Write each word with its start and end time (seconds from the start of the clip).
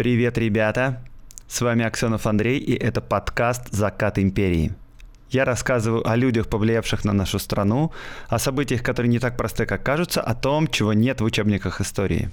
Привет, 0.00 0.38
ребята! 0.38 1.02
С 1.46 1.60
вами 1.60 1.84
Аксенов 1.84 2.26
Андрей, 2.26 2.58
и 2.58 2.72
это 2.72 3.02
подкаст 3.02 3.70
«Закат 3.70 4.18
империи». 4.18 4.72
Я 5.28 5.44
рассказываю 5.44 6.08
о 6.08 6.16
людях, 6.16 6.48
повлиявших 6.48 7.04
на 7.04 7.12
нашу 7.12 7.38
страну, 7.38 7.92
о 8.28 8.38
событиях, 8.38 8.82
которые 8.82 9.10
не 9.10 9.18
так 9.18 9.36
просты, 9.36 9.66
как 9.66 9.82
кажутся, 9.82 10.22
о 10.22 10.34
том, 10.34 10.68
чего 10.68 10.94
нет 10.94 11.20
в 11.20 11.24
учебниках 11.24 11.82
истории. 11.82 12.30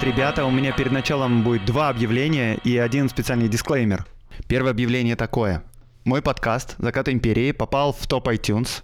Привет, 0.00 0.16
ребята! 0.16 0.46
У 0.46 0.50
меня 0.50 0.72
перед 0.72 0.92
началом 0.92 1.42
будет 1.42 1.66
два 1.66 1.90
объявления 1.90 2.56
и 2.64 2.78
один 2.78 3.10
специальный 3.10 3.48
дисклеймер. 3.48 4.06
Первое 4.48 4.70
объявление 4.70 5.14
такое. 5.14 5.62
Мой 6.04 6.22
подкаст 6.22 6.74
«Закат 6.78 7.10
империи» 7.10 7.52
попал 7.52 7.92
в 7.92 8.06
топ 8.06 8.28
iTunes, 8.28 8.82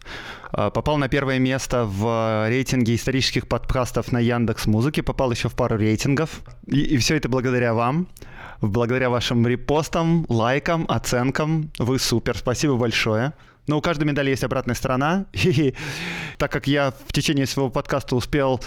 э, 0.53 0.71
попал 0.71 0.99
на 0.99 1.09
первое 1.09 1.39
место 1.39 1.87
в 1.87 2.47
рейтинге 2.51 2.95
исторических 2.95 3.49
подкастов 3.49 4.13
на 4.13 4.19
Яндекс 4.19 4.67
Музыке, 4.67 5.03
попал 5.03 5.31
еще 5.31 5.49
в 5.49 5.55
пару 5.55 5.79
рейтингов. 5.79 6.43
И, 6.67 6.81
и 6.81 6.99
все 6.99 7.17
это 7.17 7.31
благодаря 7.31 7.73
вам, 7.73 8.09
благодаря 8.61 9.09
вашим 9.09 9.47
репостам, 9.47 10.27
лайкам, 10.29 10.85
оценкам. 10.87 11.71
Вы 11.79 11.99
супер, 11.99 12.37
спасибо 12.37 12.77
большое. 12.77 13.33
Но 13.67 13.79
у 13.79 13.81
каждой 13.81 14.05
медали 14.05 14.31
есть 14.31 14.45
обратная 14.45 14.75
сторона. 14.75 15.27
И 15.33 15.75
так 16.39 16.53
как 16.53 16.67
я 16.67 16.93
в 17.07 17.13
течение 17.13 17.47
своего 17.47 17.71
подкаста 17.71 18.17
успел 18.17 18.61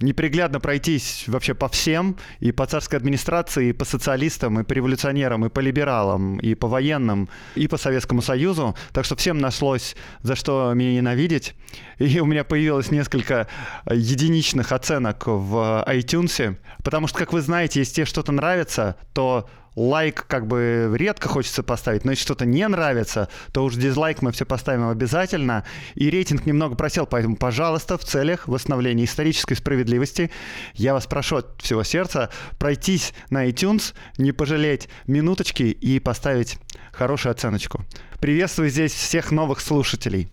неприглядно 0.00 0.60
пройтись 0.60 1.24
вообще 1.26 1.54
по 1.54 1.68
всем, 1.68 2.16
и 2.40 2.52
по 2.52 2.66
царской 2.66 2.98
администрации, 2.98 3.68
и 3.68 3.72
по 3.72 3.84
социалистам, 3.84 4.60
и 4.60 4.64
по 4.64 4.72
революционерам, 4.72 5.44
и 5.44 5.48
по 5.48 5.60
либералам, 5.60 6.38
и 6.38 6.54
по 6.54 6.68
военным, 6.68 7.28
и 7.54 7.68
по 7.68 7.76
Советскому 7.76 8.22
Союзу, 8.22 8.76
так 8.92 9.04
что 9.04 9.16
всем 9.16 9.38
нашлось 9.38 9.96
за 10.22 10.36
что 10.36 10.72
меня 10.74 10.94
ненавидеть. 10.94 11.54
И 11.98 12.20
у 12.20 12.26
меня 12.26 12.44
появилось 12.44 12.90
несколько 12.90 13.48
единичных 13.90 14.72
оценок 14.72 15.26
в 15.26 15.84
iTunes, 15.88 16.56
потому 16.82 17.08
что, 17.08 17.18
как 17.18 17.32
вы 17.32 17.40
знаете, 17.40 17.80
если 17.80 17.94
тебе 17.94 18.06
что-то 18.06 18.32
нравится, 18.32 18.96
то 19.12 19.48
лайк 19.76 20.26
как 20.26 20.46
бы 20.46 20.92
редко 20.96 21.28
хочется 21.28 21.62
поставить, 21.62 22.04
но 22.04 22.10
если 22.10 22.24
что-то 22.24 22.46
не 22.46 22.66
нравится, 22.66 23.28
то 23.52 23.64
уж 23.64 23.74
дизлайк 23.76 24.22
мы 24.22 24.32
все 24.32 24.44
поставим 24.44 24.88
обязательно. 24.88 25.64
И 25.94 26.10
рейтинг 26.10 26.46
немного 26.46 26.74
просел, 26.74 27.06
поэтому, 27.06 27.36
пожалуйста, 27.36 27.98
в 27.98 28.04
целях 28.04 28.48
восстановления 28.48 29.04
исторической 29.04 29.54
справедливости 29.54 30.30
я 30.74 30.94
вас 30.94 31.06
прошу 31.06 31.36
от 31.36 31.60
всего 31.62 31.84
сердца 31.84 32.30
пройтись 32.58 33.12
на 33.30 33.48
iTunes, 33.48 33.94
не 34.18 34.32
пожалеть 34.32 34.88
минуточки 35.06 35.64
и 35.64 36.00
поставить 36.00 36.58
хорошую 36.92 37.32
оценочку. 37.32 37.84
Приветствую 38.20 38.70
здесь 38.70 38.92
всех 38.92 39.30
новых 39.30 39.60
слушателей. 39.60 40.32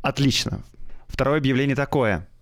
Отлично. 0.00 0.62
Второе 1.08 1.38
объявление 1.38 1.76
такое– 1.76 2.28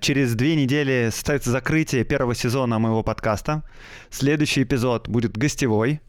через 0.00 0.34
две 0.34 0.56
недели 0.56 1.10
состоится 1.10 1.50
закрытие 1.50 2.04
первого 2.04 2.34
сезона 2.34 2.78
моего 2.78 3.02
подкаста. 3.02 3.62
Следующий 4.10 4.62
эпизод 4.62 5.08
будет 5.08 5.36
гостевой. 5.36 6.00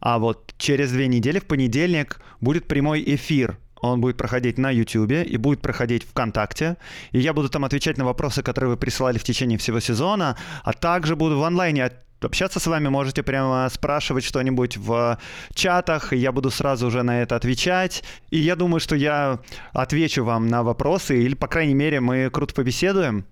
А 0.00 0.18
вот 0.18 0.54
через 0.58 0.92
две 0.92 1.08
недели 1.08 1.38
в 1.40 1.46
понедельник 1.46 2.20
будет 2.40 2.68
прямой 2.68 3.02
эфир. 3.06 3.58
Он 3.80 4.00
будет 4.00 4.16
проходить 4.16 4.58
на 4.58 4.70
YouTube 4.70 5.12
и 5.12 5.36
будет 5.36 5.60
проходить 5.60 6.04
ВКонтакте. 6.04 6.76
И 7.12 7.20
я 7.20 7.32
буду 7.32 7.48
там 7.48 7.64
отвечать 7.64 7.96
на 7.98 8.04
вопросы, 8.04 8.42
которые 8.42 8.70
вы 8.70 8.76
присылали 8.76 9.18
в 9.18 9.24
течение 9.24 9.58
всего 9.58 9.80
сезона. 9.80 10.36
А 10.64 10.72
также 10.72 11.16
буду 11.16 11.38
в 11.38 11.42
онлайне 11.44 11.84
общаться 12.20 12.60
с 12.60 12.66
вами, 12.66 12.88
можете 12.88 13.22
прямо 13.22 13.68
спрашивать 13.72 14.24
что-нибудь 14.24 14.76
в 14.76 15.18
чатах, 15.54 16.12
я 16.12 16.32
буду 16.32 16.50
сразу 16.50 16.86
уже 16.86 17.02
на 17.02 17.22
это 17.22 17.36
отвечать. 17.36 18.04
И 18.30 18.38
я 18.38 18.56
думаю, 18.56 18.80
что 18.80 18.96
я 18.96 19.40
отвечу 19.72 20.24
вам 20.24 20.48
на 20.48 20.62
вопросы, 20.62 21.22
или, 21.22 21.34
по 21.34 21.46
крайней 21.46 21.74
мере, 21.74 22.00
мы 22.00 22.30
круто 22.30 22.54
побеседуем. 22.54 23.24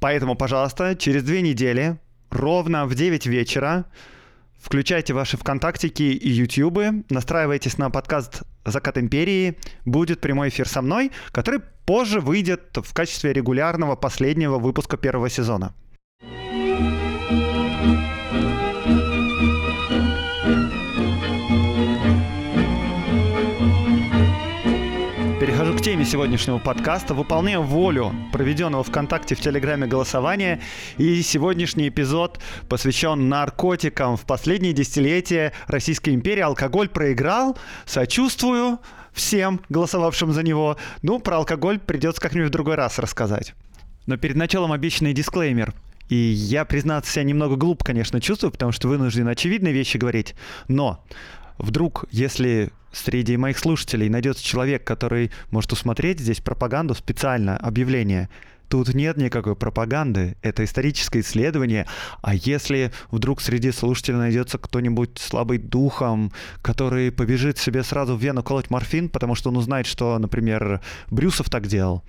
Поэтому, 0.00 0.34
пожалуйста, 0.34 0.96
через 0.96 1.22
две 1.22 1.42
недели, 1.42 1.98
ровно 2.30 2.86
в 2.86 2.94
9 2.94 3.26
вечера, 3.26 3.84
включайте 4.58 5.12
ваши 5.12 5.36
ВКонтактики 5.36 6.02
и 6.02 6.30
Ютубы, 6.30 7.04
настраивайтесь 7.10 7.78
на 7.78 7.90
подкаст 7.90 8.42
«Закат 8.64 8.98
империи», 8.98 9.58
будет 9.84 10.20
прямой 10.20 10.48
эфир 10.48 10.68
со 10.68 10.82
мной, 10.82 11.10
который 11.32 11.60
позже 11.84 12.20
выйдет 12.20 12.76
в 12.76 12.94
качестве 12.94 13.32
регулярного 13.32 13.96
последнего 13.96 14.58
выпуска 14.58 14.96
первого 14.96 15.28
сезона. 15.28 15.74
Теме 25.82 26.04
сегодняшнего 26.04 26.58
подкаста. 26.58 27.12
Выполняю 27.12 27.62
волю 27.62 28.14
проведенного 28.30 28.84
ВКонтакте 28.84 29.34
в 29.34 29.40
Телеграме 29.40 29.88
голосования. 29.88 30.60
И 30.96 31.20
сегодняшний 31.22 31.88
эпизод 31.88 32.38
посвящен 32.68 33.28
наркотикам. 33.28 34.16
В 34.16 34.24
последние 34.24 34.74
десятилетия 34.74 35.52
Российской 35.66 36.10
империи 36.10 36.40
алкоголь 36.40 36.88
проиграл. 36.88 37.58
Сочувствую 37.84 38.78
всем 39.12 39.60
голосовавшим 39.70 40.30
за 40.32 40.44
него. 40.44 40.76
Ну, 41.02 41.18
про 41.18 41.38
алкоголь 41.38 41.80
придется 41.80 42.22
как-нибудь 42.22 42.50
в 42.50 42.52
другой 42.52 42.76
раз 42.76 43.00
рассказать. 43.00 43.52
Но 44.06 44.16
перед 44.16 44.36
началом 44.36 44.70
обещанный 44.70 45.12
дисклеймер. 45.12 45.74
И 46.08 46.14
я, 46.14 46.64
признаться, 46.64 47.10
себя 47.10 47.24
немного 47.24 47.56
глуп, 47.56 47.82
конечно, 47.82 48.20
чувствую, 48.20 48.52
потому 48.52 48.70
что 48.70 48.86
вынужден 48.86 49.26
очевидные 49.26 49.72
вещи 49.72 49.96
говорить. 49.96 50.36
Но 50.68 51.04
вдруг, 51.58 52.04
если 52.10 52.70
среди 52.92 53.36
моих 53.36 53.58
слушателей 53.58 54.08
найдется 54.08 54.44
человек, 54.44 54.84
который 54.84 55.30
может 55.50 55.72
усмотреть 55.72 56.20
здесь 56.20 56.40
пропаганду 56.40 56.94
специально, 56.94 57.56
объявление, 57.56 58.28
Тут 58.72 58.94
нет 58.94 59.18
никакой 59.18 59.54
пропаганды, 59.54 60.34
это 60.40 60.64
историческое 60.64 61.20
исследование. 61.20 61.86
А 62.22 62.34
если 62.34 62.90
вдруг 63.10 63.42
среди 63.42 63.70
слушателей 63.70 64.16
найдется 64.16 64.56
кто-нибудь 64.56 65.18
слабый 65.18 65.58
духом, 65.58 66.32
который 66.62 67.12
побежит 67.12 67.58
себе 67.58 67.82
сразу 67.82 68.16
в 68.16 68.22
вену 68.22 68.42
колоть 68.42 68.70
морфин, 68.70 69.10
потому 69.10 69.34
что 69.34 69.50
он 69.50 69.58
узнает, 69.58 69.84
что, 69.84 70.18
например, 70.18 70.80
Брюсов 71.10 71.50
так 71.50 71.66
делал, 71.66 72.02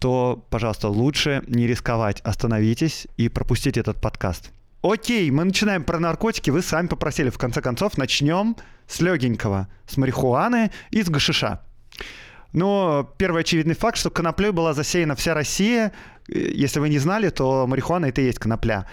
то, 0.00 0.44
пожалуйста, 0.50 0.88
лучше 0.88 1.44
не 1.46 1.68
рисковать. 1.68 2.20
Остановитесь 2.22 3.06
и 3.16 3.28
пропустите 3.28 3.78
этот 3.78 4.00
подкаст. 4.00 4.50
Окей, 4.82 5.30
мы 5.30 5.44
начинаем 5.44 5.84
про 5.84 5.98
наркотики. 5.98 6.48
Вы 6.48 6.62
сами 6.62 6.86
попросили. 6.86 7.28
В 7.28 7.36
конце 7.36 7.60
концов, 7.60 7.98
начнем 7.98 8.56
с 8.86 9.00
легенького. 9.00 9.68
С 9.86 9.98
марихуаны 9.98 10.70
и 10.90 11.02
с 11.02 11.10
гашиша. 11.10 11.60
Но 12.54 13.14
первый 13.18 13.42
очевидный 13.42 13.74
факт, 13.74 13.98
что 13.98 14.10
коноплей 14.10 14.52
была 14.52 14.72
засеяна 14.72 15.16
вся 15.16 15.34
Россия. 15.34 15.92
Если 16.28 16.80
вы 16.80 16.88
не 16.88 16.98
знали, 16.98 17.28
то 17.28 17.66
марихуана 17.66 18.06
это 18.06 18.22
и 18.22 18.24
есть 18.24 18.38
конопля. 18.38 18.86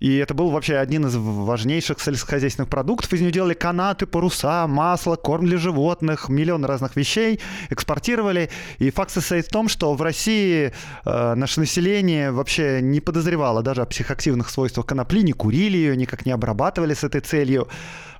И 0.00 0.16
это 0.16 0.34
был 0.34 0.50
вообще 0.50 0.76
один 0.76 1.06
из 1.06 1.16
важнейших 1.16 2.00
сельскохозяйственных 2.00 2.68
продуктов. 2.68 3.12
Из 3.12 3.20
нее 3.20 3.32
делали 3.32 3.54
канаты, 3.54 4.06
паруса, 4.06 4.66
масло, 4.66 5.16
корм 5.16 5.46
для 5.46 5.58
животных, 5.58 6.28
миллион 6.28 6.64
разных 6.64 6.96
вещей 6.96 7.40
экспортировали. 7.70 8.50
И 8.78 8.90
факт 8.90 9.10
состоит 9.10 9.46
в 9.46 9.50
том, 9.50 9.68
что 9.68 9.94
в 9.94 10.02
России 10.02 10.72
э, 11.04 11.34
наше 11.34 11.60
население 11.60 12.30
вообще 12.30 12.80
не 12.80 13.00
подозревало 13.00 13.62
даже 13.62 13.82
о 13.82 13.86
психоактивных 13.86 14.50
свойствах 14.50 14.86
конопли, 14.86 15.22
не 15.22 15.32
курили 15.32 15.76
ее, 15.76 15.96
никак 15.96 16.26
не 16.26 16.32
обрабатывали 16.32 16.94
с 16.94 17.04
этой 17.04 17.20
целью. 17.20 17.68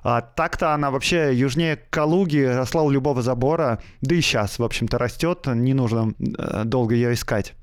А 0.03 0.21
так-то 0.21 0.73
она 0.73 0.91
вообще 0.91 1.33
южнее 1.33 1.77
Калуги 1.89 2.43
росла 2.43 2.83
у 2.83 2.89
любого 2.89 3.21
забора, 3.21 3.81
да 4.01 4.15
и 4.15 4.21
сейчас, 4.21 4.59
в 4.59 4.63
общем-то, 4.63 4.97
растет, 4.97 5.45
не 5.47 5.73
нужно 5.73 6.13
э, 6.19 6.63
долго 6.65 6.95
ее 6.95 7.13
искать. 7.13 7.53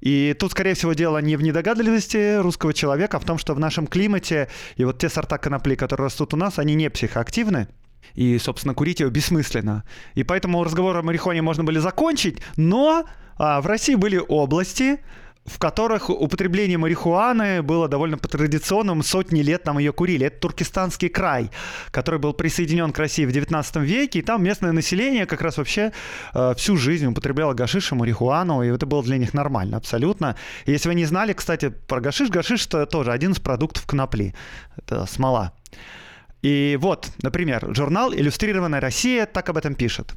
И 0.00 0.34
тут, 0.38 0.52
скорее 0.52 0.74
всего, 0.74 0.92
дело 0.92 1.18
не 1.18 1.36
в 1.36 1.42
недогадливости 1.42 2.38
русского 2.38 2.74
человека, 2.74 3.16
а 3.16 3.20
в 3.20 3.24
том, 3.24 3.38
что 3.38 3.54
в 3.54 3.58
нашем 3.58 3.86
климате 3.86 4.48
и 4.76 4.84
вот 4.84 4.98
те 4.98 5.08
сорта 5.08 5.38
конопли, 5.38 5.74
которые 5.74 6.06
растут 6.06 6.34
у 6.34 6.36
нас, 6.36 6.58
они 6.58 6.74
не 6.74 6.90
психоактивны. 6.90 7.68
И, 8.14 8.38
собственно, 8.38 8.74
курить 8.74 9.00
ее 9.00 9.10
бессмысленно. 9.10 9.84
И 10.14 10.22
поэтому 10.22 10.62
разговор 10.62 10.96
о 10.96 11.02
марихуане 11.02 11.42
можно 11.42 11.64
были 11.64 11.78
закончить, 11.78 12.38
но 12.56 13.04
а, 13.36 13.60
в 13.60 13.66
России 13.66 13.94
были 13.94 14.22
области, 14.26 15.00
в 15.46 15.58
которых 15.58 16.10
употребление 16.10 16.78
марихуаны 16.78 17.62
было 17.62 17.88
довольно 17.88 18.18
традиционным, 18.18 19.02
сотни 19.02 19.42
лет 19.42 19.62
там 19.62 19.78
ее 19.78 19.92
курили. 19.92 20.26
Это 20.26 20.40
Туркестанский 20.40 21.08
край, 21.08 21.50
который 21.90 22.18
был 22.20 22.32
присоединен 22.32 22.92
к 22.92 22.98
России 22.98 23.24
в 23.24 23.32
19 23.32 23.76
веке, 23.76 24.18
и 24.18 24.22
там 24.22 24.42
местное 24.42 24.72
население 24.72 25.26
как 25.26 25.42
раз 25.42 25.58
вообще 25.58 25.92
э, 26.34 26.54
всю 26.56 26.76
жизнь 26.76 27.06
употребляло 27.06 27.54
гашиш 27.54 27.92
и 27.92 27.94
марихуану, 27.94 28.62
и 28.62 28.68
это 28.68 28.86
было 28.86 29.02
для 29.02 29.18
них 29.18 29.34
нормально 29.34 29.76
абсолютно. 29.76 30.36
И 30.64 30.72
если 30.72 30.88
вы 30.88 30.94
не 30.94 31.04
знали, 31.04 31.32
кстати, 31.32 31.68
про 31.68 32.00
гашиш, 32.00 32.28
гашиш 32.28 32.66
это 32.66 32.86
тоже 32.86 33.12
один 33.12 33.32
из 33.32 33.38
продуктов 33.38 33.86
конопли, 33.86 34.34
это 34.76 35.06
смола. 35.06 35.52
И 36.42 36.78
вот, 36.80 37.08
например, 37.22 37.74
журнал 37.74 38.12
«Иллюстрированная 38.12 38.80
Россия» 38.80 39.26
так 39.26 39.48
об 39.48 39.56
этом 39.56 39.74
пишет. 39.74 40.14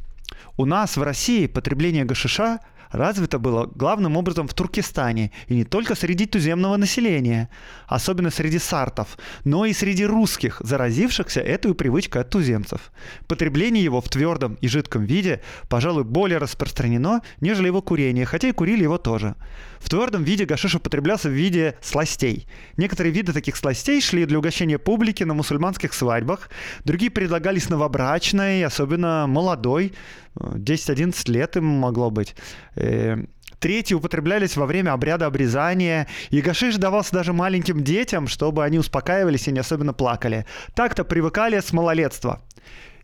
У 0.57 0.65
нас 0.65 0.97
в 0.97 1.01
России 1.03 1.47
потребление 1.47 2.05
гашиша 2.05 2.59
развито 2.91 3.39
было 3.39 3.65
главным 3.65 4.17
образом 4.17 4.47
в 4.47 4.53
Туркестане, 4.53 5.31
и 5.47 5.55
не 5.55 5.63
только 5.63 5.95
среди 5.95 6.25
туземного 6.25 6.77
населения, 6.77 7.49
особенно 7.87 8.29
среди 8.31 8.59
сартов, 8.59 9.17
но 9.43 9.65
и 9.65 9.73
среди 9.73 10.05
русских, 10.05 10.61
заразившихся 10.63 11.41
этой 11.41 11.73
привычкой 11.73 12.21
от 12.21 12.29
туземцев. 12.29 12.91
Потребление 13.27 13.83
его 13.83 14.01
в 14.01 14.09
твердом 14.09 14.55
и 14.55 14.67
жидком 14.67 15.05
виде, 15.05 15.41
пожалуй, 15.69 16.03
более 16.03 16.37
распространено, 16.37 17.21
нежели 17.41 17.67
его 17.67 17.81
курение, 17.81 18.25
хотя 18.25 18.49
и 18.49 18.53
курили 18.53 18.83
его 18.83 18.97
тоже. 18.97 19.35
В 19.79 19.89
твердом 19.89 20.23
виде 20.23 20.45
гашиш 20.45 20.75
употреблялся 20.75 21.29
в 21.29 21.31
виде 21.31 21.75
сластей. 21.81 22.47
Некоторые 22.77 23.13
виды 23.13 23.33
таких 23.33 23.55
сластей 23.55 24.01
шли 24.01 24.25
для 24.25 24.37
угощения 24.37 24.77
публики 24.77 25.23
на 25.23 25.33
мусульманских 25.33 25.93
свадьбах, 25.93 26.49
другие 26.83 27.11
предлагались 27.11 27.69
новобрачной, 27.69 28.63
особенно 28.63 29.25
молодой, 29.27 29.93
10-11 30.35 31.31
лет 31.31 31.57
им 31.57 31.65
могло 31.65 32.11
быть. 32.11 32.35
Э, 32.75 33.17
третьи 33.59 33.93
употреблялись 33.93 34.55
во 34.57 34.65
время 34.65 34.93
обряда 34.93 35.25
обрезания, 35.25 36.07
и 36.29 36.41
гашиш 36.41 36.75
давался 36.75 37.13
даже 37.13 37.33
маленьким 37.33 37.83
детям, 37.83 38.27
чтобы 38.27 38.63
они 38.63 38.79
успокаивались 38.79 39.47
и 39.47 39.51
не 39.51 39.59
особенно 39.59 39.93
плакали. 39.93 40.45
Так-то 40.75 41.03
привыкали 41.03 41.59
с 41.59 41.73
малолетства. 41.73 42.41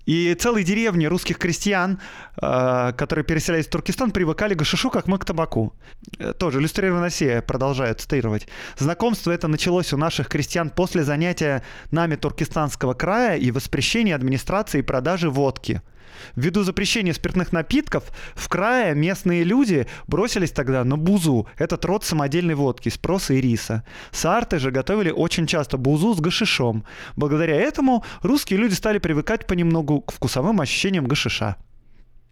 И 0.06 0.36
целые 0.36 0.64
деревни 0.64 1.06
русских 1.06 1.38
крестьян, 1.38 2.00
э, 2.42 2.94
которые 2.98 3.26
переселялись 3.26 3.68
в 3.68 3.70
Туркестан, 3.70 4.12
привыкали 4.12 4.54
к 4.54 4.60
гашишу, 4.60 4.90
как 4.90 5.08
мы 5.08 5.18
к 5.18 5.26
табаку. 5.26 5.74
Э, 6.20 6.34
тоже 6.34 6.60
иллюстрированная 6.60 7.06
Россия 7.06 7.42
продолжает 7.42 8.02
цитировать. 8.02 8.48
Знакомство 8.78 9.32
это 9.32 9.48
началось 9.48 9.94
у 9.94 9.98
наших 9.98 10.28
крестьян 10.28 10.70
после 10.70 11.04
занятия 11.04 11.64
нами 11.92 12.16
Туркестанского 12.16 12.94
края 12.94 13.38
и 13.38 13.52
воспрещения 13.52 14.16
администрации 14.16 14.82
продажи 14.82 15.30
водки– 15.30 15.82
Ввиду 16.36 16.64
запрещения 16.64 17.14
спиртных 17.14 17.52
напитков, 17.52 18.04
в 18.36 18.48
крае 18.50 18.96
местные 18.96 19.44
люди 19.44 19.88
бросились 20.08 20.52
тогда 20.52 20.84
на 20.84 20.98
бузу, 20.98 21.48
этот 21.58 21.86
род 21.86 22.04
самодельной 22.04 22.56
водки 22.56 22.90
из 22.90 23.00
и 23.30 23.42
риса. 23.42 23.84
Сарты 24.12 24.60
же 24.60 24.72
готовили 24.72 25.12
очень 25.12 25.48
часто 25.48 25.78
бузу 25.78 26.14
с 26.14 26.20
гашишом. 26.20 26.86
Благодаря 27.16 27.56
этому 27.56 28.04
русские 28.22 28.60
люди 28.60 28.74
стали 28.74 29.00
привыкать 29.00 29.48
понемногу 29.48 30.02
к 30.02 30.12
вкусовым 30.12 30.62
ощущениям 30.62 31.06
гашиша. 31.06 31.56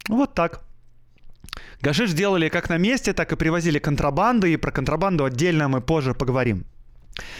Вот 0.09 0.33
так. 0.33 0.61
Гашиш 1.81 2.13
делали 2.13 2.49
как 2.49 2.69
на 2.69 2.77
месте, 2.77 3.13
так 3.13 3.31
и 3.31 3.35
привозили 3.35 3.79
контрабанду, 3.79 4.47
и 4.47 4.57
про 4.57 4.71
контрабанду 4.71 5.25
отдельно 5.25 5.67
мы 5.67 5.81
позже 5.81 6.13
поговорим. 6.13 6.65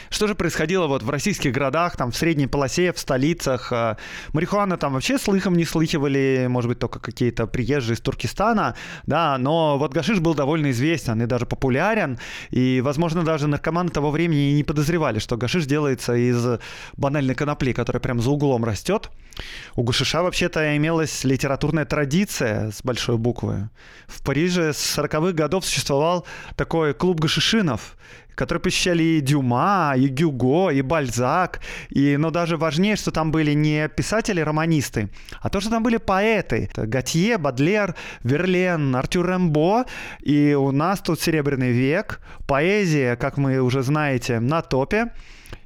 Что 0.09 0.27
же 0.27 0.35
происходило 0.35 0.87
вот 0.87 1.01
в 1.01 1.09
российских 1.09 1.51
городах, 1.51 1.97
там 1.97 2.11
в 2.11 2.15
средней 2.15 2.47
полосе, 2.47 2.93
в 2.93 2.99
столицах? 2.99 3.71
Э, 3.71 3.95
марихуана 4.31 4.77
там 4.77 4.93
вообще 4.93 5.17
слыхом 5.17 5.55
не 5.55 5.65
слыхивали, 5.65 6.45
может 6.47 6.69
быть, 6.69 6.79
только 6.79 6.99
какие-то 6.99 7.47
приезжие 7.47 7.95
из 7.95 8.01
Туркестана, 8.01 8.75
да, 9.07 9.37
но 9.37 9.77
вот 9.77 9.93
гашиш 9.93 10.19
был 10.19 10.35
довольно 10.35 10.71
известен 10.71 11.21
и 11.21 11.25
даже 11.25 11.45
популярен, 11.45 12.19
и, 12.51 12.81
возможно, 12.81 13.23
даже 13.23 13.47
наркоманы 13.47 13.89
того 13.89 14.11
времени 14.11 14.51
и 14.51 14.53
не 14.53 14.63
подозревали, 14.63 15.19
что 15.19 15.37
гашиш 15.37 15.65
делается 15.65 16.13
из 16.15 16.59
банальной 16.95 17.35
конопли, 17.35 17.73
которая 17.73 18.01
прям 18.01 18.21
за 18.21 18.29
углом 18.29 18.63
растет. 18.65 19.09
У 19.75 19.83
гашиша 19.83 20.21
вообще-то 20.21 20.77
имелась 20.77 21.23
литературная 21.23 21.85
традиция 21.85 22.71
с 22.71 22.83
большой 22.83 23.17
буквы. 23.17 23.69
В 24.07 24.23
Париже 24.23 24.73
с 24.73 24.97
40-х 24.97 25.33
годов 25.33 25.65
существовал 25.65 26.25
такой 26.55 26.93
клуб 26.93 27.19
гашишинов, 27.19 27.95
которые 28.35 28.62
посещали 28.62 29.03
и 29.03 29.21
Дюма, 29.21 29.94
и 29.95 30.07
Гюго, 30.07 30.69
и 30.69 30.81
Бальзак. 30.81 31.62
И, 31.89 32.18
но 32.18 32.31
даже 32.31 32.57
важнее, 32.57 32.95
что 32.95 33.12
там 33.12 33.31
были 33.31 33.53
не 33.53 33.88
писатели-романисты, 33.88 35.09
а 35.41 35.50
то, 35.50 35.59
что 35.59 35.69
там 35.69 35.83
были 35.83 35.97
поэты. 35.97 36.69
Это 36.71 36.88
Готье, 36.88 37.38
Бадлер, 37.38 37.95
Верлен, 38.24 38.95
Артюр 38.95 39.30
Рембо. 39.30 39.85
И 40.21 40.53
у 40.53 40.71
нас 40.71 41.01
тут 41.01 41.21
Серебряный 41.21 41.71
век. 41.71 42.21
Поэзия, 42.47 43.15
как 43.15 43.38
мы 43.38 43.59
уже 43.59 43.83
знаете, 43.83 44.39
на 44.39 44.62
топе. 44.62 45.12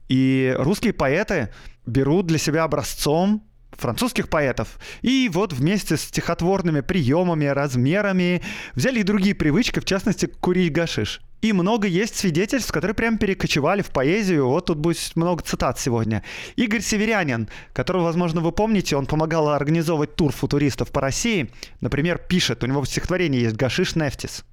И 0.07 0.55
русские 0.57 0.93
поэты 0.93 1.49
берут 1.85 2.27
для 2.27 2.37
себя 2.37 2.63
образцом 2.63 3.43
французских 3.71 4.29
поэтов. 4.29 4.79
И 5.01 5.29
вот 5.31 5.53
вместе 5.53 5.97
с 5.97 6.01
стихотворными 6.01 6.81
приемами, 6.81 7.45
размерами 7.45 8.41
взяли 8.73 8.99
и 8.99 9.03
другие 9.03 9.35
привычки, 9.35 9.79
в 9.79 9.85
частности, 9.85 10.25
курить 10.25 10.73
гашиш. 10.73 11.21
И 11.41 11.53
много 11.53 11.87
есть 11.87 12.15
свидетельств, 12.15 12.71
которые 12.71 12.95
прям 12.95 13.17
перекочевали 13.17 13.81
в 13.81 13.91
поэзию. 13.91 14.47
Вот 14.47 14.65
тут 14.65 14.79
будет 14.79 15.15
много 15.15 15.43
цитат 15.43 15.79
сегодня. 15.79 16.23
Игорь 16.55 16.81
Северянин, 16.81 17.47
которого, 17.73 18.03
возможно, 18.03 18.41
вы 18.41 18.51
помните, 18.51 18.95
он 18.95 19.05
помогал 19.05 19.49
организовывать 19.49 20.15
тур 20.15 20.31
футуристов 20.31 20.91
по 20.91 21.01
России. 21.01 21.51
Например, 21.79 22.17
пишет, 22.17 22.63
у 22.63 22.67
него 22.67 22.81
в 22.81 22.87
стихотворении 22.87 23.41
есть 23.41 23.55
«Гашиш 23.55 23.95
Нефтис». 23.95 24.43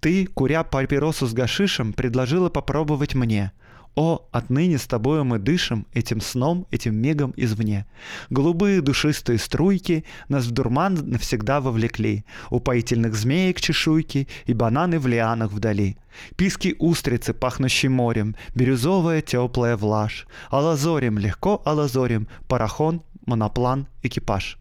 «Ты, 0.00 0.26
куря 0.26 0.64
папиросу 0.64 1.26
с 1.26 1.32
гашишем, 1.32 1.94
предложила 1.94 2.50
попробовать 2.50 3.14
мне– 3.14 3.52
о, 3.94 4.26
отныне 4.32 4.78
с 4.78 4.86
тобою 4.86 5.24
мы 5.24 5.38
дышим 5.38 5.86
этим 5.92 6.20
сном, 6.20 6.66
этим 6.70 6.96
мигом 6.96 7.32
извне. 7.36 7.86
Голубые 8.28 8.80
душистые 8.80 9.38
струйки 9.38 10.04
нас 10.28 10.46
в 10.46 10.50
дурман 10.50 10.94
навсегда 10.94 11.60
вовлекли. 11.60 12.24
Упоительных 12.50 13.14
змеек 13.14 13.60
чешуйки 13.60 14.26
и 14.46 14.52
бананы 14.52 14.98
в 14.98 15.06
лианах 15.06 15.52
вдали. 15.52 15.96
Писки 16.36 16.74
устрицы, 16.78 17.34
пахнущие 17.34 17.90
морем, 17.90 18.34
бирюзовая 18.54 19.22
теплая 19.22 19.76
влажь. 19.76 20.26
Алазорим, 20.50 21.18
легко 21.18 21.62
алазорим, 21.64 22.26
парахон, 22.48 23.02
моноплан, 23.26 23.86
экипаж 24.02 24.58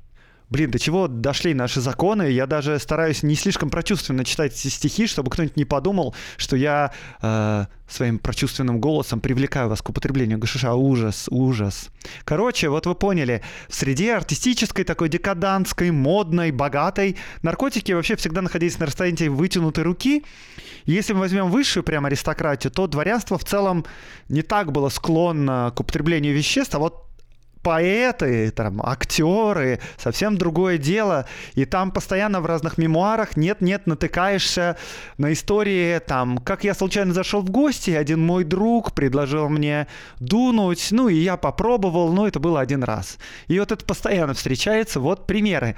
блин, 0.53 0.69
до 0.69 0.77
чего 0.77 1.07
дошли 1.07 1.55
наши 1.55 1.81
законы. 1.81 2.29
Я 2.29 2.45
даже 2.45 2.77
стараюсь 2.77 3.23
не 3.23 3.33
слишком 3.33 3.71
прочувственно 3.71 4.23
читать 4.23 4.55
стихи, 4.55 5.07
чтобы 5.07 5.31
кто-нибудь 5.31 5.57
не 5.57 5.65
подумал, 5.65 6.15
что 6.37 6.55
я 6.55 6.93
э, 7.23 7.65
своим 7.87 8.19
прочувственным 8.19 8.79
голосом 8.79 9.19
привлекаю 9.19 9.67
вас 9.67 9.81
к 9.81 9.89
употреблению 9.89 10.37
гашиша. 10.37 10.75
Ужас, 10.75 11.27
ужас. 11.31 11.89
Короче, 12.23 12.69
вот 12.69 12.85
вы 12.85 12.93
поняли, 12.93 13.41
в 13.67 13.73
среде 13.73 14.13
артистической, 14.13 14.85
такой 14.85 15.09
декадантской, 15.09 15.89
модной, 15.89 16.51
богатой, 16.51 17.17
наркотики 17.41 17.91
вообще 17.91 18.15
всегда 18.15 18.43
находились 18.43 18.77
на 18.77 18.85
расстоянии 18.85 19.29
вытянутой 19.29 19.83
руки. 19.83 20.23
Если 20.85 21.13
мы 21.13 21.21
возьмем 21.21 21.49
высшую 21.49 21.83
прям 21.83 22.05
аристократию, 22.05 22.69
то 22.69 22.85
дворянство 22.85 23.39
в 23.39 23.43
целом 23.43 23.85
не 24.29 24.43
так 24.43 24.71
было 24.71 24.89
склонно 24.89 25.73
к 25.75 25.79
употреблению 25.79 26.35
веществ, 26.35 26.75
а 26.75 26.79
вот 26.79 27.12
поэты, 27.63 28.51
там, 28.51 28.81
актеры, 28.83 29.79
совсем 29.97 30.37
другое 30.37 30.77
дело. 30.77 31.25
И 31.55 31.65
там 31.65 31.91
постоянно 31.91 32.41
в 32.41 32.45
разных 32.45 32.77
мемуарах 32.77 33.37
нет-нет 33.37 33.87
натыкаешься 33.87 34.77
на 35.17 35.33
истории, 35.33 35.99
там, 35.99 36.37
как 36.37 36.63
я 36.63 36.73
случайно 36.73 37.13
зашел 37.13 37.41
в 37.41 37.49
гости, 37.49 37.91
один 37.91 38.23
мой 38.23 38.43
друг 38.43 38.93
предложил 38.93 39.49
мне 39.49 39.87
дунуть, 40.19 40.89
ну 40.91 41.07
и 41.07 41.15
я 41.15 41.37
попробовал, 41.37 42.13
но 42.13 42.27
это 42.27 42.39
было 42.39 42.59
один 42.59 42.83
раз. 42.83 43.17
И 43.47 43.57
вот 43.57 43.71
это 43.71 43.83
постоянно 43.85 44.33
встречается, 44.33 44.99
вот 44.99 45.25
примеры 45.25 45.75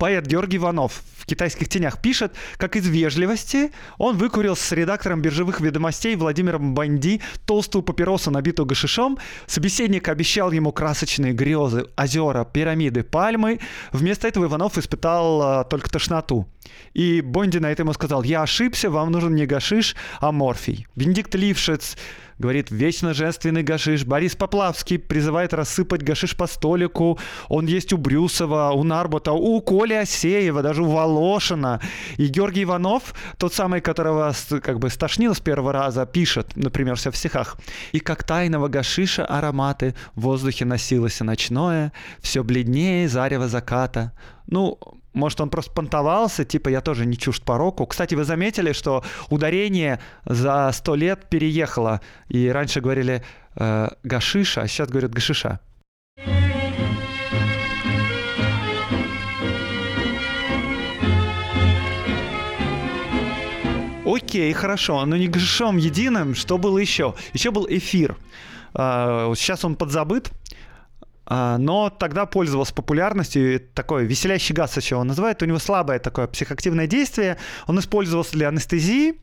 поэт 0.00 0.26
Георгий 0.26 0.56
Иванов 0.56 1.02
в 1.18 1.26
«Китайских 1.26 1.68
тенях» 1.68 2.00
пишет, 2.00 2.32
как 2.56 2.74
из 2.74 2.88
вежливости 2.88 3.70
он 3.98 4.16
выкурил 4.16 4.56
с 4.56 4.72
редактором 4.72 5.20
биржевых 5.20 5.60
ведомостей 5.60 6.16
Владимиром 6.16 6.74
Банди 6.74 7.20
толстую 7.44 7.82
папиросу, 7.82 8.30
набитую 8.30 8.64
гашишом. 8.64 9.18
Собеседник 9.46 10.08
обещал 10.08 10.52
ему 10.52 10.72
красочные 10.72 11.34
грезы, 11.34 11.84
озера, 11.98 12.46
пирамиды, 12.46 13.02
пальмы. 13.02 13.60
Вместо 13.92 14.26
этого 14.26 14.46
Иванов 14.46 14.78
испытал 14.78 15.42
а, 15.42 15.64
только 15.64 15.90
тошноту. 15.90 16.48
И 16.94 17.20
Бонди 17.20 17.58
на 17.58 17.70
это 17.70 17.82
ему 17.82 17.92
сказал, 17.92 18.22
я 18.22 18.42
ошибся, 18.42 18.88
вам 18.88 19.12
нужен 19.12 19.34
не 19.34 19.44
гашиш, 19.44 19.96
а 20.20 20.32
морфий. 20.32 20.86
Бенедикт 20.96 21.34
Лившиц 21.34 21.98
говорит, 22.40 22.70
вечно 22.70 23.14
женственный 23.14 23.62
гашиш. 23.62 24.04
Борис 24.04 24.34
Поплавский 24.34 24.98
призывает 24.98 25.52
рассыпать 25.52 26.02
гашиш 26.02 26.34
по 26.36 26.46
столику. 26.46 27.18
Он 27.48 27.66
есть 27.66 27.92
у 27.92 27.98
Брюсова, 27.98 28.72
у 28.74 28.82
Нарбота, 28.82 29.32
у 29.32 29.60
Коли 29.60 29.94
Асеева, 29.94 30.62
даже 30.62 30.82
у 30.82 30.86
Волошина. 30.86 31.80
И 32.16 32.26
Георгий 32.26 32.64
Иванов, 32.64 33.14
тот 33.36 33.52
самый, 33.54 33.80
которого 33.80 34.32
как 34.62 34.78
бы 34.78 34.88
стошнил 34.90 35.34
с 35.34 35.40
первого 35.40 35.72
раза, 35.72 36.06
пишет, 36.06 36.56
например, 36.56 36.96
все 36.96 37.10
в 37.10 37.16
стихах. 37.16 37.58
«И 37.92 38.00
как 38.00 38.24
тайного 38.24 38.68
гашиша 38.68 39.26
ароматы 39.26 39.94
в 40.14 40.22
воздухе 40.22 40.64
носилось 40.64 41.20
ночное, 41.20 41.92
все 42.20 42.42
бледнее 42.42 43.08
зарево 43.08 43.48
заката». 43.48 44.12
Ну, 44.46 44.78
может, 45.12 45.40
он 45.40 45.50
просто 45.50 45.72
понтовался, 45.72 46.44
типа 46.44 46.68
я 46.68 46.80
тоже 46.80 47.06
не 47.06 47.16
чужд 47.16 47.42
пороку. 47.42 47.86
Кстати, 47.86 48.14
вы 48.14 48.24
заметили, 48.24 48.72
что 48.72 49.04
ударение 49.28 50.00
за 50.24 50.70
сто 50.72 50.94
лет 50.94 51.28
переехало. 51.28 52.00
И 52.28 52.48
раньше 52.48 52.80
говорили 52.80 53.22
э, 53.56 53.88
гашиша, 54.04 54.62
а 54.62 54.68
сейчас 54.68 54.88
говорят 54.88 55.12
гашиша. 55.12 55.60
Окей, 64.04 64.52
хорошо, 64.52 65.04
но 65.06 65.16
не 65.16 65.28
гашишом 65.28 65.76
единым, 65.76 66.34
что 66.34 66.58
было 66.58 66.78
еще? 66.78 67.14
Еще 67.32 67.50
был 67.50 67.66
эфир. 67.68 68.16
Э, 68.74 69.32
сейчас 69.36 69.64
он 69.64 69.76
подзабыт, 69.76 70.30
но 71.30 71.90
тогда 71.90 72.26
пользовался 72.26 72.74
популярностью, 72.74 73.60
такой 73.74 74.04
веселящий 74.04 74.54
газ 74.54 74.76
еще 74.76 74.96
он 74.96 75.06
называет, 75.06 75.42
у 75.42 75.46
него 75.46 75.58
слабое 75.58 75.98
такое 76.00 76.26
психоактивное 76.26 76.86
действие, 76.86 77.36
он 77.66 77.78
использовался 77.78 78.32
для 78.32 78.48
анестезии, 78.48 79.14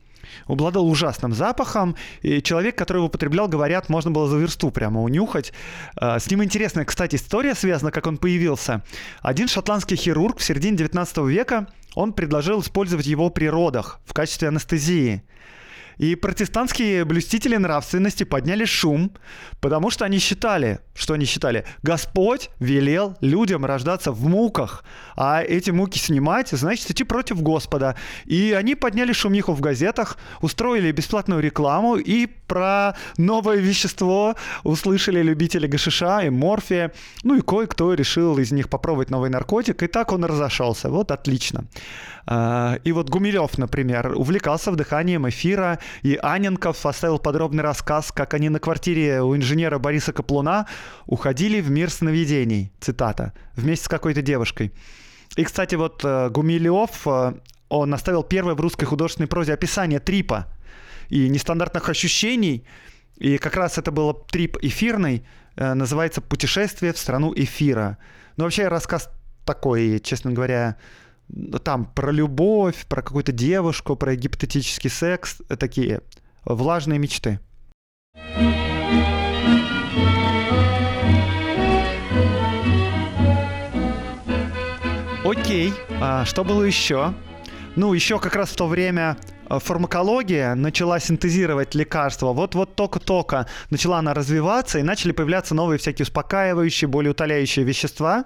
обладал 0.46 0.88
ужасным 0.88 1.34
запахом, 1.34 1.96
и 2.22 2.42
человек, 2.42 2.76
который 2.76 2.98
его 2.98 3.06
употреблял, 3.06 3.48
говорят, 3.48 3.88
можно 3.88 4.10
было 4.10 4.28
за 4.28 4.36
версту 4.36 4.70
прямо 4.70 5.02
унюхать. 5.02 5.52
А, 5.96 6.18
с 6.18 6.30
ним 6.30 6.42
интересная, 6.42 6.84
кстати, 6.84 7.16
история 7.16 7.54
связана, 7.54 7.90
как 7.90 8.06
он 8.06 8.16
появился. 8.16 8.82
Один 9.20 9.48
шотландский 9.48 9.96
хирург 9.96 10.38
в 10.38 10.44
середине 10.44 10.76
19 10.76 11.18
века, 11.18 11.68
он 11.94 12.12
предложил 12.12 12.60
использовать 12.60 13.06
его 13.06 13.30
при 13.30 13.46
родах 13.46 14.00
в 14.04 14.12
качестве 14.12 14.48
анестезии. 14.48 15.22
И 15.98 16.14
протестантские 16.14 17.04
блюстители 17.04 17.56
нравственности 17.56 18.24
подняли 18.24 18.64
шум, 18.64 19.12
потому 19.60 19.90
что 19.90 20.04
они 20.04 20.18
считали, 20.18 20.78
что 20.94 21.14
они 21.14 21.24
считали, 21.24 21.64
Господь 21.82 22.50
велел 22.60 23.16
людям 23.20 23.64
рождаться 23.64 24.12
в 24.12 24.24
муках, 24.26 24.84
а 25.16 25.42
эти 25.42 25.70
муки 25.70 25.98
снимать, 25.98 26.50
значит 26.50 26.90
идти 26.90 27.04
против 27.04 27.42
Господа. 27.42 27.96
И 28.24 28.54
они 28.56 28.76
подняли 28.76 29.12
шумиху 29.12 29.52
в 29.52 29.60
газетах, 29.60 30.18
устроили 30.40 30.92
бесплатную 30.92 31.40
рекламу 31.40 31.96
и 31.96 32.26
про 32.26 32.96
новое 33.16 33.56
вещество 33.56 34.34
услышали 34.64 35.22
любители 35.22 35.66
гашиша 35.66 36.20
и 36.20 36.30
морфия. 36.30 36.92
Ну 37.22 37.36
и 37.36 37.40
кое-кто 37.42 37.94
решил 37.94 38.38
из 38.38 38.52
них 38.52 38.68
попробовать 38.68 39.10
новый 39.10 39.30
наркотик, 39.30 39.82
и 39.82 39.86
так 39.86 40.12
он 40.12 40.24
разошелся. 40.24 40.88
Вот 40.88 41.10
отлично. 41.10 41.64
А, 42.30 42.78
и 42.84 42.92
вот 42.92 43.08
Гумилев, 43.08 43.56
например, 43.58 44.12
увлекался 44.14 44.70
вдыханием 44.70 45.28
эфира, 45.28 45.78
и 46.02 46.18
Аненков 46.22 46.84
оставил 46.86 47.18
подробный 47.18 47.62
рассказ, 47.62 48.12
как 48.12 48.34
они 48.34 48.48
на 48.48 48.58
квартире 48.60 49.22
у 49.22 49.36
инженера 49.36 49.78
Бориса 49.78 50.12
Каплуна 50.12 50.66
уходили 51.06 51.60
в 51.60 51.70
мир 51.70 51.90
сновидений, 51.90 52.72
цитата, 52.80 53.32
вместе 53.54 53.86
с 53.86 53.88
какой-то 53.88 54.22
девушкой. 54.22 54.72
И, 55.36 55.44
кстати, 55.44 55.74
вот 55.74 56.04
э, 56.04 56.30
Гумилев, 56.30 57.06
э, 57.06 57.34
он 57.68 57.94
оставил 57.94 58.22
первое 58.22 58.54
в 58.54 58.60
русской 58.60 58.86
художественной 58.86 59.28
прозе 59.28 59.52
описание 59.54 60.00
трипа 60.00 60.46
и 61.08 61.28
нестандартных 61.28 61.88
ощущений, 61.88 62.66
и 63.16 63.38
как 63.38 63.56
раз 63.56 63.78
это 63.78 63.90
было 63.90 64.14
трип 64.14 64.56
эфирный, 64.62 65.26
э, 65.56 65.74
называется 65.74 66.20
«Путешествие 66.20 66.92
в 66.92 66.98
страну 66.98 67.32
эфира». 67.34 67.98
Ну, 68.36 68.44
вообще, 68.44 68.68
рассказ 68.68 69.10
такой, 69.44 70.00
честно 70.00 70.32
говоря, 70.32 70.76
там 71.62 71.86
про 71.86 72.10
любовь, 72.10 72.86
про 72.86 73.02
какую-то 73.02 73.32
девушку, 73.32 73.96
про 73.96 74.16
гипотетический 74.16 74.90
секс, 74.90 75.38
такие 75.58 76.02
влажные 76.44 76.98
мечты. 76.98 77.40
Окей, 85.24 85.74
а 86.00 86.24
что 86.24 86.42
было 86.42 86.62
еще? 86.62 87.12
Ну, 87.76 87.92
еще 87.92 88.18
как 88.18 88.34
раз 88.34 88.48
в 88.48 88.56
то 88.56 88.66
время 88.66 89.18
э, 89.50 89.58
фармакология 89.58 90.54
начала 90.54 90.98
синтезировать 90.98 91.74
лекарства. 91.74 92.32
Вот-вот 92.32 92.74
только-только 92.74 93.46
начала 93.68 93.98
она 93.98 94.14
развиваться, 94.14 94.78
и 94.78 94.82
начали 94.82 95.12
появляться 95.12 95.54
новые 95.54 95.78
всякие 95.78 96.04
успокаивающие, 96.04 96.88
более 96.88 97.10
утоляющие 97.10 97.64
вещества. 97.64 98.24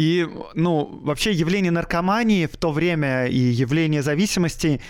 И, 0.00 0.26
ну, 0.54 0.98
вообще 1.02 1.30
явление 1.32 1.70
наркомании 1.70 2.46
в 2.46 2.56
то 2.56 2.72
время 2.72 3.26
и 3.26 3.36
явление 3.36 4.02
зависимости 4.02 4.80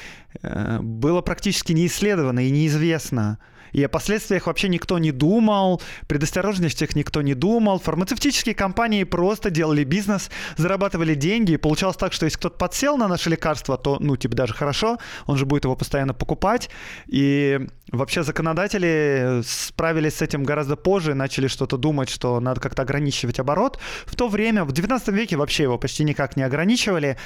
э, 0.40 0.78
было 0.80 1.20
практически 1.20 1.72
не 1.72 1.86
исследовано 1.86 2.46
и 2.46 2.50
неизвестно. 2.52 3.40
И 3.72 3.82
о 3.82 3.88
последствиях 3.88 4.46
вообще 4.46 4.68
никто 4.68 4.98
не 5.00 5.10
думал, 5.10 5.82
предосторожностях 6.06 6.94
никто 6.94 7.22
не 7.22 7.34
думал. 7.34 7.80
Фармацевтические 7.80 8.54
компании 8.54 9.02
просто 9.02 9.50
делали 9.50 9.82
бизнес, 9.82 10.30
зарабатывали 10.56 11.16
деньги. 11.16 11.52
И 11.52 11.56
получалось 11.56 11.96
так, 11.96 12.12
что 12.12 12.26
если 12.26 12.38
кто-то 12.38 12.56
подсел 12.56 12.96
на 12.96 13.08
наше 13.08 13.30
лекарство, 13.30 13.76
то, 13.76 13.98
ну, 13.98 14.16
типа, 14.16 14.36
даже 14.36 14.54
хорошо, 14.54 14.98
он 15.26 15.36
же 15.36 15.44
будет 15.44 15.64
его 15.64 15.74
постоянно 15.74 16.14
покупать. 16.14 16.70
И 17.08 17.66
вообще 17.92 18.22
законодатели 18.22 19.42
справились 19.44 20.16
с 20.16 20.22
этим 20.22 20.44
гораздо 20.44 20.76
позже, 20.76 21.14
начали 21.14 21.48
что-то 21.48 21.76
думать, 21.76 22.08
что 22.08 22.40
надо 22.40 22.60
как-то 22.60 22.82
ограничивать 22.82 23.38
оборот. 23.38 23.78
В 24.06 24.16
то 24.16 24.28
время, 24.28 24.64
в 24.64 24.72
19 24.72 25.08
веке 25.08 25.36
вообще 25.36 25.64
его 25.64 25.78
почти 25.78 26.04
никак 26.04 26.36
не 26.36 26.42
ограничивали. 26.42 27.16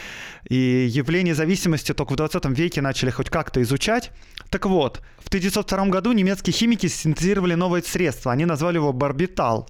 И 0.49 0.87
явление 0.91 1.35
зависимости 1.35 1.93
только 1.93 2.13
в 2.13 2.17
20 2.17 2.45
веке 2.47 2.81
начали 2.81 3.11
хоть 3.11 3.31
как-то 3.31 3.63
изучать. 3.63 4.11
Так 4.51 4.67
вот, 4.67 5.01
в 5.19 5.29
1902 5.29 5.87
году 5.87 6.13
немецкие 6.13 6.53
химики 6.53 6.87
синтезировали 6.87 7.55
новое 7.55 7.83
средство. 7.83 8.33
Они 8.33 8.45
назвали 8.45 8.77
его 8.77 8.93
барбитал. 8.93 9.69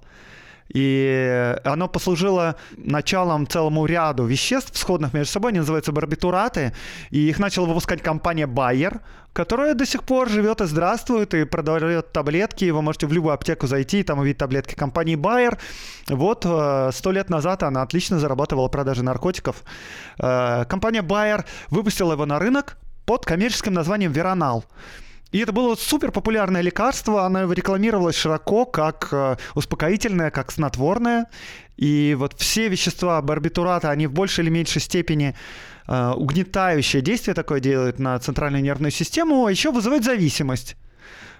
И 0.73 1.55
оно 1.63 1.87
послужило 1.87 2.55
началом 2.75 3.47
целому 3.47 3.85
ряду 3.85 4.25
веществ, 4.25 4.77
сходных 4.77 5.13
между 5.13 5.31
собой, 5.31 5.51
они 5.51 5.59
называются 5.59 5.91
барбитураты, 5.91 6.73
и 7.11 7.29
их 7.29 7.39
начала 7.39 7.67
выпускать 7.67 8.01
компания 8.01 8.47
Bayer, 8.47 8.99
которая 9.33 9.73
до 9.75 9.85
сих 9.85 10.03
пор 10.03 10.29
живет 10.29 10.61
и 10.61 10.65
здравствует, 10.65 11.33
и 11.33 11.43
продает 11.43 12.11
таблетки, 12.11 12.69
вы 12.71 12.81
можете 12.81 13.05
в 13.05 13.13
любую 13.13 13.33
аптеку 13.33 13.67
зайти 13.67 13.99
и 13.99 14.03
там 14.03 14.19
увидеть 14.19 14.39
таблетки 14.39 14.75
компании 14.75 15.15
Bayer. 15.15 15.57
Вот 16.07 16.45
э, 16.45 16.89
сто 16.93 17.11
лет 17.11 17.29
назад 17.29 17.61
она 17.63 17.81
отлично 17.81 18.19
зарабатывала 18.19 18.67
продажи 18.67 19.03
наркотиков. 19.03 19.63
Э, 20.19 20.65
компания 20.65 21.01
Bayer 21.01 21.45
выпустила 21.69 22.13
его 22.13 22.25
на 22.25 22.39
рынок, 22.39 22.77
под 23.05 23.25
коммерческим 23.25 23.73
названием 23.73 24.11
Веронал. 24.11 24.65
И 25.35 25.39
это 25.39 25.51
было 25.51 25.75
супер 25.75 26.13
популярное 26.13 26.61
лекарство, 26.61 27.25
оно 27.25 27.51
рекламировалось 27.51 28.15
широко 28.15 28.65
как 28.65 29.09
э, 29.11 29.35
успокоительное, 29.53 30.31
как 30.31 30.49
снотворное. 30.49 31.25
И 31.75 32.15
вот 32.17 32.39
все 32.39 32.69
вещества 32.69 33.21
барбитурата, 33.21 33.89
они 33.91 34.07
в 34.07 34.13
большей 34.13 34.45
или 34.45 34.49
меньшей 34.49 34.81
степени 34.81 35.35
э, 35.89 36.11
угнетающее 36.15 37.01
действие 37.01 37.35
такое 37.35 37.59
делают 37.59 37.99
на 37.99 38.17
центральную 38.17 38.63
нервную 38.63 38.91
систему, 38.91 39.45
а 39.45 39.51
еще 39.51 39.71
вызывают 39.71 40.05
зависимость. 40.05 40.77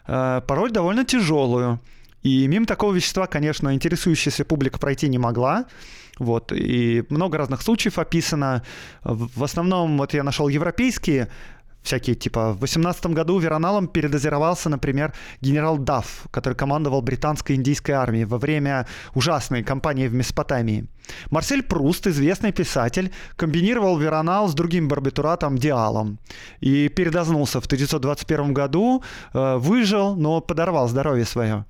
Э, 0.07 0.41
порой 0.45 0.71
довольно 0.71 1.05
тяжелую. 1.05 1.79
И 2.21 2.47
мимо 2.47 2.65
такого 2.65 2.91
вещества, 2.91 3.27
конечно, 3.27 3.73
интересующаяся 3.73 4.43
публика 4.43 4.77
пройти 4.77 5.07
не 5.07 5.19
могла. 5.19 5.67
Вот, 6.19 6.51
и 6.51 7.03
много 7.09 7.37
разных 7.37 7.61
случаев 7.61 7.99
описано. 7.99 8.63
В 9.03 9.43
основном, 9.43 9.97
вот 9.97 10.13
я 10.13 10.23
нашел 10.23 10.47
европейские 10.47 11.29
всякие, 11.85 12.15
типа, 12.15 12.53
в 12.53 12.59
18 12.59 13.05
году 13.07 13.39
Вероналом 13.39 13.87
передозировался, 13.87 14.69
например, 14.69 15.13
генерал 15.41 15.77
Дафф, 15.77 16.27
который 16.31 16.55
командовал 16.55 17.01
британской 17.01 17.55
индийской 17.55 17.95
армией 17.95 18.25
во 18.25 18.37
время 18.37 18.87
ужасной 19.13 19.63
кампании 19.63 20.07
в 20.07 20.13
Месопотамии. 20.13 20.87
Марсель 21.29 21.61
Пруст, 21.61 22.07
известный 22.07 22.51
писатель, 22.51 23.11
комбинировал 23.35 23.97
Веронал 23.97 24.47
с 24.47 24.53
другим 24.53 24.87
барбитуратом 24.87 25.57
Диалом 25.57 26.17
и 26.61 26.89
передознулся 26.89 27.61
в 27.61 27.65
1921 27.65 28.53
году, 28.53 29.03
э, 29.33 29.57
выжил, 29.57 30.15
но 30.15 30.41
подорвал 30.41 30.87
здоровье 30.87 31.25
свое. 31.25 31.65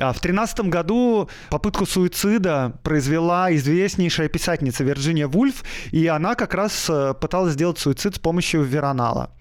А 0.00 0.12
в 0.14 0.20
13 0.20 0.60
году 0.60 1.28
попытку 1.50 1.84
суицида 1.84 2.78
произвела 2.82 3.54
известнейшая 3.54 4.28
писательница 4.28 4.82
Вирджиния 4.82 5.28
Вульф, 5.28 5.62
и 5.92 6.06
она 6.06 6.34
как 6.34 6.54
раз 6.54 6.88
э, 6.88 7.12
пыталась 7.20 7.52
сделать 7.52 7.78
суицид 7.78 8.16
с 8.16 8.18
помощью 8.18 8.62
веронала. 8.62 9.36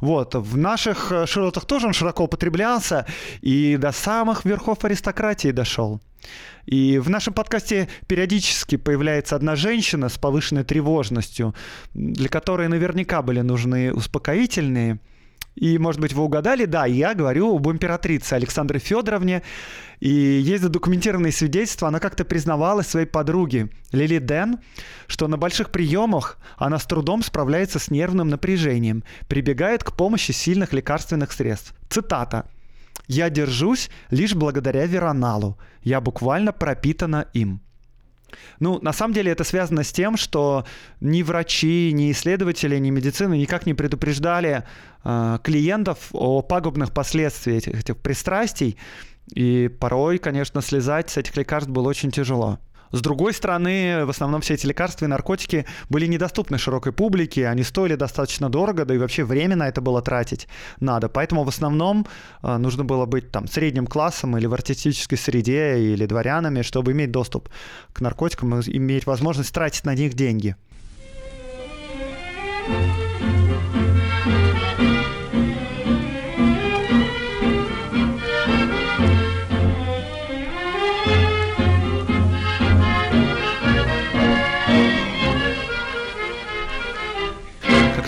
Вот. 0.00 0.34
В 0.34 0.56
наших 0.56 1.12
э, 1.12 1.26
широтах 1.26 1.64
тоже 1.64 1.86
он 1.86 1.92
широко 1.92 2.24
употреблялся 2.24 3.06
и 3.40 3.76
до 3.76 3.92
самых 3.92 4.44
верхов 4.44 4.84
аристократии 4.84 5.52
дошел. 5.52 6.00
И 6.66 6.98
в 6.98 7.08
нашем 7.08 7.32
подкасте 7.32 7.88
периодически 8.08 8.76
появляется 8.76 9.36
одна 9.36 9.54
женщина 9.54 10.08
с 10.08 10.18
повышенной 10.18 10.64
тревожностью, 10.64 11.54
для 11.94 12.28
которой 12.28 12.66
наверняка 12.66 13.22
были 13.22 13.42
нужны 13.42 13.92
успокоительные– 13.92 14.98
и, 15.60 15.76
может 15.76 16.00
быть, 16.00 16.14
вы 16.14 16.22
угадали, 16.22 16.64
да, 16.64 16.86
я 16.86 17.14
говорю 17.14 17.54
об 17.54 17.70
императрице 17.70 18.32
Александре 18.32 18.80
Федоровне. 18.80 19.42
И 20.00 20.08
есть 20.08 20.62
задокументированные 20.62 21.32
свидетельства, 21.32 21.88
она 21.88 22.00
как-то 22.00 22.24
признавалась 22.24 22.86
своей 22.86 23.06
подруге 23.06 23.68
Лили 23.92 24.18
Ден, 24.18 24.58
что 25.06 25.28
на 25.28 25.36
больших 25.36 25.70
приемах 25.70 26.38
она 26.56 26.78
с 26.78 26.86
трудом 26.86 27.22
справляется 27.22 27.78
с 27.78 27.90
нервным 27.90 28.30
напряжением, 28.30 29.04
прибегает 29.28 29.84
к 29.84 29.94
помощи 29.94 30.32
сильных 30.32 30.72
лекарственных 30.72 31.30
средств. 31.30 31.74
Цитата. 31.90 32.46
«Я 33.06 33.28
держусь 33.28 33.90
лишь 34.08 34.34
благодаря 34.34 34.86
Вероналу. 34.86 35.58
Я 35.82 36.00
буквально 36.00 36.52
пропитана 36.52 37.26
им». 37.34 37.60
Ну, 38.58 38.78
на 38.80 38.92
самом 38.92 39.14
деле 39.14 39.32
это 39.32 39.44
связано 39.44 39.84
с 39.84 39.92
тем, 39.92 40.16
что 40.16 40.64
ни 41.00 41.22
врачи, 41.22 41.92
ни 41.92 42.10
исследователи, 42.12 42.78
ни 42.78 42.90
медицины 42.90 43.38
никак 43.38 43.66
не 43.66 43.74
предупреждали 43.74 44.64
э, 45.04 45.38
клиентов 45.42 46.08
о 46.12 46.42
пагубных 46.42 46.92
последствиях 46.92 47.58
этих, 47.58 47.80
этих 47.80 47.96
пристрастий. 47.96 48.76
И 49.34 49.68
порой, 49.68 50.18
конечно, 50.18 50.60
слезать 50.60 51.10
с 51.10 51.16
этих 51.16 51.36
лекарств 51.36 51.70
было 51.70 51.88
очень 51.88 52.10
тяжело. 52.10 52.58
С 52.92 53.00
другой 53.00 53.32
стороны, 53.32 54.04
в 54.04 54.10
основном 54.10 54.40
все 54.40 54.54
эти 54.54 54.66
лекарства 54.66 55.04
и 55.04 55.08
наркотики 55.08 55.66
были 55.88 56.06
недоступны 56.06 56.58
широкой 56.58 56.92
публике, 56.92 57.46
они 57.46 57.62
стоили 57.62 57.94
достаточно 57.94 58.50
дорого, 58.50 58.84
да 58.84 58.94
и 58.94 58.98
вообще 58.98 59.24
время 59.24 59.56
на 59.56 59.68
это 59.68 59.80
было 59.80 60.02
тратить 60.02 60.48
надо. 60.80 61.08
Поэтому 61.08 61.44
в 61.44 61.48
основном 61.48 62.06
э, 62.42 62.56
нужно 62.56 62.84
было 62.84 63.06
быть 63.06 63.30
там 63.30 63.46
средним 63.46 63.86
классом 63.86 64.36
или 64.36 64.46
в 64.46 64.54
артистической 64.54 65.18
среде, 65.18 65.78
или 65.78 66.06
дворянами, 66.06 66.62
чтобы 66.62 66.92
иметь 66.92 67.10
доступ 67.10 67.48
к 67.92 68.00
наркотикам 68.00 68.60
и 68.60 68.76
иметь 68.76 69.06
возможность 69.06 69.54
тратить 69.54 69.84
на 69.84 69.94
них 69.94 70.14
деньги. 70.14 70.56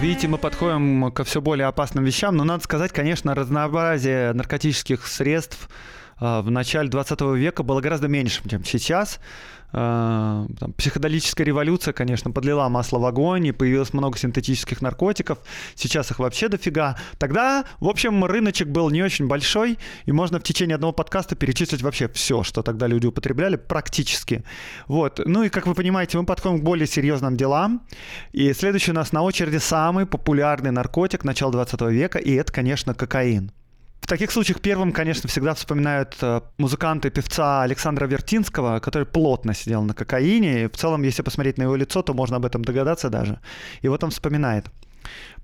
Видите, 0.03 0.27
мы 0.27 0.37
подходим 0.37 1.13
ко 1.13 1.23
все 1.23 1.41
более 1.41 1.69
опасным 1.69 2.03
вещам, 2.03 2.37
но 2.37 2.43
надо 2.43 2.65
сказать, 2.65 2.91
конечно, 2.91 3.37
разнообразие 3.37 4.33
наркотических 4.33 5.07
средств 5.07 5.69
а, 6.19 6.43
в 6.43 6.51
начале 6.51 6.89
20 6.89 7.21
века 7.37 7.63
было 7.63 7.81
гораздо 7.81 8.09
меньше, 8.09 8.43
чем 8.49 8.65
сейчас. 8.65 9.21
А, 9.73 10.47
там, 10.59 10.73
психоделическая 10.75 11.47
революция, 11.47 11.93
конечно, 11.93 12.31
подлила 12.31 12.69
масло 12.69 12.99
в 12.99 13.07
огонь, 13.07 13.47
и 13.47 13.53
появилось 13.53 13.93
много 13.93 14.19
синтетических 14.19 14.83
наркотиков. 14.83 15.39
Сейчас 15.75 16.11
их 16.11 16.19
вообще 16.19 16.49
дофига. 16.49 16.97
Тогда, 17.19 17.65
в 17.81 17.89
общем, 17.89 18.25
рыночек 18.25 18.69
был 18.69 18.91
не 18.91 19.03
очень 19.03 19.27
большой, 19.27 19.79
и 20.05 20.13
можно 20.13 20.39
в 20.39 20.43
течение 20.43 20.75
одного 20.75 20.93
подкаста 20.93 21.37
перечислить 21.37 21.83
вообще 21.83 22.09
все, 22.09 22.43
что 22.43 22.63
тогда 22.63 22.87
люди 22.87 23.07
употребляли, 23.07 23.57
практически. 23.57 24.45
Вот. 24.87 25.21
Ну 25.25 25.45
и, 25.45 25.49
как 25.49 25.67
вы 25.67 25.75
понимаете, 25.75 26.19
мы 26.19 26.27
подходим 26.27 26.61
к 26.61 26.65
более 26.65 26.87
серьезным 26.87 27.37
делам. 27.37 27.83
И 28.33 28.53
следующий 28.53 28.91
у 28.91 28.95
нас 28.95 29.13
на 29.13 29.23
очереди 29.23 29.59
самый 29.59 30.07
популярный 30.07 30.71
наркотик 30.71 31.25
начала 31.25 31.53
20 31.53 31.81
века, 31.83 32.19
и 32.19 32.33
это, 32.35 32.53
конечно, 32.53 32.95
кокаин. 32.95 33.53
В 34.03 34.07
таких 34.09 34.33
случаях 34.33 34.61
первым, 34.61 34.91
конечно, 34.91 35.29
всегда 35.29 35.55
вспоминают 35.55 36.17
э, 36.21 36.41
музыканта 36.59 37.07
и 37.07 37.11
певца 37.13 37.63
Александра 37.63 38.07
Вертинского, 38.07 38.81
который 38.81 39.07
плотно 39.07 39.55
сидел 39.55 39.83
на 39.85 39.95
кокаине. 39.95 40.65
И 40.65 40.67
в 40.67 40.77
целом, 40.77 41.03
если 41.03 41.23
посмотреть 41.23 41.57
на 41.57 41.63
его 41.63 41.77
лицо, 41.77 42.03
то 42.03 42.13
можно 42.13 42.37
об 42.37 42.45
этом 42.45 42.65
догадаться 42.65 43.11
даже. 43.11 43.39
И 43.81 43.87
вот 43.87 44.03
он 44.03 44.11
вспоминает. 44.11 44.67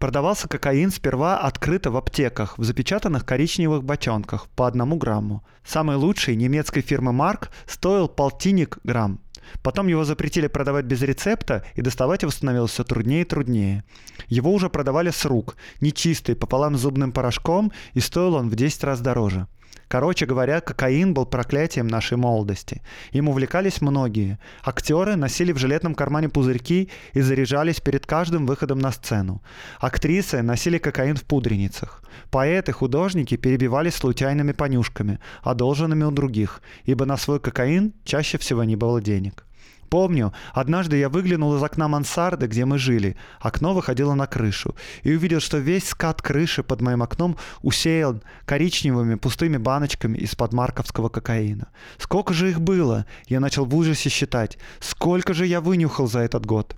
Продавался 0.00 0.49
кокаин 0.49 0.91
сперва 0.91 1.38
открыто 1.38 1.93
в 1.93 1.97
аптеках, 1.97 2.59
в 2.59 2.65
запечатанных 2.65 3.25
коричневых 3.25 3.85
бочонках 3.85 4.49
по 4.49 4.67
одному 4.67 4.97
грамму. 4.97 5.45
Самый 5.65 5.95
лучший 5.95 6.35
немецкой 6.35 6.81
фирмы 6.81 7.12
Марк 7.12 7.50
стоил 7.67 8.09
полтинник 8.09 8.79
грамм. 8.83 9.21
Потом 9.62 9.88
его 9.88 10.05
запретили 10.05 10.47
продавать 10.47 10.85
без 10.85 11.02
рецепта, 11.02 11.64
и 11.75 11.83
доставать 11.83 12.23
его 12.23 12.31
становилось 12.31 12.73
все 12.73 12.85
труднее 12.85 13.23
и 13.23 13.25
труднее. 13.25 13.85
Его 14.28 14.52
уже 14.52 14.69
продавали 14.71 15.11
с 15.11 15.25
рук, 15.25 15.57
нечистый, 15.81 16.37
пополам 16.37 16.76
с 16.76 16.81
зубным 16.81 17.12
порошком, 17.12 17.73
и 17.95 18.00
стоил 18.00 18.35
он 18.35 18.49
в 18.50 18.55
10 18.55 18.85
раз 18.85 19.00
дороже. 19.00 19.47
Короче 19.89 20.27
говоря, 20.27 20.61
кокаин 20.61 21.15
был 21.15 21.25
проклятием 21.25 21.87
нашей 21.87 22.19
молодости. 22.19 22.83
Им 23.13 23.29
увлекались 23.29 23.81
многие. 23.81 24.39
Актеры 24.63 25.17
носили 25.17 25.53
в 25.53 25.59
жилетном 25.59 25.95
кармане 25.95 26.29
пузырьки 26.29 26.91
и 27.15 27.21
заряжались 27.23 27.81
перед 27.81 28.07
каждым 28.07 28.47
выходом 28.47 28.79
на 28.79 28.93
сцену. 28.93 29.43
Актрисы 29.81 30.43
носили 30.43 30.77
кокаин 30.77 31.17
в 31.17 31.25
пудреницах. 31.25 32.03
Поэты, 32.31 32.73
художники 32.73 33.37
перебивались 33.37 33.95
случайными 33.95 34.53
понюшками, 34.53 35.21
одолженными 35.43 36.05
у 36.05 36.11
других, 36.11 36.61
ибо 36.85 37.07
на 37.07 37.17
свой 37.17 37.41
кокаин 37.41 37.95
чаще 38.05 38.37
всего 38.37 38.65
не 38.65 38.77
было 38.77 39.01
денег. 39.01 39.48
Помню, 39.88 40.33
однажды 40.52 40.99
я 40.99 41.09
выглянул 41.09 41.57
из 41.57 41.62
окна 41.62 41.88
мансарды, 41.88 42.47
где 42.47 42.64
мы 42.64 42.78
жили. 42.78 43.16
Окно 43.40 43.75
выходило 43.75 44.14
на 44.14 44.26
крышу. 44.26 44.75
И 45.02 45.14
увидел, 45.14 45.40
что 45.40 45.59
весь 45.59 45.88
скат 45.88 46.21
крыши 46.21 46.62
под 46.62 46.80
моим 46.80 47.02
окном 47.02 47.37
усеян 47.62 48.23
коричневыми 48.45 49.14
пустыми 49.14 49.57
баночками 49.57 50.18
из-под 50.18 50.52
марковского 50.52 51.09
кокаина. 51.09 51.68
Сколько 51.99 52.35
же 52.35 52.50
их 52.50 52.61
было? 52.61 53.07
Я 53.26 53.40
начал 53.40 53.64
в 53.64 53.75
ужасе 53.75 54.11
считать. 54.11 54.59
Сколько 54.80 55.33
же 55.33 55.47
я 55.47 55.61
вынюхал 55.61 56.07
за 56.07 56.21
этот 56.21 56.45
год? 56.45 56.76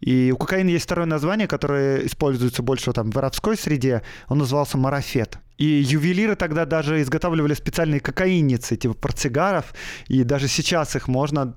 И 0.00 0.32
у 0.34 0.36
кокаина 0.36 0.70
есть 0.70 0.84
второе 0.84 1.06
название, 1.06 1.46
которое 1.46 2.06
используется 2.06 2.62
больше 2.62 2.92
там 2.92 3.10
в 3.10 3.14
воровской 3.14 3.56
среде. 3.56 4.02
Он 4.28 4.38
назывался 4.38 4.76
марафет. 4.76 5.38
И 5.56 5.64
ювелиры 5.64 6.36
тогда 6.36 6.64
даже 6.64 7.00
изготавливали 7.02 7.54
специальные 7.54 8.00
кокаинницы, 8.00 8.76
типа 8.76 8.94
портсигаров. 8.94 9.74
И 10.08 10.24
даже 10.24 10.48
сейчас 10.48 10.96
их 10.96 11.06
можно 11.06 11.54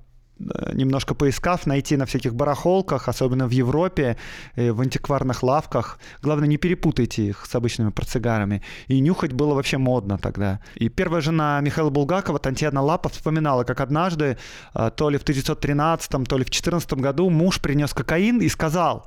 немножко 0.74 1.16
поискав, 1.16 1.68
найти 1.68 1.98
на 1.98 2.06
всяких 2.06 2.34
барахолках, 2.34 3.08
особенно 3.08 3.48
в 3.48 3.52
Европе, 3.52 4.15
э, 4.56 4.72
в 4.72 4.82
антикварных 4.82 5.43
лавках. 5.43 6.00
Главное, 6.24 6.48
не 6.48 6.58
перепутайте 6.58 7.28
их 7.28 7.46
с 7.46 7.56
обычными 7.56 7.91
портсигарами. 7.91 8.62
И 8.89 9.02
нюхать 9.02 9.34
было 9.34 9.54
вообще 9.54 9.78
модно 9.78 10.17
тогда. 10.17 10.60
И 10.76 10.89
первая 10.89 11.22
жена 11.22 11.62
Михаила 11.62 11.89
Булгакова, 11.89 12.39
Татьяна 12.39 12.82
Лапа, 12.82 13.10
вспоминала, 13.10 13.63
как 13.63 13.82
однажды, 13.82 14.38
э, 14.76 14.91
то 14.96 15.10
ли 15.10 15.17
в 15.17 15.24
1913, 15.24 16.26
то 16.26 16.38
ли 16.38 16.43
в 16.43 16.50
1914 16.50 17.02
году, 17.02 17.30
муж 17.30 17.60
принес 17.60 17.93
кокаин 17.93 18.41
и 18.41 18.50
сказал, 18.50 19.06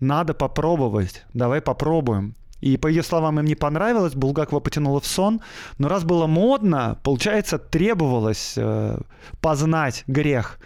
надо 0.00 0.34
попробовать, 0.34 1.24
давай 1.34 1.60
попробуем. 1.60 2.34
И 2.62 2.76
по 2.76 2.86
ее 2.86 3.02
словам 3.02 3.40
им 3.40 3.44
не 3.44 3.56
понравилось, 3.56 4.14
Булгакова 4.14 4.60
потянула 4.60 5.00
в 5.00 5.06
сон. 5.06 5.40
Но 5.78 5.88
раз 5.88 6.04
было 6.04 6.28
модно, 6.28 6.96
получается, 7.02 7.58
требовалось 7.58 8.54
э, 8.56 8.98
познать 9.40 10.04
грех. 10.06 10.58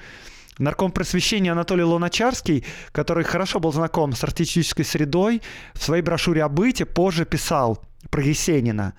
Нарком 0.58 0.92
просвещения 0.92 1.52
Анатолий 1.52 1.84
Луначарский, 1.84 2.64
который 2.92 3.24
хорошо 3.24 3.60
был 3.60 3.72
знаком 3.72 4.12
с 4.12 4.22
артистической 4.22 4.84
средой, 4.84 5.40
в 5.72 5.82
своей 5.82 6.02
брошюре 6.02 6.44
о 6.44 6.50
быте 6.50 6.84
позже 6.84 7.24
писал 7.24 7.82
про 8.10 8.22
Есенина. 8.22 8.92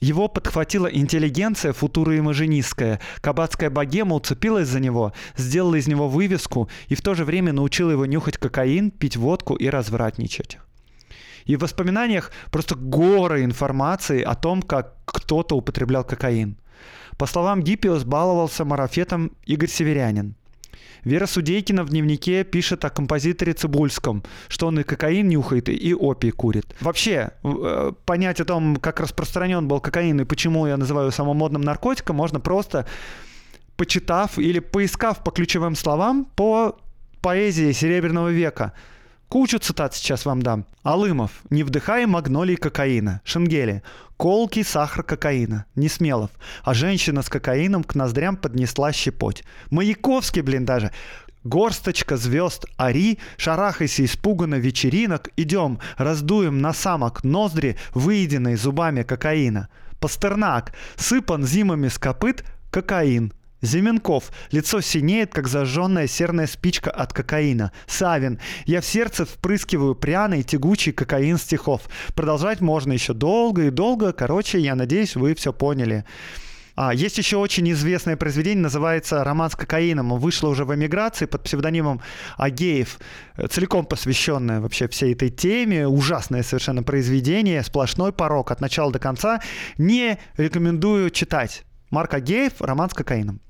Его 0.00 0.28
подхватила 0.28 0.88
интеллигенция 0.88 1.72
футура 1.72 2.18
имажинистская. 2.18 3.00
Кабацкая 3.22 3.70
богема 3.70 4.16
уцепилась 4.16 4.68
за 4.68 4.80
него, 4.80 5.14
сделала 5.36 5.76
из 5.76 5.86
него 5.86 6.06
вывеску 6.06 6.68
и 6.88 6.96
в 6.96 7.00
то 7.00 7.14
же 7.14 7.24
время 7.24 7.54
научила 7.54 7.92
его 7.92 8.04
нюхать 8.04 8.36
кокаин, 8.36 8.90
пить 8.90 9.16
водку 9.16 9.54
и 9.54 9.68
развратничать. 9.68 10.58
И 11.44 11.56
в 11.56 11.60
воспоминаниях 11.60 12.30
просто 12.50 12.74
горы 12.74 13.44
информации 13.44 14.22
о 14.22 14.34
том, 14.34 14.62
как 14.62 14.96
кто-то 15.04 15.56
употреблял 15.56 16.04
кокаин. 16.04 16.56
По 17.18 17.26
словам 17.26 17.62
Гиппиус, 17.62 18.04
баловался 18.04 18.64
марафетом 18.64 19.32
Игорь 19.44 19.68
Северянин. 19.68 20.34
Вера 21.04 21.26
Судейкина 21.26 21.82
в 21.82 21.88
дневнике 21.88 22.44
пишет 22.44 22.84
о 22.84 22.90
композиторе 22.90 23.54
Цибульском, 23.54 24.22
что 24.48 24.68
он 24.68 24.78
и 24.78 24.84
кокаин 24.84 25.28
нюхает, 25.28 25.68
и 25.68 25.94
опий 25.94 26.30
курит. 26.30 26.76
Вообще, 26.80 27.32
э, 27.42 27.92
понять 28.04 28.40
о 28.40 28.44
том, 28.44 28.76
как 28.76 29.00
распространен 29.00 29.66
был 29.66 29.80
кокаин 29.80 30.20
и 30.20 30.24
почему 30.24 30.66
я 30.66 30.76
называю 30.76 31.10
самым 31.10 31.38
модным 31.38 31.62
наркотиком, 31.62 32.16
можно 32.16 32.38
просто 32.38 32.86
почитав 33.76 34.38
или 34.38 34.60
поискав 34.60 35.24
по 35.24 35.32
ключевым 35.32 35.74
словам 35.74 36.24
по 36.36 36.78
поэзии 37.20 37.72
Серебряного 37.72 38.28
века– 38.28 38.72
Кучу 39.32 39.58
цитат 39.58 39.94
сейчас 39.94 40.26
вам 40.26 40.42
дам. 40.42 40.66
Алымов. 40.82 41.30
Не 41.48 41.62
вдыхай 41.62 42.04
магнолий 42.04 42.56
кокаина. 42.56 43.22
Шенгели. 43.24 43.82
Колкий 44.18 44.62
сахар 44.62 45.02
кокаина. 45.02 45.64
Несмелов. 45.74 46.30
А 46.64 46.74
женщина 46.74 47.22
с 47.22 47.30
кокаином 47.30 47.82
к 47.82 47.94
ноздрям 47.94 48.36
поднесла 48.36 48.92
щепоть. 48.92 49.42
Маяковский, 49.70 50.42
блин, 50.42 50.66
даже. 50.66 50.90
Горсточка 51.44 52.18
звезд 52.18 52.66
Ари, 52.76 53.18
шарахайся 53.38 54.04
испуганно 54.04 54.56
вечеринок, 54.56 55.30
идем, 55.38 55.78
раздуем 55.96 56.60
на 56.60 56.74
самок 56.74 57.24
ноздри, 57.24 57.78
выеденные 57.94 58.58
зубами 58.58 59.02
кокаина. 59.02 59.70
Пастернак, 59.98 60.74
сыпан 60.96 61.46
зимами 61.46 61.88
с 61.88 61.98
копыт, 61.98 62.44
кокаин. 62.70 63.32
Зименков. 63.62 64.30
Лицо 64.50 64.80
синеет, 64.80 65.32
как 65.32 65.48
зажженная 65.48 66.06
серная 66.08 66.46
спичка 66.46 66.90
от 66.90 67.12
кокаина. 67.12 67.72
Савин. 67.86 68.40
Я 68.66 68.80
в 68.80 68.84
сердце 68.84 69.24
впрыскиваю 69.24 69.94
пряный, 69.94 70.42
тягучий 70.42 70.92
кокаин 70.92 71.38
стихов. 71.38 71.82
Продолжать 72.14 72.60
можно 72.60 72.92
еще 72.92 73.14
долго 73.14 73.66
и 73.66 73.70
долго. 73.70 74.12
Короче, 74.12 74.58
я 74.58 74.74
надеюсь, 74.74 75.16
вы 75.16 75.34
все 75.34 75.52
поняли. 75.52 76.04
А, 76.74 76.94
есть 76.94 77.18
еще 77.18 77.36
очень 77.36 77.70
известное 77.72 78.16
произведение, 78.16 78.62
называется 78.62 79.22
«Роман 79.22 79.50
с 79.50 79.56
кокаином». 79.56 80.18
Вышло 80.18 80.48
уже 80.48 80.64
в 80.64 80.74
эмиграции 80.74 81.26
под 81.26 81.42
псевдонимом 81.42 82.00
Агеев, 82.38 82.98
целиком 83.50 83.84
посвященное 83.84 84.60
вообще 84.60 84.88
всей 84.88 85.12
этой 85.12 85.28
теме. 85.28 85.86
Ужасное 85.86 86.42
совершенно 86.42 86.82
произведение, 86.82 87.62
сплошной 87.62 88.12
порог 88.12 88.50
от 88.50 88.60
начала 88.60 88.90
до 88.90 88.98
конца. 88.98 89.40
Не 89.76 90.18
рекомендую 90.36 91.10
читать. 91.10 91.64
Марк 91.90 92.14
Агеев 92.14 92.54
«Роман 92.60 92.88
с 92.88 92.94
кокаином». 92.94 93.40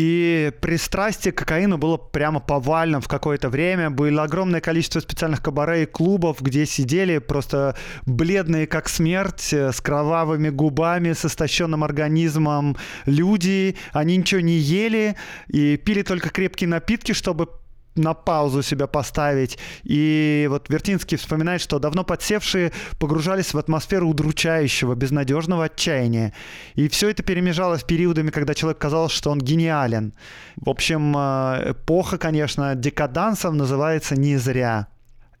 И 0.00 0.52
пристрастие 0.60 1.32
к 1.32 1.38
кокаину 1.38 1.76
было 1.76 1.96
прямо 1.96 2.38
повальным 2.38 3.00
в 3.00 3.08
какое-то 3.08 3.48
время. 3.48 3.90
Было 3.90 4.22
огромное 4.22 4.60
количество 4.60 5.00
специальных 5.00 5.42
кабаре 5.42 5.82
и 5.82 5.86
клубов, 5.86 6.40
где 6.40 6.66
сидели 6.66 7.18
просто 7.18 7.74
бледные 8.06 8.68
как 8.68 8.88
смерть, 8.88 9.52
э, 9.52 9.72
с 9.72 9.80
кровавыми 9.80 10.50
губами, 10.50 11.14
с 11.14 11.24
истощенным 11.24 11.82
организмом 11.82 12.76
люди. 13.06 13.74
Они 13.92 14.16
ничего 14.16 14.40
не 14.40 14.58
ели 14.58 15.16
и 15.48 15.76
пили 15.76 16.02
только 16.02 16.28
крепкие 16.28 16.68
напитки, 16.68 17.10
чтобы 17.10 17.48
на 17.98 18.14
паузу 18.14 18.62
себя 18.62 18.86
поставить. 18.86 19.58
И 19.84 20.46
вот 20.50 20.68
Вертинский 20.68 21.16
вспоминает, 21.16 21.60
что 21.60 21.78
давно 21.78 22.04
подсевшие 22.04 22.72
погружались 22.98 23.52
в 23.54 23.58
атмосферу 23.58 24.08
удручающего, 24.08 24.94
безнадежного 24.94 25.64
отчаяния. 25.64 26.32
И 26.74 26.88
все 26.88 27.10
это 27.10 27.22
перемежалось 27.22 27.82
периодами, 27.82 28.30
когда 28.30 28.54
человек 28.54 28.78
казалось, 28.78 29.12
что 29.12 29.30
он 29.30 29.38
гениален. 29.38 30.14
В 30.56 30.70
общем, 30.70 31.14
э, 31.16 31.72
эпоха, 31.72 32.18
конечно, 32.18 32.74
декадансом 32.74 33.56
называется 33.56 34.16
не 34.16 34.36
зря. 34.36 34.88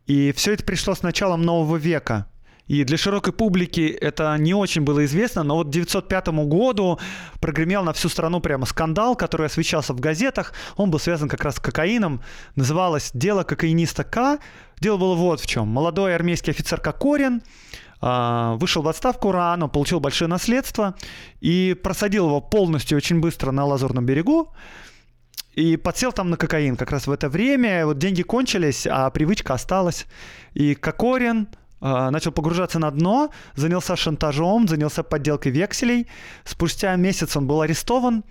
И 0.06 0.32
все 0.32 0.54
это 0.54 0.64
пришло 0.64 0.94
с 0.94 1.02
началом 1.02 1.42
нового 1.42 1.76
века. 1.76 2.26
И 2.68 2.84
для 2.84 2.98
широкой 2.98 3.32
публики 3.32 3.96
это 4.00 4.36
не 4.38 4.54
очень 4.54 4.82
было 4.82 5.04
известно, 5.06 5.42
но 5.42 5.56
вот 5.56 5.66
к 5.66 5.70
1905 5.70 6.28
году 6.46 6.98
прогремел 7.40 7.82
на 7.82 7.92
всю 7.92 8.08
страну 8.08 8.40
прямо 8.40 8.66
скандал, 8.66 9.16
который 9.16 9.46
освещался 9.46 9.94
в 9.94 10.00
газетах. 10.00 10.52
Он 10.76 10.90
был 10.90 10.98
связан 10.98 11.28
как 11.28 11.42
раз 11.42 11.56
с 11.56 11.60
кокаином. 11.60 12.22
Называлось 12.56 13.10
«Дело 13.14 13.42
кокаиниста 13.42 14.04
К». 14.04 14.38
Дело 14.80 14.98
было 14.98 15.14
вот 15.14 15.40
в 15.40 15.46
чем. 15.46 15.66
Молодой 15.68 16.14
армейский 16.14 16.52
офицер 16.52 16.80
Кокорин 16.80 17.42
а, 18.00 18.54
вышел 18.54 18.82
в 18.82 18.88
отставку 18.88 19.32
рано, 19.32 19.68
получил 19.68 19.98
большое 19.98 20.28
наследство 20.28 20.94
и 21.40 21.76
просадил 21.82 22.26
его 22.26 22.40
полностью 22.40 22.96
очень 22.96 23.18
быстро 23.18 23.50
на 23.50 23.64
Лазурном 23.64 24.06
берегу 24.06 24.54
и 25.54 25.76
подсел 25.76 26.12
там 26.12 26.30
на 26.30 26.36
кокаин 26.36 26.76
как 26.76 26.92
раз 26.92 27.08
в 27.08 27.10
это 27.10 27.28
время. 27.28 27.84
Вот 27.86 27.98
деньги 27.98 28.22
кончились, 28.22 28.86
а 28.86 29.10
привычка 29.10 29.54
осталась. 29.54 30.06
И 30.54 30.76
Кокорин 30.76 31.48
начал 31.80 32.32
погружаться 32.32 32.78
на 32.78 32.90
дно, 32.90 33.30
занялся 33.54 33.96
шантажом, 33.96 34.66
занялся 34.68 35.02
подделкой 35.02 35.52
векселей. 35.52 36.08
Спустя 36.44 36.96
месяц 36.96 37.36
он 37.36 37.46
был 37.46 37.60
арестован, 37.60 38.24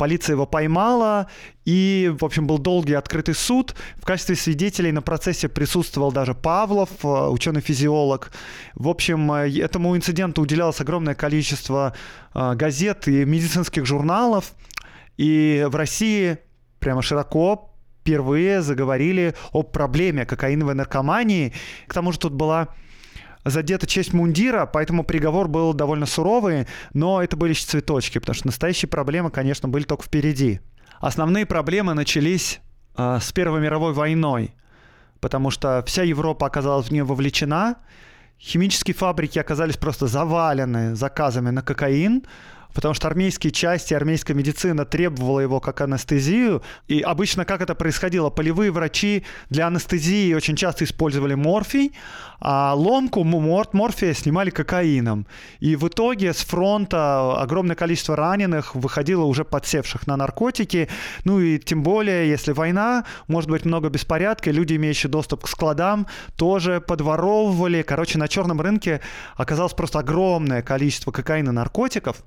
полиция 0.00 0.32
его 0.32 0.46
поймала, 0.46 1.26
и, 1.66 2.10
в 2.18 2.24
общем, 2.24 2.46
был 2.46 2.56
долгий 2.56 2.94
открытый 2.94 3.34
суд. 3.34 3.74
В 3.96 4.06
качестве 4.06 4.34
свидетелей 4.34 4.92
на 4.92 5.02
процессе 5.02 5.46
присутствовал 5.46 6.10
даже 6.10 6.34
Павлов, 6.34 6.88
а, 7.02 7.28
ученый-физиолог. 7.28 8.32
В 8.74 8.88
общем, 8.88 9.30
э, 9.32 9.50
этому 9.60 9.94
инциденту 9.94 10.40
уделялось 10.40 10.80
огромное 10.80 11.14
количество 11.14 11.94
а, 12.32 12.54
газет 12.54 13.08
и 13.08 13.26
медицинских 13.26 13.84
журналов. 13.84 14.54
И 15.18 15.66
в 15.68 15.76
России 15.76 16.38
прямо 16.78 17.02
широко 17.02 17.70
впервые 18.00 18.62
заговорили 18.62 19.34
о 19.52 19.62
проблеме 19.62 20.24
кокаиновой 20.24 20.72
наркомании. 20.74 21.52
К 21.86 21.92
тому 21.92 22.12
же 22.12 22.18
тут 22.18 22.32
была 22.32 22.68
задета 23.50 23.86
честь 23.86 24.12
мундира, 24.12 24.66
поэтому 24.66 25.04
приговор 25.04 25.48
был 25.48 25.74
довольно 25.74 26.06
суровый, 26.06 26.66
но 26.94 27.22
это 27.22 27.36
были 27.36 27.52
цветочки, 27.52 28.18
потому 28.18 28.34
что 28.34 28.46
настоящие 28.46 28.88
проблемы, 28.88 29.30
конечно, 29.30 29.68
были 29.68 29.84
только 29.84 30.04
впереди. 30.04 30.60
Основные 31.00 31.46
проблемы 31.46 31.94
начались 31.94 32.60
э, 32.96 33.18
с 33.20 33.32
Первой 33.32 33.60
мировой 33.60 33.92
войной, 33.92 34.54
потому 35.20 35.50
что 35.50 35.82
вся 35.86 36.02
Европа 36.02 36.46
оказалась 36.46 36.88
в 36.88 36.90
нее 36.92 37.04
вовлечена, 37.04 37.76
химические 38.38 38.94
фабрики 38.94 39.38
оказались 39.38 39.76
просто 39.76 40.06
завалены 40.06 40.94
заказами 40.94 41.50
на 41.50 41.62
кокаин, 41.62 42.24
потому 42.72 42.94
что 42.94 43.08
армейские 43.08 43.52
части, 43.52 43.94
армейская 43.94 44.36
медицина 44.36 44.84
требовала 44.84 45.40
его 45.40 45.60
как 45.60 45.80
анестезию. 45.80 46.62
И 46.88 47.00
обычно 47.00 47.44
как 47.44 47.60
это 47.60 47.74
происходило? 47.74 48.30
Полевые 48.30 48.70
врачи 48.70 49.24
для 49.48 49.66
анестезии 49.66 50.34
очень 50.34 50.56
часто 50.56 50.84
использовали 50.84 51.34
морфий, 51.34 51.92
а 52.40 52.74
ломку 52.74 53.22
морт, 53.24 53.74
морфия 53.74 54.14
снимали 54.14 54.50
кокаином. 54.50 55.26
И 55.60 55.76
в 55.76 55.88
итоге 55.88 56.32
с 56.32 56.38
фронта 56.38 57.40
огромное 57.40 57.76
количество 57.76 58.16
раненых 58.16 58.74
выходило 58.74 59.24
уже 59.24 59.44
подсевших 59.44 60.06
на 60.06 60.16
наркотики. 60.16 60.88
Ну 61.24 61.40
и 61.40 61.58
тем 61.58 61.82
более, 61.82 62.28
если 62.28 62.52
война, 62.52 63.04
может 63.28 63.50
быть 63.50 63.64
много 63.64 63.88
беспорядка, 63.88 64.50
люди, 64.50 64.74
имеющие 64.76 65.10
доступ 65.10 65.44
к 65.44 65.48
складам, 65.48 66.06
тоже 66.36 66.80
подворовывали. 66.80 67.82
Короче, 67.82 68.18
на 68.18 68.28
черном 68.28 68.60
рынке 68.60 69.00
оказалось 69.36 69.74
просто 69.74 69.98
огромное 69.98 70.62
количество 70.62 71.10
кокаина 71.12 71.52
наркотиков. 71.52 72.24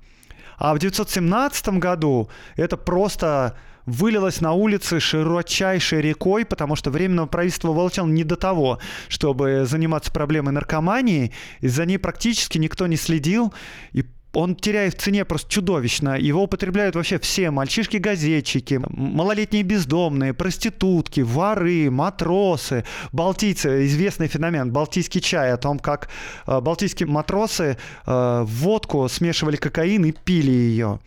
А 0.58 0.72
в 0.74 0.76
1917 0.76 1.68
году 1.78 2.28
это 2.56 2.76
просто 2.76 3.56
вылилось 3.86 4.40
на 4.40 4.52
улицы 4.52 5.00
широчайшей 5.00 6.00
рекой, 6.00 6.44
потому 6.44 6.76
что 6.76 6.90
Временного 6.90 7.26
правительства 7.26 7.72
было 7.72 7.90
не 8.06 8.24
до 8.24 8.36
того, 8.36 8.78
чтобы 9.08 9.64
заниматься 9.66 10.10
проблемой 10.12 10.52
наркомании. 10.52 11.32
Из-за 11.60 11.84
ней 11.84 11.98
практически 11.98 12.58
никто 12.58 12.86
не 12.86 12.96
следил. 12.96 13.52
И 13.92 14.04
он 14.34 14.56
теряет 14.56 14.94
в 14.94 15.02
цене 15.02 15.24
просто 15.24 15.50
чудовищно. 15.50 16.18
Его 16.18 16.42
употребляют 16.42 16.96
вообще 16.96 17.18
все 17.18 17.50
мальчишки-газетчики, 17.50 18.80
малолетние 18.88 19.62
бездомные, 19.62 20.34
проститутки, 20.34 21.20
воры, 21.20 21.90
матросы, 21.90 22.84
балтийцы. 23.12 23.86
Известный 23.86 24.28
феномен 24.28 24.72
балтийский 24.72 25.20
чай 25.20 25.52
о 25.52 25.56
том, 25.56 25.78
как 25.78 26.08
э, 26.46 26.60
балтийские 26.60 27.08
матросы 27.08 27.78
э, 28.06 28.44
водку 28.46 29.08
смешивали 29.08 29.56
кокаин 29.56 30.04
и 30.04 30.12
пили 30.12 30.50
ее. 30.50 31.00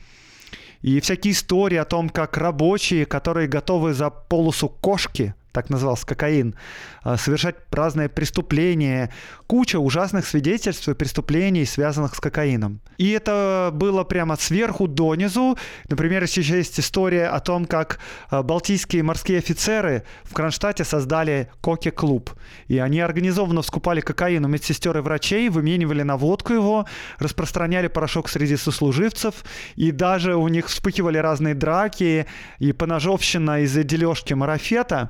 И 0.81 0.99
всякие 0.99 1.33
истории 1.33 1.77
о 1.77 1.85
том, 1.85 2.09
как 2.09 2.37
рабочие, 2.37 3.05
которые 3.05 3.47
готовы 3.47 3.93
за 3.93 4.09
полосу 4.09 4.69
кошки 4.69 5.33
так 5.57 5.71
назывался 5.71 6.05
кокаин, 6.05 6.53
а, 7.01 7.17
совершать 7.17 7.55
разные 7.71 8.09
преступления, 8.09 9.09
куча 9.47 9.79
ужасных 9.79 10.27
свидетельств 10.27 10.87
и 10.87 10.93
преступлений, 10.93 11.65
связанных 11.65 12.13
с 12.13 12.19
кокаином. 12.19 12.79
И 12.99 13.09
это 13.09 13.71
было 13.73 14.03
прямо 14.03 14.35
сверху 14.35 14.87
донизу. 14.87 15.57
Например, 15.89 16.21
еще 16.21 16.41
есть 16.41 16.79
история 16.79 17.25
о 17.25 17.39
том, 17.39 17.65
как 17.65 17.97
а, 18.29 18.43
балтийские 18.43 19.01
морские 19.01 19.39
офицеры 19.39 20.03
в 20.25 20.33
Кронштадте 20.35 20.83
создали 20.83 21.49
коки-клуб. 21.61 22.29
И 22.67 22.77
они 22.77 22.99
организованно 22.99 23.63
вскупали 23.63 24.01
кокаин 24.01 24.45
у 24.45 24.47
медсестер 24.47 24.95
и 24.99 25.01
врачей, 25.01 25.49
выменивали 25.49 26.03
на 26.03 26.17
водку 26.17 26.53
его, 26.53 26.85
распространяли 27.17 27.87
порошок 27.87 28.29
среди 28.29 28.57
сослуживцев, 28.57 29.43
и 29.75 29.89
даже 29.89 30.35
у 30.35 30.47
них 30.49 30.67
вспыхивали 30.67 31.17
разные 31.17 31.55
драки 31.55 32.27
и 32.59 32.73
поножовщина 32.73 33.61
из-за 33.61 33.81
дележки 33.81 34.35
марафета. 34.35 35.09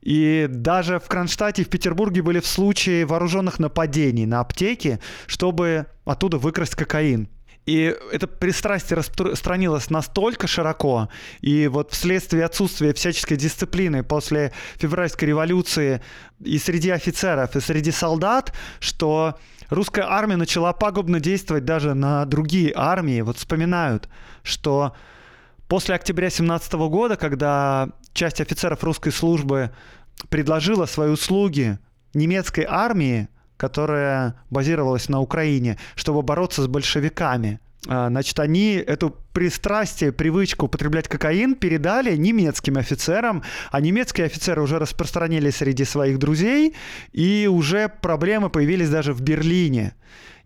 И 0.00 0.46
даже 0.50 0.98
в 0.98 1.06
Кронштадте 1.06 1.64
в 1.64 1.68
Петербурге 1.68 2.22
были 2.22 2.40
в 2.40 2.46
случае 2.46 3.06
вооруженных 3.06 3.58
нападений 3.58 4.26
на 4.26 4.40
аптеки, 4.40 4.98
чтобы 5.26 5.86
оттуда 6.04 6.38
выкрасть 6.38 6.74
кокаин. 6.74 7.28
И 7.64 7.94
это 8.10 8.26
пристрастие 8.26 8.96
распространилось 8.96 9.88
настолько 9.88 10.48
широко, 10.48 11.08
и 11.40 11.68
вот 11.68 11.92
вследствие 11.92 12.44
отсутствия 12.44 12.92
всяческой 12.92 13.36
дисциплины 13.36 14.02
после 14.02 14.52
февральской 14.78 15.28
революции 15.28 16.02
и 16.40 16.58
среди 16.58 16.90
офицеров, 16.90 17.54
и 17.54 17.60
среди 17.60 17.92
солдат, 17.92 18.52
что 18.80 19.38
русская 19.70 20.04
армия 20.08 20.34
начала 20.34 20.72
пагубно 20.72 21.20
действовать 21.20 21.64
даже 21.64 21.94
на 21.94 22.24
другие 22.24 22.72
армии. 22.74 23.20
Вот 23.20 23.36
вспоминают, 23.36 24.08
что 24.42 24.96
после 25.72 25.94
октября 25.94 26.28
17 26.28 26.74
года, 26.74 27.16
когда 27.16 27.88
часть 28.12 28.42
офицеров 28.42 28.84
русской 28.84 29.10
службы 29.10 29.70
предложила 30.28 30.84
свои 30.84 31.08
услуги 31.08 31.78
немецкой 32.12 32.66
армии, 32.68 33.28
которая 33.56 34.34
базировалась 34.50 35.08
на 35.08 35.22
Украине, 35.22 35.78
чтобы 35.94 36.20
бороться 36.20 36.60
с 36.60 36.66
большевиками. 36.66 37.58
А, 37.88 38.10
значит, 38.10 38.38
они 38.38 38.74
эту 38.74 39.16
пристрастие, 39.32 40.12
привычку 40.12 40.66
употреблять 40.66 41.08
кокаин 41.08 41.54
передали 41.54 42.16
немецким 42.16 42.76
офицерам, 42.76 43.42
а 43.70 43.80
немецкие 43.80 44.26
офицеры 44.26 44.60
уже 44.60 44.78
распространили 44.78 45.48
среди 45.48 45.86
своих 45.86 46.18
друзей, 46.18 46.74
и 47.12 47.48
уже 47.50 47.88
проблемы 47.88 48.50
появились 48.50 48.90
даже 48.90 49.14
в 49.14 49.22
Берлине. 49.22 49.94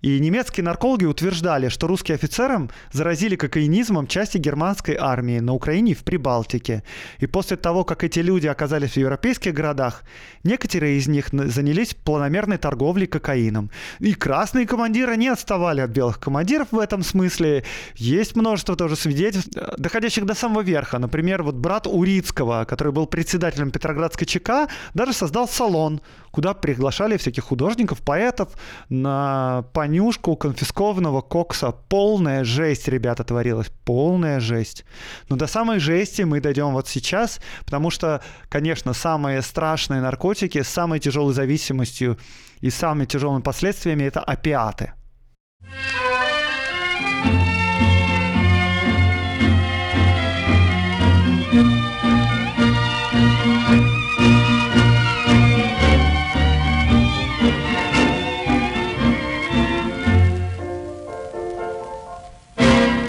И 0.06 0.20
немецкие 0.20 0.62
наркологи 0.62 1.04
утверждали, 1.04 1.68
что 1.68 1.88
русские 1.88 2.14
офицерам 2.14 2.70
заразили 2.92 3.34
кокаинизмом 3.34 4.06
части 4.06 4.38
германской 4.38 4.94
армии 4.94 5.40
на 5.40 5.52
Украине 5.52 5.90
и 5.90 5.94
в 5.96 6.04
Прибалтике. 6.04 6.84
И 7.18 7.26
после 7.26 7.56
того, 7.56 7.82
как 7.82 8.04
эти 8.04 8.20
люди 8.20 8.46
оказались 8.46 8.92
в 8.92 8.98
европейских 8.98 9.52
городах, 9.52 10.04
некоторые 10.44 10.98
из 10.98 11.08
них 11.08 11.30
занялись 11.32 11.94
планомерной 11.94 12.56
торговлей 12.56 13.08
кокаином. 13.08 13.68
И 13.98 14.14
красные 14.14 14.64
командиры 14.64 15.16
не 15.16 15.26
отставали 15.26 15.80
от 15.80 15.90
белых 15.90 16.20
командиров 16.20 16.68
в 16.70 16.78
этом 16.78 17.02
смысле. 17.02 17.64
Есть 17.96 18.36
множество 18.36 18.76
тоже 18.76 18.94
свидетельств, 18.94 19.56
э, 19.56 19.74
доходящих 19.76 20.24
до 20.24 20.34
самого 20.34 20.60
верха. 20.60 21.00
Например, 21.00 21.42
вот 21.42 21.56
брат 21.56 21.88
Урицкого, 21.88 22.64
который 22.64 22.92
был 22.92 23.06
председателем 23.06 23.72
Петроградской 23.72 24.24
ЧК, 24.24 24.68
даже 24.94 25.12
создал 25.12 25.48
салон, 25.48 26.00
куда 26.36 26.52
приглашали 26.52 27.16
всяких 27.16 27.44
художников, 27.44 28.02
поэтов 28.02 28.50
на 28.90 29.64
понюшку 29.72 30.36
конфискованного 30.36 31.22
кокса. 31.22 31.72
Полная 31.72 32.44
жесть, 32.44 32.88
ребята, 32.88 33.24
творилась. 33.24 33.70
Полная 33.86 34.38
жесть. 34.38 34.84
Но 35.30 35.36
до 35.36 35.46
самой 35.46 35.78
жести 35.78 36.22
мы 36.22 36.42
дойдем 36.42 36.72
вот 36.72 36.88
сейчас, 36.88 37.40
потому 37.64 37.88
что, 37.88 38.20
конечно, 38.50 38.92
самые 38.92 39.40
страшные 39.40 40.02
наркотики 40.02 40.60
с 40.60 40.68
самой 40.68 41.00
тяжелой 41.00 41.32
зависимостью 41.32 42.18
и 42.60 42.68
самыми 42.68 43.06
тяжелыми 43.06 43.40
последствиями 43.40 44.04
это 44.04 44.20
опиаты. 44.20 44.92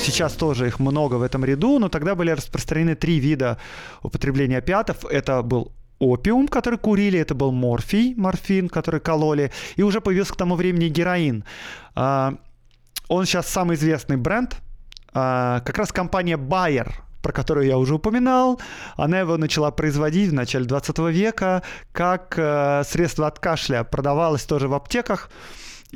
Сейчас 0.08 0.34
тоже 0.34 0.68
их 0.68 0.80
много 0.80 1.16
в 1.16 1.22
этом 1.22 1.44
ряду, 1.44 1.80
но 1.80 1.90
тогда 1.90 2.16
были 2.16 2.32
распространены 2.32 2.96
три 2.96 3.20
вида 3.20 3.58
употребления 4.02 4.60
опиатов. 4.60 5.04
Это 5.04 5.42
был 5.42 5.74
опиум, 6.00 6.48
который 6.48 6.80
курили, 6.80 7.20
это 7.20 7.36
был 7.36 7.52
морфий, 7.52 8.16
морфин, 8.16 8.70
который 8.70 9.02
кололи, 9.02 9.52
и 9.76 9.84
уже 9.84 10.00
появился 10.00 10.34
к 10.34 10.38
тому 10.38 10.56
времени 10.56 10.88
героин. 10.88 11.44
А, 11.94 12.36
он 13.10 13.26
сейчас 13.26 13.48
самый 13.48 13.76
известный 13.76 14.16
бренд. 14.16 14.56
А, 15.14 15.60
как 15.66 15.78
раз 15.78 15.92
компания 15.92 16.38
Bayer, 16.38 16.90
про 17.22 17.34
которую 17.34 17.68
я 17.68 17.78
уже 17.78 17.96
упоминал, 17.96 18.62
она 18.96 19.20
его 19.20 19.36
начала 19.36 19.72
производить 19.72 20.30
в 20.30 20.34
начале 20.34 20.64
20 20.64 21.00
века 21.12 21.64
как 21.92 22.36
э, 22.38 22.84
средство 22.86 23.28
от 23.28 23.40
кашля, 23.40 23.84
продавалось 23.84 24.46
тоже 24.46 24.70
в 24.70 24.74
аптеках. 24.74 25.30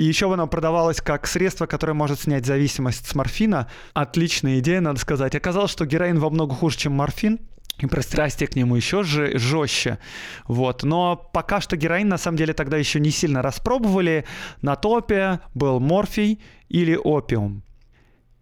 И 0.02 0.04
еще 0.04 0.34
она 0.34 0.48
продавалась 0.48 1.00
как 1.00 1.28
средство, 1.28 1.68
которое 1.68 1.94
может 1.94 2.22
снять 2.22 2.44
зависимость 2.44 3.08
с 3.08 3.14
морфина. 3.14 3.70
Отличная 3.94 4.58
идея, 4.58 4.82
надо 4.82 5.00
сказать. 5.00 5.36
Оказалось, 5.36 5.70
что 5.70 5.86
героин 5.86 6.18
во 6.18 6.32
много 6.32 6.56
хуже, 6.56 6.76
чем 6.76 6.94
морфин. 6.94 7.40
И 7.78 7.86
пристрастие 7.86 8.48
к 8.48 8.56
нему 8.56 8.76
еще 8.76 9.04
же, 9.04 9.38
жестче. 9.38 10.00
Вот. 10.48 10.82
Но 10.82 11.30
пока 11.32 11.62
что 11.62 11.78
героин 11.78 12.10
на 12.10 12.18
самом 12.18 12.38
деле 12.38 12.56
тогда 12.56 12.78
еще 12.78 13.00
не 13.00 13.12
сильно 13.12 13.44
распробовали. 13.44 14.26
На 14.64 14.76
топе 14.76 15.40
был 15.54 15.80
морфий 15.80 16.42
или 16.68 16.96
опиум. 16.96 17.62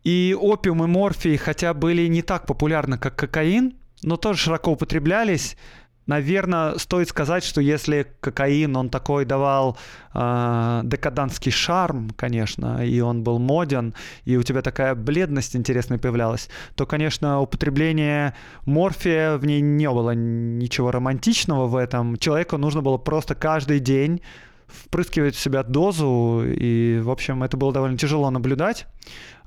И 0.05 0.33
опиум 0.39 0.85
и 0.85 0.87
морфий, 0.87 1.35
хотя 1.35 1.73
были 1.73 2.07
не 2.07 2.21
так 2.21 2.45
популярны, 2.45 2.97
как 2.97 3.17
кокаин, 3.17 3.75
но 4.01 4.15
тоже 4.15 4.39
широко 4.39 4.71
употреблялись. 4.71 5.57
Наверное, 6.09 6.79
стоит 6.79 7.07
сказать, 7.07 7.43
что 7.43 7.61
если 7.61 8.07
кокаин, 8.19 8.75
он 8.75 8.89
такой 8.89 9.25
давал 9.25 9.77
э, 10.15 10.81
декадантский 10.83 11.51
шарм, 11.51 12.09
конечно, 12.17 12.83
и 12.83 12.99
он 12.99 13.21
был 13.23 13.37
моден, 13.37 13.93
и 14.25 14.35
у 14.35 14.41
тебя 14.41 14.63
такая 14.63 14.95
бледность 14.95 15.55
интересная 15.55 15.99
появлялась, 15.99 16.49
то, 16.73 16.87
конечно, 16.87 17.41
употребление 17.41 18.33
морфия, 18.65 19.37
в 19.37 19.45
ней 19.45 19.61
не 19.61 19.87
было 19.87 20.15
ничего 20.15 20.89
романтичного 20.89 21.67
в 21.67 21.75
этом. 21.75 22.17
Человеку 22.17 22.57
нужно 22.57 22.81
было 22.81 22.97
просто 22.97 23.35
каждый 23.35 23.79
день 23.79 24.23
впрыскивать 24.69 25.35
в 25.35 25.39
себя 25.39 25.63
дозу, 25.63 26.43
и, 26.45 26.99
в 26.99 27.09
общем, 27.09 27.43
это 27.43 27.57
было 27.57 27.73
довольно 27.73 27.97
тяжело 27.97 28.29
наблюдать. 28.29 28.87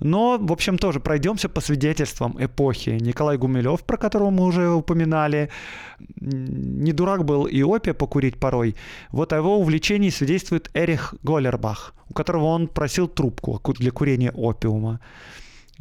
Но, 0.01 0.39
в 0.41 0.53
общем, 0.53 0.79
тоже 0.79 1.01
пройдемся 1.01 1.49
по 1.49 1.61
свидетельствам 1.61 2.37
эпохи. 2.39 2.99
Николай 3.01 3.37
Гумилев, 3.37 3.85
про 3.85 3.97
которого 3.97 4.31
мы 4.31 4.45
уже 4.45 4.69
упоминали, 4.69 5.51
не 6.17 6.93
дурак 6.93 7.25
был 7.25 7.45
и 7.45 7.63
опия 7.63 7.95
покурить 7.95 8.39
порой. 8.41 8.75
Вот 9.11 9.33
о 9.33 9.37
его 9.37 9.59
увлечении 9.59 10.11
свидетельствует 10.11 10.71
Эрих 10.75 11.15
Голлербах, 11.23 11.95
у 12.09 12.15
которого 12.15 12.47
он 12.47 12.67
просил 12.67 13.07
трубку 13.07 13.61
для 13.75 13.91
курения 13.91 14.33
опиума. 14.33 15.01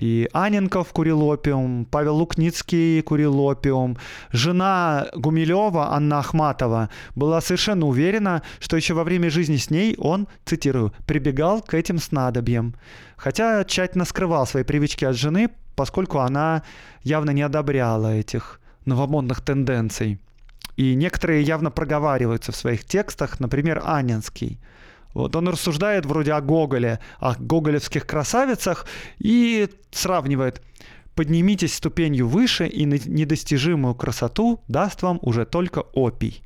И 0.02 0.28
Аненков 0.34 0.92
курил 0.94 1.22
опиум, 1.22 1.86
Павел 1.86 2.16
Лукницкий 2.16 3.04
курил 3.04 3.40
опиум. 3.40 3.98
Жена 4.32 5.06
Гумилева, 5.14 5.94
Анна 5.94 6.20
Ахматова, 6.20 6.90
была 7.14 7.40
совершенно 7.40 7.86
уверена, 7.86 8.42
что 8.60 8.78
еще 8.78 8.96
во 8.96 9.04
время 9.04 9.30
жизни 9.30 9.58
с 9.58 9.70
ней 9.70 9.96
он, 10.00 10.28
цитирую, 10.44 10.92
прибегал 11.06 11.62
к 11.62 11.76
этим 11.76 12.00
снадобьям. 12.00 12.74
Хотя 13.16 13.64
тщательно 13.64 14.06
скрывал 14.06 14.48
свои 14.48 14.64
привычки 14.64 15.06
от 15.06 15.16
жены, 15.16 15.52
поскольку 15.76 16.18
она 16.18 16.64
явно 17.04 17.30
не 17.30 17.44
одобряла 17.44 18.12
этих 18.16 18.60
новомодных 18.86 19.42
тенденций. 19.42 20.20
И 20.78 20.96
некоторые 20.96 21.44
явно 21.44 21.70
проговариваются 21.70 22.52
в 22.52 22.56
своих 22.56 22.86
текстах, 22.86 23.40
например, 23.40 23.84
Анинский– 23.86 24.60
вот 25.14 25.36
он 25.36 25.50
рассуждает 25.50 26.06
вроде 26.06 26.34
о 26.34 26.42
Гоголе, 26.42 27.00
о 27.20 27.36
гоголевских 27.36 28.06
красавицах 28.06 28.86
и 29.20 29.70
сравнивает. 29.92 30.62
Поднимитесь 31.16 31.76
ступенью 31.76 32.28
выше, 32.28 32.68
и 32.68 32.86
недостижимую 32.86 33.96
красоту 33.96 34.64
даст 34.68 35.02
вам 35.02 35.20
уже 35.22 35.46
только 35.46 35.80
опий. 35.80 36.42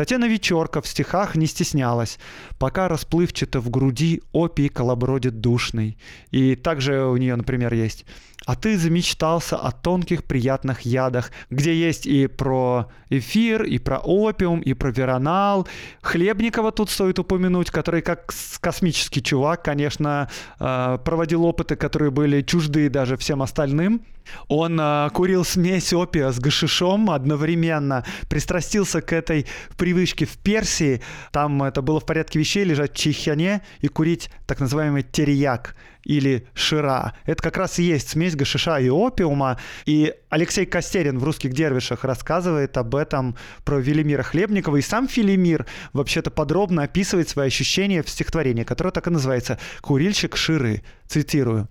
Татьяна 0.00 0.28
Вечерка 0.28 0.80
в 0.80 0.86
стихах 0.86 1.36
не 1.36 1.44
стеснялась, 1.44 2.18
пока 2.58 2.88
расплывчато 2.88 3.60
в 3.60 3.68
груди 3.68 4.22
опий 4.32 4.70
колобродит 4.70 5.42
душный. 5.42 5.98
И 6.30 6.56
также 6.56 7.04
у 7.04 7.18
нее, 7.18 7.36
например, 7.36 7.74
есть 7.74 8.06
а 8.46 8.56
ты 8.56 8.78
замечтался 8.78 9.56
о 9.56 9.70
тонких 9.70 10.24
приятных 10.24 10.80
ядах, 10.82 11.30
где 11.50 11.74
есть 11.74 12.06
и 12.06 12.26
про 12.26 12.90
эфир, 13.10 13.64
и 13.64 13.78
про 13.78 13.98
опиум, 13.98 14.60
и 14.60 14.72
про 14.72 14.90
веронал. 14.90 15.68
Хлебникова 16.00 16.72
тут 16.72 16.90
стоит 16.90 17.18
упомянуть, 17.18 17.70
который 17.70 18.02
как 18.02 18.32
космический 18.60 19.22
чувак, 19.22 19.62
конечно, 19.62 20.30
э, 20.58 20.98
проводил 21.04 21.44
опыты, 21.44 21.76
которые 21.76 22.10
были 22.10 22.42
чужды 22.42 22.88
даже 22.88 23.16
всем 23.16 23.42
остальным. 23.42 24.00
Он 24.48 24.78
э, 24.80 25.10
курил 25.12 25.44
смесь 25.44 25.92
опия 25.92 26.30
с 26.30 26.38
гашишом 26.38 27.10
одновременно, 27.10 28.04
пристрастился 28.28 29.00
к 29.00 29.12
этой 29.12 29.46
привычке 29.76 30.26
в 30.26 30.38
Персии. 30.38 31.02
Там 31.32 31.62
это 31.62 31.82
было 31.82 32.00
в 32.00 32.06
порядке 32.06 32.38
вещей 32.38 32.64
лежать 32.64 32.92
в 32.92 32.96
чайхане 32.96 33.62
и 33.80 33.88
курить 33.88 34.30
так 34.46 34.60
называемый 34.60 35.02
терияк 35.02 35.74
или 36.04 36.46
шира. 36.54 37.14
Это 37.24 37.42
как 37.42 37.56
раз 37.56 37.78
и 37.78 37.82
есть 37.82 38.10
смесь 38.10 38.36
гашиша 38.36 38.78
и 38.78 38.88
опиума. 38.88 39.58
И 39.86 40.14
Алексей 40.28 40.66
Костерин 40.66 41.18
в 41.18 41.24
«Русских 41.24 41.52
дервишах» 41.52 42.04
рассказывает 42.04 42.76
об 42.76 42.94
этом 42.94 43.36
про 43.64 43.78
Велимира 43.78 44.22
Хлебникова. 44.22 44.76
И 44.76 44.82
сам 44.82 45.08
Филимир 45.08 45.66
вообще-то 45.92 46.30
подробно 46.30 46.84
описывает 46.84 47.28
свои 47.28 47.48
ощущения 47.48 48.02
в 48.02 48.08
стихотворении, 48.08 48.64
которое 48.64 48.90
так 48.90 49.06
и 49.06 49.10
называется 49.10 49.58
«Курильщик 49.80 50.36
ширы». 50.36 50.82
Цитирую. 51.06 51.68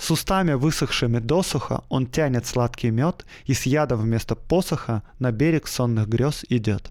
С 0.00 0.10
устами 0.10 0.54
высохшими 0.54 1.18
досуха 1.18 1.84
он 1.90 2.06
тянет 2.06 2.46
сладкий 2.46 2.90
мед 2.90 3.26
и 3.44 3.52
с 3.52 3.66
ядом 3.66 4.00
вместо 4.00 4.34
посоха 4.34 5.02
на 5.18 5.30
берег 5.30 5.68
сонных 5.68 6.08
грез 6.08 6.42
идет. 6.48 6.90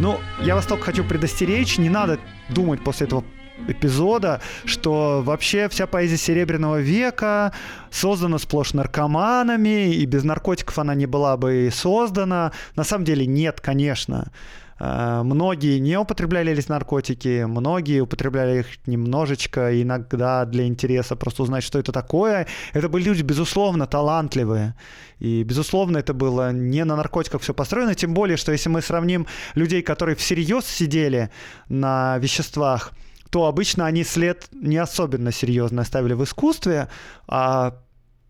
Ну, 0.00 0.20
я 0.42 0.54
вас 0.54 0.66
только 0.66 0.84
хочу 0.84 1.02
предостеречь, 1.02 1.78
не 1.78 1.88
надо 1.88 2.20
думать 2.50 2.84
после 2.84 3.06
этого 3.06 3.24
эпизода, 3.68 4.40
что 4.64 5.22
вообще 5.24 5.68
вся 5.68 5.86
поэзия 5.86 6.16
Серебряного 6.16 6.80
века 6.80 7.52
создана 7.90 8.38
сплошь 8.38 8.72
наркоманами, 8.72 9.94
и 9.94 10.04
без 10.06 10.24
наркотиков 10.24 10.78
она 10.78 10.94
не 10.94 11.06
была 11.06 11.36
бы 11.36 11.66
и 11.66 11.70
создана. 11.70 12.52
На 12.76 12.84
самом 12.84 13.04
деле 13.04 13.26
нет, 13.26 13.60
конечно. 13.60 14.30
Э, 14.78 15.22
многие 15.22 15.78
не 15.78 15.98
употребляли 15.98 16.52
эти 16.52 16.68
наркотики, 16.68 17.44
многие 17.44 18.00
употребляли 18.00 18.60
их 18.60 18.86
немножечко, 18.86 19.80
иногда 19.80 20.44
для 20.44 20.66
интереса 20.66 21.16
просто 21.16 21.42
узнать, 21.42 21.64
что 21.64 21.78
это 21.78 21.92
такое. 21.92 22.46
Это 22.72 22.88
были 22.88 23.04
люди, 23.04 23.22
безусловно, 23.22 23.86
талантливые. 23.86 24.74
И, 25.20 25.42
безусловно, 25.42 25.98
это 25.98 26.12
было 26.12 26.52
не 26.52 26.84
на 26.84 26.96
наркотиках 26.96 27.42
все 27.42 27.54
построено, 27.54 27.94
тем 27.94 28.14
более, 28.14 28.36
что 28.36 28.52
если 28.52 28.68
мы 28.68 28.82
сравним 28.82 29.26
людей, 29.54 29.82
которые 29.82 30.16
всерьез 30.16 30.66
сидели 30.66 31.30
на 31.68 32.18
веществах, 32.18 32.92
то 33.30 33.46
обычно 33.46 33.86
они 33.86 34.04
след 34.04 34.48
не 34.52 34.76
особенно 34.76 35.32
серьезно 35.32 35.82
оставили 35.82 36.14
в 36.14 36.24
искусстве, 36.24 36.88
а 37.26 37.78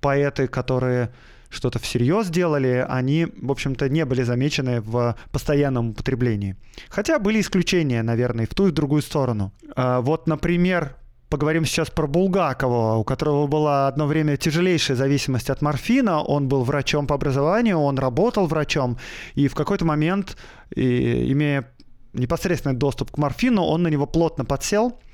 поэты, 0.00 0.48
которые 0.48 1.10
что-то 1.54 1.78
всерьез 1.78 2.28
делали, 2.28 2.84
они, 2.88 3.28
в 3.40 3.50
общем-то, 3.50 3.88
не 3.88 4.04
были 4.04 4.22
замечены 4.22 4.80
в 4.80 5.16
постоянном 5.30 5.90
употреблении. 5.90 6.56
Хотя 6.88 7.18
были 7.18 7.40
исключения, 7.40 8.02
наверное, 8.02 8.46
в 8.46 8.54
ту 8.54 8.66
и 8.66 8.70
в 8.70 8.74
другую 8.74 9.02
сторону. 9.02 9.52
А, 9.76 10.00
вот, 10.00 10.26
например, 10.26 10.96
поговорим 11.28 11.64
сейчас 11.64 11.90
про 11.90 12.06
Булгакова, 12.06 12.96
у 12.96 13.04
которого 13.04 13.46
была 13.46 13.88
одно 13.88 14.06
время 14.06 14.36
тяжелейшая 14.36 14.96
зависимость 14.96 15.50
от 15.50 15.62
морфина. 15.62 16.22
Он 16.22 16.48
был 16.48 16.64
врачом 16.64 17.06
по 17.06 17.14
образованию, 17.14 17.78
он 17.78 17.98
работал 17.98 18.46
врачом, 18.46 18.98
и 19.34 19.48
в 19.48 19.54
какой-то 19.54 19.84
момент, 19.84 20.36
и, 20.74 21.32
имея 21.32 21.68
непосредственный 22.14 22.76
доступ 22.76 23.10
к 23.10 23.18
морфину, 23.18 23.62
он 23.62 23.82
на 23.82 23.88
него 23.88 24.06
плотно 24.06 24.44
подсел– 24.44 24.98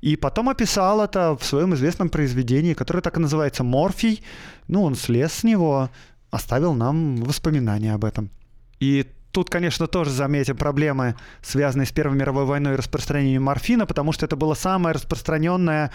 И 0.00 0.16
потом 0.16 0.48
описал 0.48 1.02
это 1.02 1.36
в 1.36 1.44
своем 1.44 1.74
известном 1.74 2.08
произведении, 2.08 2.74
которое 2.74 3.00
так 3.00 3.16
и 3.16 3.20
называется 3.20 3.64
«Морфий». 3.64 4.22
Ну, 4.68 4.82
он 4.82 4.94
слез 4.94 5.32
с 5.32 5.44
него, 5.44 5.90
оставил 6.30 6.74
нам 6.74 7.16
воспоминания 7.16 7.94
об 7.94 8.04
этом. 8.04 8.30
И 8.80 9.06
Тут, 9.32 9.50
конечно, 9.50 9.86
тоже 9.86 10.12
заметим 10.12 10.56
проблемы, 10.56 11.14
связанные 11.42 11.84
с 11.84 11.92
Первой 11.92 12.16
мировой 12.16 12.46
войной 12.46 12.72
и 12.72 12.76
распространением 12.76 13.42
морфина, 13.42 13.84
потому 13.84 14.12
что 14.12 14.24
это 14.24 14.34
было 14.34 14.54
самое 14.54 14.94
распространенное 14.94 15.90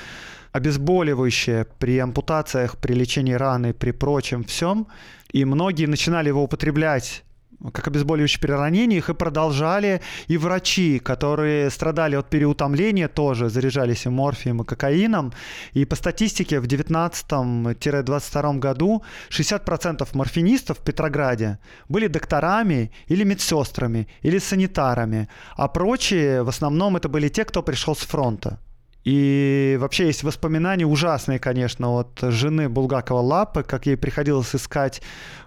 обезболивающее 0.51 1.65
при 1.79 1.97
ампутациях, 1.97 2.77
при 2.77 2.93
лечении 2.93 3.33
раны, 3.33 3.73
при 3.73 3.89
прочем 3.93 4.43
всем. 4.43 4.85
И 5.31 5.43
многие 5.43 5.87
начинали 5.87 6.27
его 6.27 6.43
употреблять 6.43 7.23
как 7.73 7.87
обезболивающее 7.87 8.39
при 8.41 8.51
ранениях, 8.51 9.09
и 9.09 9.13
продолжали. 9.13 10.01
И 10.27 10.37
врачи, 10.37 10.99
которые 10.99 11.69
страдали 11.69 12.15
от 12.15 12.29
переутомления, 12.29 13.07
тоже 13.07 13.49
заряжались 13.49 14.05
и 14.05 14.09
морфием, 14.09 14.61
и 14.61 14.65
кокаином. 14.65 15.33
И 15.73 15.85
по 15.85 15.95
статистике 15.95 16.59
в 16.59 16.65
19-22 16.65 18.59
году 18.59 19.03
60% 19.29 20.07
морфинистов 20.13 20.79
в 20.79 20.83
Петрограде 20.83 21.59
были 21.89 22.07
докторами 22.07 22.91
или 23.07 23.23
медсестрами, 23.23 24.07
или 24.21 24.39
санитарами, 24.39 25.27
а 25.55 25.67
прочие 25.67 26.43
в 26.43 26.49
основном 26.49 26.97
это 26.97 27.09
были 27.09 27.29
те, 27.29 27.45
кто 27.45 27.63
пришел 27.63 27.95
с 27.95 27.99
фронта. 27.99 28.59
И 29.03 29.77
вообще 29.79 30.05
есть 30.05 30.23
воспоминания 30.23 30.85
ужасные, 30.85 31.39
конечно, 31.39 31.97
от 31.97 32.19
жены 32.21 32.69
Булгакова 32.69 33.19
Лапы, 33.19 33.63
как 33.63 33.87
ей 33.87 33.97
приходилось 33.97 34.53
искать 34.55 35.01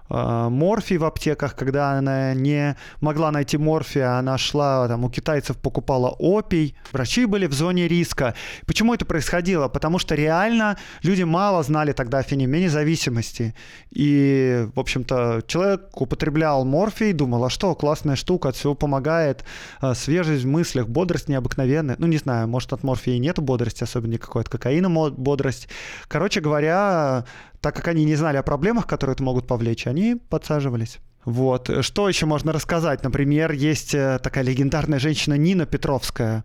морфий 0.09 0.97
в 0.97 1.05
аптеках, 1.05 1.55
когда 1.55 1.93
она 1.93 2.33
не 2.33 2.75
могла 3.01 3.31
найти 3.31 3.57
морфия, 3.57 4.17
она 4.17 4.37
шла 4.37 4.87
там 4.87 5.03
у 5.03 5.09
китайцев 5.09 5.57
покупала 5.57 6.09
опий. 6.09 6.75
Врачи 6.91 7.25
были 7.25 7.47
в 7.47 7.53
зоне 7.53 7.87
риска. 7.87 8.35
Почему 8.65 8.93
это 8.93 9.05
происходило? 9.05 9.67
Потому 9.67 9.99
что 9.99 10.15
реально 10.15 10.77
люди 11.03 11.23
мало 11.23 11.63
знали 11.63 11.93
тогда 11.93 12.19
о 12.19 12.23
феномене 12.23 12.69
зависимости. 12.69 13.55
И, 13.91 14.67
в 14.75 14.79
общем-то, 14.79 15.43
человек 15.47 16.01
употреблял 16.01 16.65
морфий, 16.65 17.13
думал, 17.13 17.45
а 17.45 17.49
что, 17.49 17.75
классная 17.75 18.15
штука, 18.15 18.49
от 18.49 18.55
всего 18.55 18.75
помогает, 18.75 19.45
э, 19.81 19.93
свежесть 19.93 20.43
в 20.43 20.47
мыслях, 20.47 20.87
бодрость 20.87 21.29
необыкновенная. 21.29 21.95
Ну, 21.99 22.07
не 22.07 22.17
знаю, 22.17 22.47
может, 22.47 22.73
от 22.73 22.83
морфия 22.83 23.15
и 23.15 23.19
нету 23.19 23.41
бодрости, 23.41 23.83
особенно 23.83 24.13
никакой 24.13 24.41
от 24.41 24.49
кокаина 24.49 24.89
бодрость. 24.89 25.67
Короче 26.07 26.41
говоря, 26.41 27.25
так 27.65 27.75
как 27.75 27.87
они 27.87 28.05
не 28.05 28.15
знали 28.15 28.37
о 28.37 28.43
проблемах, 28.43 28.85
которые 28.85 29.15
это 29.15 29.23
могут 29.23 29.47
повлечь, 29.47 29.87
они 29.87 30.15
подсаживались. 30.29 30.99
Вот. 31.25 31.71
Что 31.81 32.07
еще 32.07 32.27
можно 32.27 32.51
рассказать? 32.51 33.03
Например, 33.03 33.51
есть 33.53 33.95
э, 33.95 34.19
такая 34.21 34.43
легендарная 34.43 34.99
женщина 34.99 35.33
Нина 35.33 35.65
Петровская. 35.65 36.43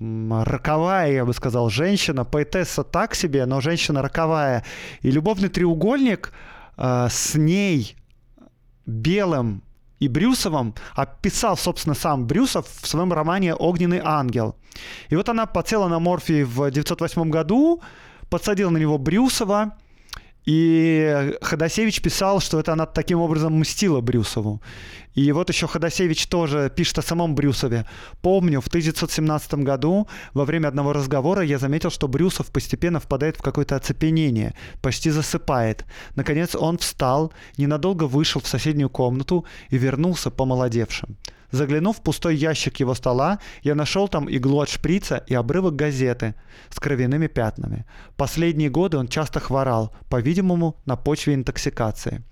Роковая, 0.00 1.12
я 1.12 1.24
бы 1.24 1.32
сказал, 1.34 1.70
женщина. 1.70 2.24
Поэтесса 2.24 2.82
так 2.82 3.14
себе, 3.14 3.46
но 3.46 3.60
женщина 3.60 4.02
роковая. 4.02 4.64
И 5.02 5.12
любовный 5.12 5.48
треугольник 5.48 6.32
э, 6.76 7.06
с 7.10 7.36
ней 7.36 7.94
белым 8.86 9.62
и 10.00 10.08
Брюсовым 10.08 10.74
описал, 10.96 11.56
собственно, 11.56 11.94
сам 11.94 12.26
Брюсов 12.26 12.66
в 12.66 12.88
своем 12.88 13.12
романе 13.12 13.54
«Огненный 13.54 14.00
ангел». 14.02 14.56
И 15.10 15.14
вот 15.14 15.28
она 15.28 15.46
подсела 15.46 15.86
на 15.86 16.00
морфий 16.00 16.42
в 16.42 16.60
1908 16.60 17.30
году, 17.30 17.82
подсадила 18.28 18.70
на 18.70 18.78
него 18.78 18.98
Брюсова, 18.98 19.76
и 20.46 21.34
Ходосевич 21.42 22.00
писал, 22.00 22.40
что 22.40 22.60
это 22.60 22.72
она 22.72 22.86
таким 22.86 23.20
образом 23.20 23.58
мстила 23.58 24.00
Брюсову. 24.00 24.62
И 25.14 25.32
вот 25.32 25.48
еще 25.48 25.66
Ходосевич 25.66 26.28
тоже 26.28 26.70
пишет 26.74 26.98
о 26.98 27.02
самом 27.02 27.34
Брюсове. 27.34 27.84
Помню, 28.22 28.60
в 28.60 28.68
1917 28.68 29.54
году 29.54 30.06
во 30.34 30.44
время 30.44 30.68
одного 30.68 30.92
разговора 30.92 31.42
я 31.42 31.58
заметил, 31.58 31.90
что 31.90 32.06
Брюсов 32.06 32.52
постепенно 32.52 33.00
впадает 33.00 33.36
в 33.36 33.42
какое-то 33.42 33.76
оцепенение, 33.76 34.54
почти 34.82 35.10
засыпает. 35.10 35.84
Наконец 36.14 36.54
он 36.54 36.78
встал, 36.78 37.32
ненадолго 37.56 38.04
вышел 38.04 38.40
в 38.40 38.46
соседнюю 38.46 38.90
комнату 38.90 39.46
и 39.70 39.78
вернулся 39.78 40.30
помолодевшим. 40.30 41.16
Заглянув 41.50 41.96
в 41.96 42.02
пустой 42.02 42.36
ящик 42.36 42.80
его 42.80 42.94
стола, 42.94 43.38
я 43.62 43.74
нашел 43.74 44.08
там 44.08 44.28
иглу 44.28 44.60
от 44.60 44.68
шприца 44.68 45.24
и 45.26 45.34
обрывок 45.34 45.76
газеты 45.76 46.34
с 46.70 46.80
кровяными 46.80 47.26
пятнами. 47.26 47.84
Последние 48.16 48.70
годы 48.70 48.98
он 48.98 49.08
часто 49.08 49.40
хворал, 49.40 49.94
по-видимому, 50.08 50.76
на 50.86 50.96
почве 50.96 51.34
интоксикации. 51.34 52.22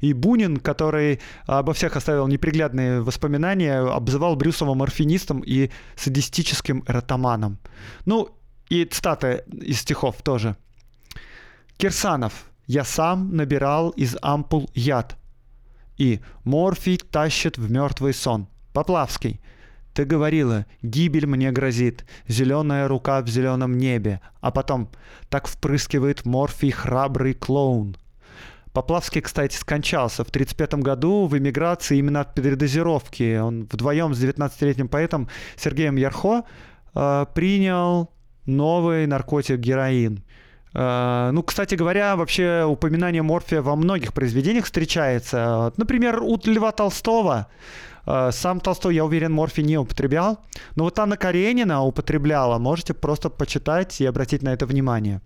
И 0.00 0.12
Бунин, 0.12 0.58
который 0.58 1.20
обо 1.46 1.72
всех 1.72 1.96
оставил 1.96 2.26
неприглядные 2.26 3.00
воспоминания, 3.00 3.78
обзывал 3.78 4.36
Брюсова 4.36 4.74
морфинистом 4.74 5.40
и 5.40 5.70
садистическим 5.96 6.84
эротоманом. 6.86 7.58
Ну, 8.04 8.28
и 8.68 8.84
цитаты 8.84 9.44
из 9.50 9.80
стихов 9.80 10.16
тоже. 10.22 10.56
Кирсанов. 11.76 12.50
«Я 12.66 12.84
сам 12.84 13.36
набирал 13.36 13.90
из 13.90 14.16
ампул 14.22 14.70
яд, 14.74 15.18
и 15.96 16.20
«Морфий 16.44 16.98
тащит 16.98 17.58
в 17.58 17.70
мертвый 17.70 18.14
сон». 18.14 18.48
Поплавский. 18.72 19.40
Ты 19.94 20.04
говорила, 20.04 20.66
гибель 20.82 21.26
мне 21.26 21.52
грозит, 21.52 22.04
зеленая 22.26 22.88
рука 22.88 23.22
в 23.22 23.28
зеленом 23.28 23.78
небе, 23.78 24.20
а 24.40 24.50
потом 24.50 24.90
так 25.28 25.46
впрыскивает 25.46 26.26
морфий 26.26 26.72
храбрый 26.72 27.34
клоун. 27.34 27.96
Поплавский, 28.72 29.20
кстати, 29.20 29.54
скончался 29.54 30.24
в 30.24 30.30
1935 30.30 30.82
году 30.82 31.26
в 31.26 31.38
эмиграции 31.38 31.98
именно 31.98 32.22
от 32.22 32.34
передозировки. 32.34 33.38
Он 33.38 33.68
вдвоем 33.70 34.12
с 34.14 34.20
19-летним 34.20 34.88
поэтом 34.88 35.28
Сергеем 35.56 35.94
Ярхо 35.94 36.42
э, 36.92 37.26
принял 37.32 38.10
новый 38.46 39.06
наркотик 39.06 39.60
героин. 39.60 40.23
Э, 40.74 41.30
ну, 41.32 41.42
кстати 41.42 41.76
говоря, 41.76 42.16
вообще 42.16 42.64
упоминание 42.64 43.22
морфия 43.22 43.62
во 43.62 43.76
многих 43.76 44.12
произведениях 44.12 44.64
встречается. 44.64 45.72
Например, 45.76 46.22
у 46.22 46.38
Льва 46.44 46.72
Толстого 46.72 47.46
э, 48.06 48.30
сам 48.32 48.60
Толстой, 48.60 48.96
я 48.96 49.04
уверен, 49.04 49.32
морфий 49.32 49.64
не 49.64 49.78
употреблял. 49.78 50.38
Но 50.76 50.84
вот 50.84 50.98
Анна 50.98 51.16
Каренина 51.16 51.82
употребляла. 51.82 52.58
Можете 52.58 52.94
просто 52.94 53.30
почитать 53.30 54.00
и 54.00 54.06
обратить 54.06 54.42
на 54.42 54.52
это 54.52 54.66
внимание. 54.66 55.20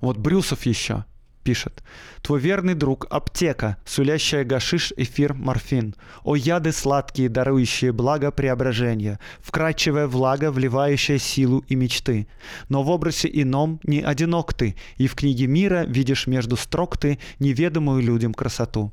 Вот 0.00 0.16
Брюсов 0.16 0.66
еще 0.66 1.04
пишет. 1.48 1.82
«Твой 2.20 2.40
верный 2.40 2.74
друг– 2.74 3.06
аптека, 3.10 3.78
сулящая 3.86 4.44
гашиш, 4.44 4.92
эфир, 4.98 5.32
морфин. 5.32 5.94
О 6.22 6.36
яды 6.36 6.72
сладкие, 6.72 7.30
дарующие 7.30 7.90
благо 7.92 8.30
преображения, 8.30 9.18
вкрадчивая 9.40 10.06
влага, 10.06 10.50
вливающая 10.50 11.18
силу 11.18 11.64
и 11.70 11.74
мечты. 11.74 12.26
Но 12.68 12.82
в 12.82 12.90
образе 12.90 13.30
ином 13.32 13.80
не 13.82 14.02
одинок 14.02 14.52
ты, 14.52 14.76
и 14.98 15.06
в 15.06 15.14
книге 15.14 15.46
мира 15.46 15.84
видишь 15.86 16.26
между 16.26 16.56
строк 16.56 16.98
ты 16.98 17.18
неведомую 17.38 18.02
людям 18.02 18.34
красоту». 18.34 18.92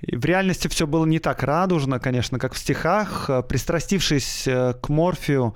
В 0.00 0.24
реальности 0.24 0.68
все 0.68 0.86
было 0.86 1.04
не 1.06 1.18
так 1.18 1.42
радужно, 1.42 2.00
конечно, 2.00 2.38
как 2.38 2.54
в 2.54 2.58
стихах. 2.58 3.30
Пристрастившись 3.48 4.48
э, 4.48 4.74
к 4.82 4.88
морфию, 4.88 5.54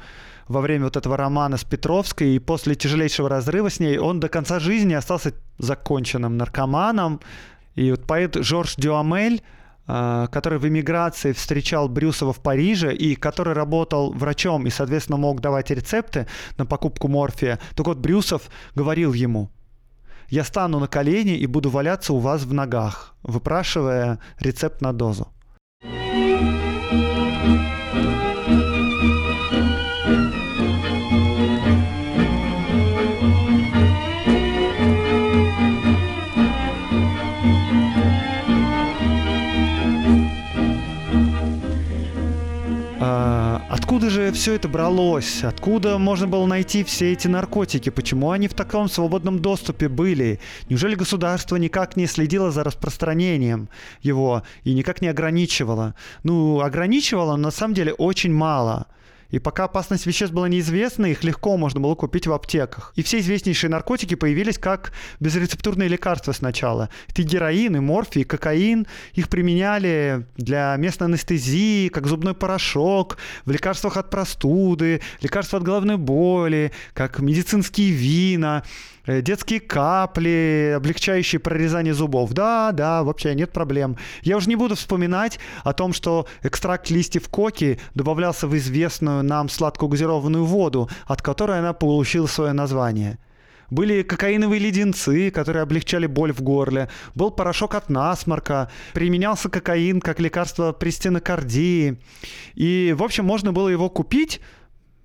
во 0.49 0.61
время 0.61 0.85
вот 0.85 0.97
этого 0.97 1.17
романа 1.17 1.57
с 1.57 1.65
Петровской, 1.65 2.37
и 2.37 2.39
после 2.39 2.75
тяжелейшего 2.75 3.29
разрыва 3.29 3.71
с 3.71 3.81
ней 3.81 3.99
он 3.99 4.21
до 4.21 4.29
конца 4.29 4.61
жизни 4.61 4.95
остался 4.95 5.33
законченным 5.59 6.37
наркоманом. 6.37 7.21
И 7.75 7.91
вот 7.91 8.07
поэт 8.07 8.37
Жорж 8.37 8.77
Дюамель, 8.77 9.43
а, 9.87 10.29
который 10.29 10.59
в 10.59 10.67
эмиграции 10.67 11.33
встречал 11.33 11.89
Брюсова 11.89 12.33
в 12.33 12.41
Париже 12.41 12.95
и 12.95 13.15
который 13.15 13.55
работал 13.55 14.13
врачом 14.13 14.67
и, 14.67 14.71
соответственно, 14.71 15.19
мог 15.19 15.41
давать 15.41 15.71
рецепты 15.71 16.27
на 16.59 16.67
покупку 16.67 17.09
морфия, 17.09 17.59
так 17.75 17.87
вот 17.87 17.99
Брюсов 17.99 18.49
говорил 18.75 19.13
ему, 19.13 19.51
«Я 20.29 20.45
стану 20.45 20.81
на 20.81 20.89
колени 20.89 21.37
и 21.37 21.47
буду 21.47 21.71
валяться 21.71 22.13
у 22.13 22.19
вас 22.19 22.43
в 22.43 22.53
ногах, 22.53 23.15
выпрашивая 23.23 24.19
рецепт 24.41 24.81
на 24.81 24.93
дозу». 24.93 25.29
Откуда 44.07 44.23
же 44.23 44.31
все 44.31 44.55
это 44.55 44.69
бралось? 44.69 45.43
Откуда 45.43 45.99
можно 45.99 46.29
было 46.29 46.47
найти 46.47 46.85
все 46.85 47.13
эти 47.13 47.27
наркотики? 47.27 47.91
Почему 47.91 48.31
они 48.31 48.47
в 48.47 48.55
таком 48.55 48.89
свободном 48.89 49.41
доступе 49.41 49.89
были? 49.89 50.39
Неужели 50.69 50.95
государство 50.95 51.57
никак 51.57 51.97
не 51.97 52.07
следило 52.07 52.53
за 52.53 52.63
распространением 52.63 53.69
его 54.03 54.45
и 54.63 54.75
никак 54.75 55.03
не 55.03 55.09
ограничивало? 55.09 55.97
Ну, 56.23 56.61
ограничивало 56.61 57.35
на 57.35 57.51
самом 57.51 57.75
деле 57.75 57.95
очень 57.95 58.33
мало. 58.33 58.87
И 59.31 59.39
пока 59.39 59.65
опасность 59.65 60.07
веществ 60.07 60.35
была 60.35 60.49
неизвестна, 60.49 61.07
их 61.07 61.25
легко 61.25 61.57
можно 61.57 61.81
было 61.81 61.95
купить 61.95 62.27
в 62.27 62.33
аптеках. 62.33 62.93
И 62.97 63.03
все 63.03 63.19
известнейшие 63.19 63.71
наркотики 63.71 64.15
появились 64.15 64.59
как 64.59 64.93
безрецептурные 65.21 65.89
лекарства 65.89 66.33
сначала. 66.33 66.91
Это 67.09 67.23
и 67.23 67.25
героин, 67.25 67.77
и 67.77 67.81
морфий, 67.81 68.23
и 68.23 68.25
кокаин. 68.25 68.87
Их 69.15 69.29
применяли 69.29 70.27
для 70.37 70.77
местной 70.77 71.09
анестезии, 71.09 71.89
как 71.89 72.07
зубной 72.07 72.35
порошок, 72.35 73.19
в 73.45 73.51
лекарствах 73.51 73.97
от 73.97 74.11
простуды, 74.11 75.01
лекарства 75.21 75.59
от 75.59 75.65
головной 75.65 75.97
боли, 75.97 76.73
как 76.95 77.19
медицинские 77.19 77.91
вина. 77.91 78.63
Э, 79.07 79.23
детские 79.23 79.61
капли, 79.61 80.75
облегчающие 80.77 81.39
прорезание 81.39 81.95
зубов. 81.95 82.33
Да, 82.33 82.73
да, 82.73 83.03
вообще 83.03 83.35
нет 83.35 83.53
проблем. 83.53 83.97
Я 84.23 84.37
уже 84.37 84.49
не 84.49 84.57
буду 84.57 84.75
вспоминать 84.75 85.39
о 85.63 85.73
том, 85.73 85.93
что 85.93 86.27
экстракт 86.43 86.91
листьев 86.91 87.29
коки 87.29 87.79
добавлялся 87.95 88.49
в 88.49 88.57
известную 88.57 89.23
нам 89.23 89.49
сладкую 89.49 89.91
газированную 89.91 90.45
воду, 90.45 90.91
от 91.07 91.23
которой 91.23 91.59
она 91.59 91.73
получила 91.73 92.27
свое 92.27 92.53
название. 92.53 93.19
Были 93.71 94.03
кокаиновые 94.03 94.61
леденцы, 94.61 95.31
которые 95.31 95.63
облегчали 95.63 96.07
боль 96.07 96.33
в 96.33 96.41
горле. 96.41 96.89
Был 97.17 97.33
порошок 97.33 97.75
от 97.75 97.89
насморка. 97.91 98.71
Применялся 98.93 99.49
кокаин 99.49 100.01
как 100.01 100.21
лекарство 100.21 100.73
при 100.73 100.91
стенокардии. 100.91 102.01
И, 102.55 102.95
в 102.97 103.03
общем, 103.03 103.25
можно 103.25 103.53
было 103.53 103.69
его 103.69 103.89
купить 103.91 104.41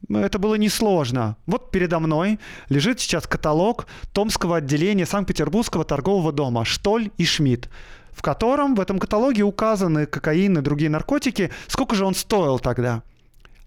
это 0.09 0.39
было 0.39 0.55
несложно. 0.55 1.37
Вот 1.45 1.71
передо 1.71 1.99
мной 1.99 2.39
лежит 2.69 2.99
сейчас 2.99 3.27
каталог 3.27 3.87
Томского 4.13 4.57
отделения 4.57 5.05
Санкт-Петербургского 5.05 5.83
торгового 5.83 6.31
дома 6.31 6.65
«Штоль 6.65 7.11
и 7.17 7.25
Шмидт», 7.25 7.69
в 8.11 8.21
котором 8.21 8.75
в 8.75 8.79
этом 8.79 8.99
каталоге 8.99 9.43
указаны 9.43 10.05
кокаин 10.05 10.57
и 10.57 10.61
другие 10.61 10.89
наркотики. 10.89 11.51
Сколько 11.67 11.95
же 11.95 12.05
он 12.05 12.15
стоил 12.15 12.59
тогда? 12.59 13.03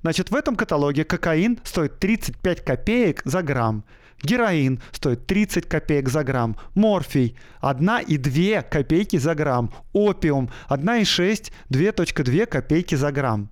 Значит, 0.02 0.30
в 0.30 0.34
этом 0.34 0.54
каталоге 0.54 1.04
кокаин 1.04 1.58
стоит 1.64 1.98
35 1.98 2.62
копеек 2.62 3.22
за 3.24 3.42
грамм. 3.42 3.84
Героин 4.22 4.80
стоит 4.92 5.26
30 5.26 5.66
копеек 5.66 6.08
за 6.08 6.24
грамм. 6.24 6.56
Морфий 6.74 7.36
1,2 7.62 8.64
копейки 8.68 9.16
за 9.16 9.34
грамм. 9.34 9.72
Опиум 9.92 10.50
1,6 10.68 11.52
2,2 11.70 12.46
копейки 12.46 12.94
за 12.94 13.12
грамм. 13.12 13.50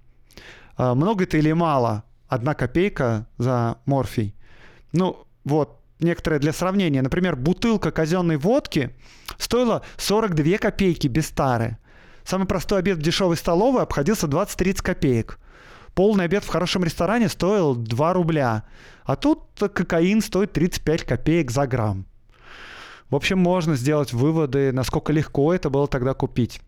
А, 0.76 0.94
много 0.94 1.24
это 1.24 1.38
или 1.38 1.52
мало? 1.52 2.04
Одна 2.32 2.54
копейка 2.54 3.26
за 3.36 3.76
морфий. 3.84 4.34
Ну, 4.92 5.26
вот, 5.44 5.80
некоторые 6.00 6.40
для 6.40 6.54
сравнения. 6.54 7.02
Например, 7.02 7.36
бутылка 7.36 7.90
казенной 7.90 8.38
водки 8.38 8.96
стоила 9.36 9.82
42 9.98 10.56
копейки 10.56 11.08
без 11.08 11.28
тары. 11.28 11.76
Самый 12.24 12.46
простой 12.46 12.78
обед 12.78 12.96
в 12.96 13.02
дешевой 13.02 13.36
столовой 13.36 13.82
обходился 13.82 14.28
20-30 14.28 14.82
копеек. 14.82 15.38
Полный 15.94 16.24
обед 16.24 16.42
в 16.42 16.48
хорошем 16.48 16.84
ресторане 16.84 17.28
стоил 17.28 17.74
2 17.74 18.12
рубля. 18.14 18.64
А 19.04 19.16
тут 19.16 19.42
кокаин 19.58 20.22
стоит 20.22 20.52
35 20.52 21.02
копеек 21.02 21.50
за 21.50 21.66
грамм. 21.66 22.06
В 23.10 23.14
общем, 23.14 23.38
можно 23.38 23.76
сделать 23.76 24.14
выводы, 24.14 24.72
насколько 24.72 25.12
легко 25.12 25.52
это 25.52 25.68
было 25.68 25.86
тогда 25.86 26.14
купить. 26.14 26.62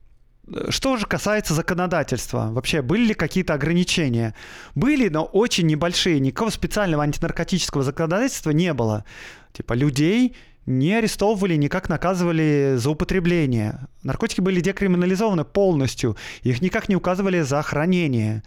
Что 0.69 0.97
же 0.97 1.07
касается 1.07 1.55
законодательства, 1.55 2.49
вообще 2.51 2.83
были 2.83 3.07
ли 3.07 3.15
какие-то 3.15 3.55
ограничения? 3.55 4.35
Были, 4.75 5.09
но 5.09 5.25
очень 5.25 5.67
небольшие. 5.67 6.21
Никакого 6.21 6.51
специального 6.51 7.03
антинаркотического 7.03 7.83
законодательства 7.83 8.51
не 8.51 8.73
было. 8.75 9.05
Типа 9.53 9.73
людей 9.73 10.37
не 10.67 10.95
арестовывали, 10.95 11.57
никак 11.57 11.89
наказывали 11.89 12.75
за 12.77 12.91
употребление. 12.91 13.87
Наркотики 14.03 14.41
были 14.41 14.61
декриминализованы 14.61 15.45
полностью. 15.45 16.17
Их 16.43 16.61
никак 16.63 16.89
не 16.89 16.97
указывали 16.97 17.43
за 17.43 17.63
хранение. 17.63 18.43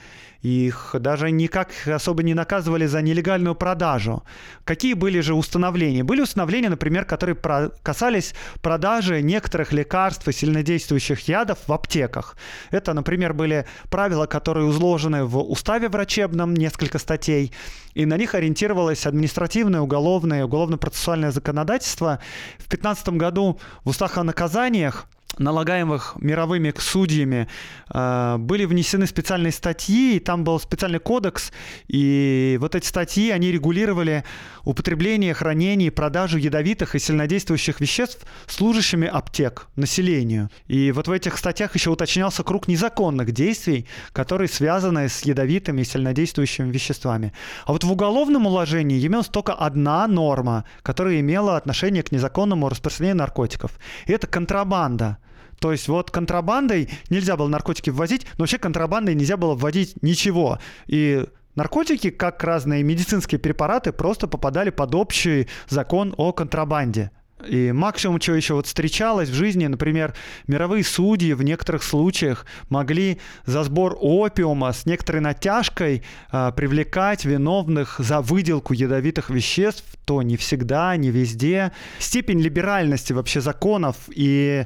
Их 0.48 0.95
даже 0.98 1.30
никак 1.30 1.72
особо 1.86 2.24
не 2.24 2.34
наказывали 2.34 2.86
за 2.86 3.02
нелегальную 3.02 3.54
продажу. 3.54 4.24
Какие 4.64 4.93
были 4.93 5.20
же 5.20 5.34
установления? 5.34 6.06
Были 6.06 6.22
установления, 6.22 6.70
например, 6.70 7.04
которые 7.04 7.36
про- 7.36 7.70
касались 7.84 8.34
продажи 8.62 9.22
некоторых 9.22 9.74
лекарств 9.74 10.26
и 10.26 10.32
сильнодействующих 10.32 11.28
ядов 11.28 11.58
в 11.68 11.74
аптеках. 11.74 12.38
Это, 12.72 12.93
например, 12.93 13.34
были 13.34 13.66
правила, 13.89 14.26
которые 14.26 14.70
изложены 14.70 15.26
в 15.26 15.38
уставе 15.38 15.89
врачебном, 15.89 16.54
несколько 16.54 16.98
статей, 16.98 17.52
и 17.93 18.06
на 18.06 18.16
них 18.16 18.34
ориентировалось 18.34 19.06
административное, 19.06 19.82
уголовное, 19.82 20.45
уголовно-процессуальное 20.45 21.32
законодательство. 21.32 22.20
В 22.60 22.70
2015 22.70 23.10
году 23.18 23.60
в 23.84 23.89
устах 23.89 24.18
о 24.18 24.24
наказаниях 24.24 25.08
налагаемых 25.39 26.15
мировыми 26.19 26.73
судьями, 26.77 27.47
э, 27.93 28.38
были 28.38 28.65
внесены 28.65 29.07
специальные 29.07 29.51
статьи, 29.51 30.17
и 30.17 30.19
там 30.19 30.43
был 30.43 30.59
специальный 30.59 30.99
кодекс, 30.99 31.51
и 31.88 32.57
вот 32.59 32.75
эти 32.75 32.85
статьи, 32.85 33.29
они 33.31 33.51
регулировали 33.51 34.23
употребление, 34.67 35.33
хранение 35.33 35.88
и 35.88 35.91
продажу 35.91 36.38
ядовитых 36.38 36.95
и 36.95 36.99
сильнодействующих 36.99 37.79
веществ 37.79 38.25
служащими 38.47 39.07
аптек, 39.07 39.67
населению. 39.75 40.49
И 40.67 40.91
вот 40.91 41.07
в 41.07 41.11
этих 41.11 41.38
статьях 41.38 41.73
еще 41.75 41.89
уточнялся 41.89 42.43
круг 42.43 42.67
незаконных 42.67 43.31
действий, 43.31 43.88
которые 44.11 44.49
связаны 44.49 45.07
с 45.07 45.21
ядовитыми 45.23 45.81
и 45.81 45.85
сильнодействующими 45.85 46.69
веществами. 46.69 47.31
А 47.65 47.71
вот 47.71 47.83
в 47.83 47.91
уголовном 47.91 48.45
уложении 48.45 49.05
имелась 49.05 49.27
только 49.27 49.53
одна 49.53 50.05
норма, 50.07 50.65
которая 50.83 51.19
имела 51.21 51.55
отношение 51.55 52.03
к 52.03 52.11
незаконному 52.11 52.69
распространению 52.69 53.17
наркотиков. 53.17 53.71
И 54.05 54.11
это 54.11 54.27
контрабанда. 54.27 55.17
То 55.60 55.72
есть 55.72 55.88
вот 55.88 56.12
контрабандой 56.12 56.89
нельзя 57.10 57.36
было 57.36 57.47
наркотики 57.47 57.89
ввозить, 57.89 58.26
но 58.38 58.43
вообще 58.43 58.58
контрабандой 58.58 59.16
нельзя 59.16 59.38
было 59.38 59.55
вводить 59.55 59.95
ничего. 60.01 60.60
И 60.86 61.26
наркотики, 61.55 62.10
как 62.10 62.43
разные 62.43 62.84
медицинские 62.84 63.39
препараты, 63.39 63.91
просто 63.91 64.28
попадали 64.28 64.70
под 64.70 64.95
общий 64.95 65.47
закон 65.68 66.14
о 66.18 66.32
контрабанде. 66.32 67.12
И 67.45 67.72
максимум, 67.72 68.20
чего 68.20 68.36
еще 68.36 68.55
вот 68.55 68.66
встречалось 68.66 69.30
в 69.30 69.34
жизни, 69.34 69.68
например, 69.68 70.16
мировые 70.47 70.84
судьи 70.84 71.34
в 71.34 71.43
некоторых 71.43 71.84
случаях 71.84 72.47
могли 72.70 73.20
за 73.45 73.64
сбор 73.64 73.95
опиума 73.99 74.74
с 74.74 74.88
некоторой 74.88 75.22
натяжкой 75.22 76.03
э, 76.32 76.51
привлекать 76.55 77.26
виновных 77.26 77.99
за 77.99 78.22
выделку 78.22 78.74
ядовитых 78.74 79.30
веществ, 79.30 79.86
то 80.05 80.24
не 80.24 80.36
всегда, 80.36 80.95
не 80.97 81.12
везде. 81.12 81.72
Степень 81.99 82.41
либеральности 82.41 83.14
вообще 83.14 83.39
законов 83.39 83.95
и 84.10 84.66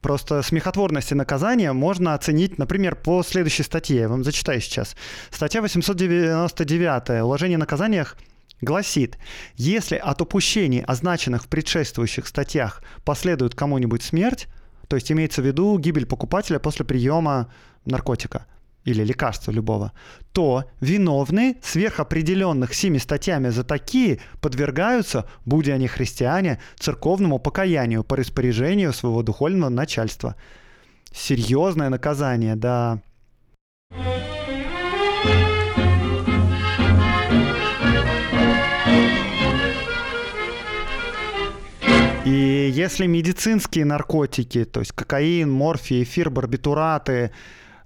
просто 0.00 0.42
смехотворности 0.42 1.14
наказания 1.14 1.72
можно 1.72 2.14
оценить, 2.14 2.58
например, 2.58 2.96
по 2.96 3.22
следующей 3.22 3.62
статье. 3.62 4.00
Я 4.00 4.08
вам 4.08 4.24
зачитаю 4.24 4.60
сейчас. 4.60 4.96
Статья 5.30 5.60
899. 5.62 7.22
Уложение 7.22 7.56
о 7.56 7.60
наказаниях 7.60 8.16
гласит, 8.60 9.18
если 9.56 9.96
от 9.96 10.20
упущений, 10.22 10.82
означенных 10.82 11.44
в 11.44 11.48
предшествующих 11.48 12.26
статьях, 12.26 12.82
последует 13.04 13.54
кому-нибудь 13.54 14.02
смерть, 14.02 14.46
то 14.88 14.96
есть 14.96 15.12
имеется 15.12 15.42
в 15.42 15.46
виду 15.46 15.78
гибель 15.78 16.06
покупателя 16.06 16.58
после 16.58 16.84
приема 16.84 17.52
наркотика– 17.84 18.46
или 18.84 19.04
лекарства 19.04 19.50
любого, 19.50 19.92
то 20.32 20.64
виновные 20.80 21.56
сверхопределенных 21.62 22.74
семи 22.74 22.98
статьями 22.98 23.50
за 23.50 23.64
такие 23.64 24.20
подвергаются, 24.40 25.28
будь 25.44 25.68
они 25.68 25.88
христиане, 25.88 26.58
церковному 26.78 27.38
покаянию 27.38 28.04
по 28.04 28.16
распоряжению 28.16 28.92
своего 28.92 29.22
духовного 29.22 29.70
начальства. 29.70 30.36
Серьезное 31.12 31.88
наказание, 31.88 32.56
да. 32.56 33.02
И 42.24 42.70
если 42.74 43.06
медицинские 43.06 43.86
наркотики, 43.86 44.64
то 44.64 44.80
есть 44.80 44.92
кокаин, 44.92 45.50
морфий, 45.50 46.02
эфир, 46.02 46.28
барбитураты, 46.28 47.32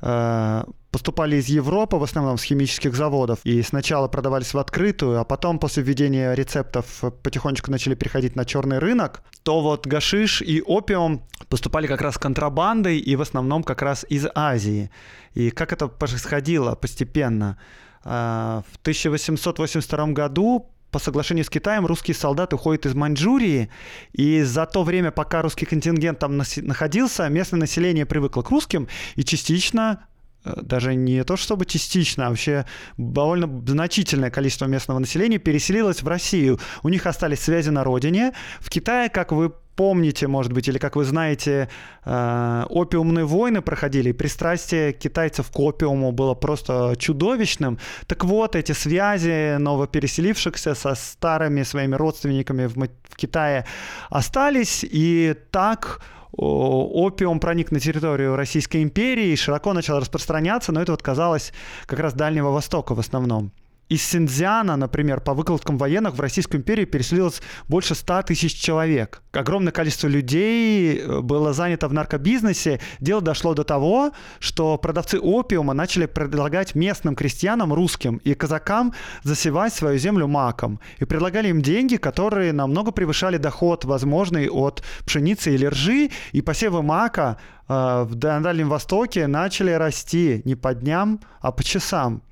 э, 0.01 0.65
поступали 0.93 1.37
из 1.37 1.49
Европы, 1.49 1.97
в 1.97 2.03
основном 2.03 2.39
с 2.39 2.43
химических 2.43 2.95
заводов, 2.95 3.41
и 3.45 3.63
сначала 3.63 4.09
продавались 4.09 4.55
в 4.55 4.59
открытую, 4.59 5.19
а 5.19 5.25
потом 5.25 5.59
после 5.59 5.83
введения 5.83 6.35
рецептов 6.35 7.03
потихонечку 7.23 7.71
начали 7.71 7.95
переходить 7.95 8.37
на 8.37 8.45
черный 8.45 8.79
рынок, 8.79 9.23
то 9.43 9.63
вот 9.63 9.87
гашиш 9.87 10.43
и 10.43 10.61
опиум 10.61 11.23
поступали 11.49 11.87
как 11.87 12.03
раз 12.03 12.19
контрабандой 12.19 12.99
и 12.99 13.17
в 13.17 13.23
основном 13.23 13.65
как 13.65 13.81
раз 13.81 14.05
из 14.09 14.27
Азии. 14.35 14.91
И 15.35 15.51
как 15.51 15.73
это 15.73 15.89
происходило 15.89 16.75
постепенно? 16.75 17.57
А, 18.05 18.63
в 18.71 18.77
1882 18.83 20.07
году 20.09 20.69
по 20.91 20.99
соглашению 20.99 21.47
с 21.47 21.49
Китаем 21.49 21.87
русские 21.87 22.15
солдаты 22.15 22.57
уходят 22.57 22.85
из 22.85 22.95
Маньчжурии, 22.95 23.71
и 24.13 24.43
за 24.43 24.67
то 24.67 24.83
время, 24.83 25.11
пока 25.11 25.41
русский 25.41 25.65
контингент 25.65 26.19
там 26.19 26.37
находился, 26.37 27.27
местное 27.31 27.61
население 27.61 28.05
привыкло 28.05 28.43
к 28.43 28.51
русским 28.51 28.89
и 29.17 29.25
частично 29.25 30.05
даже 30.45 30.95
не 30.95 31.25
то 31.25 31.37
чтобы 31.37 31.65
частично, 31.67 32.27
а 32.27 32.29
вообще 32.31 32.67
довольно 32.97 33.63
значительное 33.67 34.31
количество 34.31 34.67
местного 34.67 34.99
населения 34.99 35.39
переселилось 35.39 36.03
в 36.03 36.09
Россию. 36.09 36.59
У 36.83 36.89
них 36.89 37.07
остались 37.07 37.41
связи 37.41 37.71
на 37.71 37.85
родине. 37.85 38.33
В 38.61 38.71
Китае, 38.71 39.09
как 39.09 39.33
вы 39.33 39.53
помните, 39.77 40.27
может 40.27 40.53
быть, 40.53 40.69
или 40.69 40.79
как 40.79 40.97
вы 40.97 41.05
знаете, 41.05 41.69
э, 42.05 42.65
опиумные 42.69 43.25
войны 43.25 43.63
проходили, 43.63 44.11
и 44.11 44.13
пристрастие 44.13 44.93
китайцев 44.93 45.51
к 45.51 45.59
опиуму 45.59 46.13
было 46.13 46.35
просто 46.35 46.95
чудовищным. 46.99 47.79
Так 48.07 48.25
вот, 48.25 48.57
эти 48.57 48.73
связи 48.73 49.57
новопереселившихся 49.59 50.75
со 50.75 50.95
старыми 50.95 51.63
своими 51.63 51.95
родственниками 51.95 52.67
в 52.67 53.17
Китае 53.17 53.65
остались, 54.11 54.85
и 54.85 55.35
так 55.51 56.01
опиум 56.37 57.41
проник 57.41 57.71
на 57.71 57.81
территорию 57.81 58.37
Российской 58.37 58.83
империи 58.83 59.29
и 59.29 59.37
широко 59.37 59.73
начал 59.73 59.99
распространяться, 59.99 60.73
но 60.73 60.81
это 60.81 60.93
вот 60.93 61.03
казалось 61.03 61.53
как 61.87 61.99
раз 61.99 62.15
Дальнего 62.15 62.51
Востока 62.51 62.95
в 62.95 63.01
основном. 63.01 63.53
Из 63.93 64.03
Синьцзяна, 64.05 64.77
например, 64.77 65.21
по 65.21 65.35
выкладкам 65.35 65.77
военных 65.77 66.15
в 66.15 66.21
Российскую 66.21 66.63
империю 66.63 66.87
переселилось 66.87 67.43
больше 67.69 67.95
100 67.95 68.23
тысяч 68.23 68.55
человек. 68.55 69.21
Огромное 69.33 69.71
количество 69.71 70.09
людей 70.09 70.97
э, 70.97 71.21
было 71.21 71.53
занято 71.53 71.89
в 71.89 71.93
наркобизнесе. 71.93 72.81
Дело 73.01 73.21
дошло 73.21 73.53
до 73.53 73.65
того, 73.65 74.13
что 74.39 74.79
продавцы 74.79 75.21
опиума 75.21 75.75
начали 75.75 76.07
предлагать 76.07 76.75
местным 76.75 77.15
крестьянам, 77.15 77.75
русским 77.75 78.17
и 78.25 78.33
казакам 78.33 78.95
засевать 79.25 79.75
свою 79.75 79.99
землю 79.99 80.27
маком. 80.27 80.81
И 80.99 81.05
предлагали 81.05 81.49
им 81.49 81.61
деньги, 81.61 81.97
которые 81.97 82.55
намного 82.55 82.93
превышали 82.93 83.37
доход, 83.37 83.85
возможный 83.85 84.49
от 84.49 84.83
пшеницы 85.05 85.55
или 85.55 85.67
ржи. 85.67 86.09
И 86.33 86.41
посевы 86.41 86.83
мака 86.83 87.37
э, 87.69 88.05
в 88.09 88.15
Дальнем 88.15 88.71
Востоке 88.71 89.27
начали 89.27 89.73
расти 89.73 90.41
не 90.47 90.55
по 90.55 90.73
дням, 90.73 91.21
а 91.43 91.53
по 91.53 91.63
часам. 91.63 92.23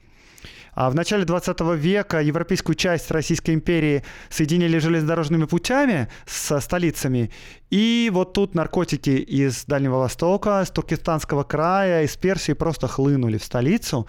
А 0.80 0.88
в 0.88 0.94
начале 0.94 1.26
20 1.26 1.60
века 1.76 2.22
европейскую 2.22 2.74
часть 2.74 3.10
Российской 3.10 3.50
империи 3.50 4.02
соединили 4.30 4.78
железнодорожными 4.78 5.44
путями 5.44 6.08
со 6.24 6.58
столицами. 6.58 7.30
И 7.68 8.08
вот 8.10 8.32
тут 8.32 8.54
наркотики 8.54 9.10
из 9.10 9.66
Дальнего 9.66 9.96
Востока, 9.98 10.64
с 10.64 10.70
Туркестанского 10.70 11.42
края, 11.42 12.04
из 12.04 12.16
Персии 12.16 12.54
просто 12.54 12.88
хлынули 12.88 13.36
в 13.36 13.44
столицу 13.44 14.08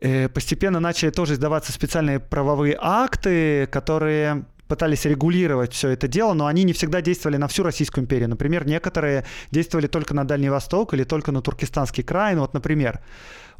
э, 0.00 0.28
постепенно 0.28 0.80
начали 0.80 1.10
тоже 1.10 1.34
издаваться 1.34 1.70
специальные 1.70 2.18
правовые 2.18 2.76
акты, 2.80 3.68
которые 3.68 4.46
пытались 4.68 5.04
регулировать 5.04 5.72
все 5.72 5.90
это 5.90 6.08
дело, 6.08 6.32
но 6.32 6.46
они 6.46 6.64
не 6.64 6.72
всегда 6.72 7.00
действовали 7.00 7.36
на 7.36 7.48
всю 7.48 7.62
Российскую 7.62 8.04
империю. 8.04 8.28
Например, 8.28 8.66
некоторые 8.66 9.24
действовали 9.50 9.86
только 9.86 10.14
на 10.14 10.24
Дальний 10.24 10.48
Восток 10.48 10.94
или 10.94 11.04
только 11.04 11.32
на 11.32 11.42
Туркестанский 11.42 12.02
край. 12.02 12.34
Ну 12.34 12.42
вот, 12.42 12.54
например, 12.54 13.00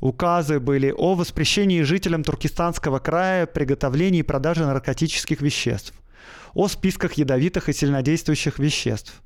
указы 0.01 0.61
были 0.61 0.93
о 0.97 1.15
воспрещении 1.15 1.83
жителям 1.83 2.25
Туркестанского 2.25 2.99
края 2.99 3.47
приготовления 3.47 4.21
и 4.21 4.23
продажи 4.23 4.65
наркотических 4.65 5.41
веществ, 5.41 5.95
о 6.55 6.69
списках 6.69 7.15
ядовитых 7.15 7.69
и 7.69 7.73
сильнодействующих 7.73 8.59
веществ, 8.59 9.23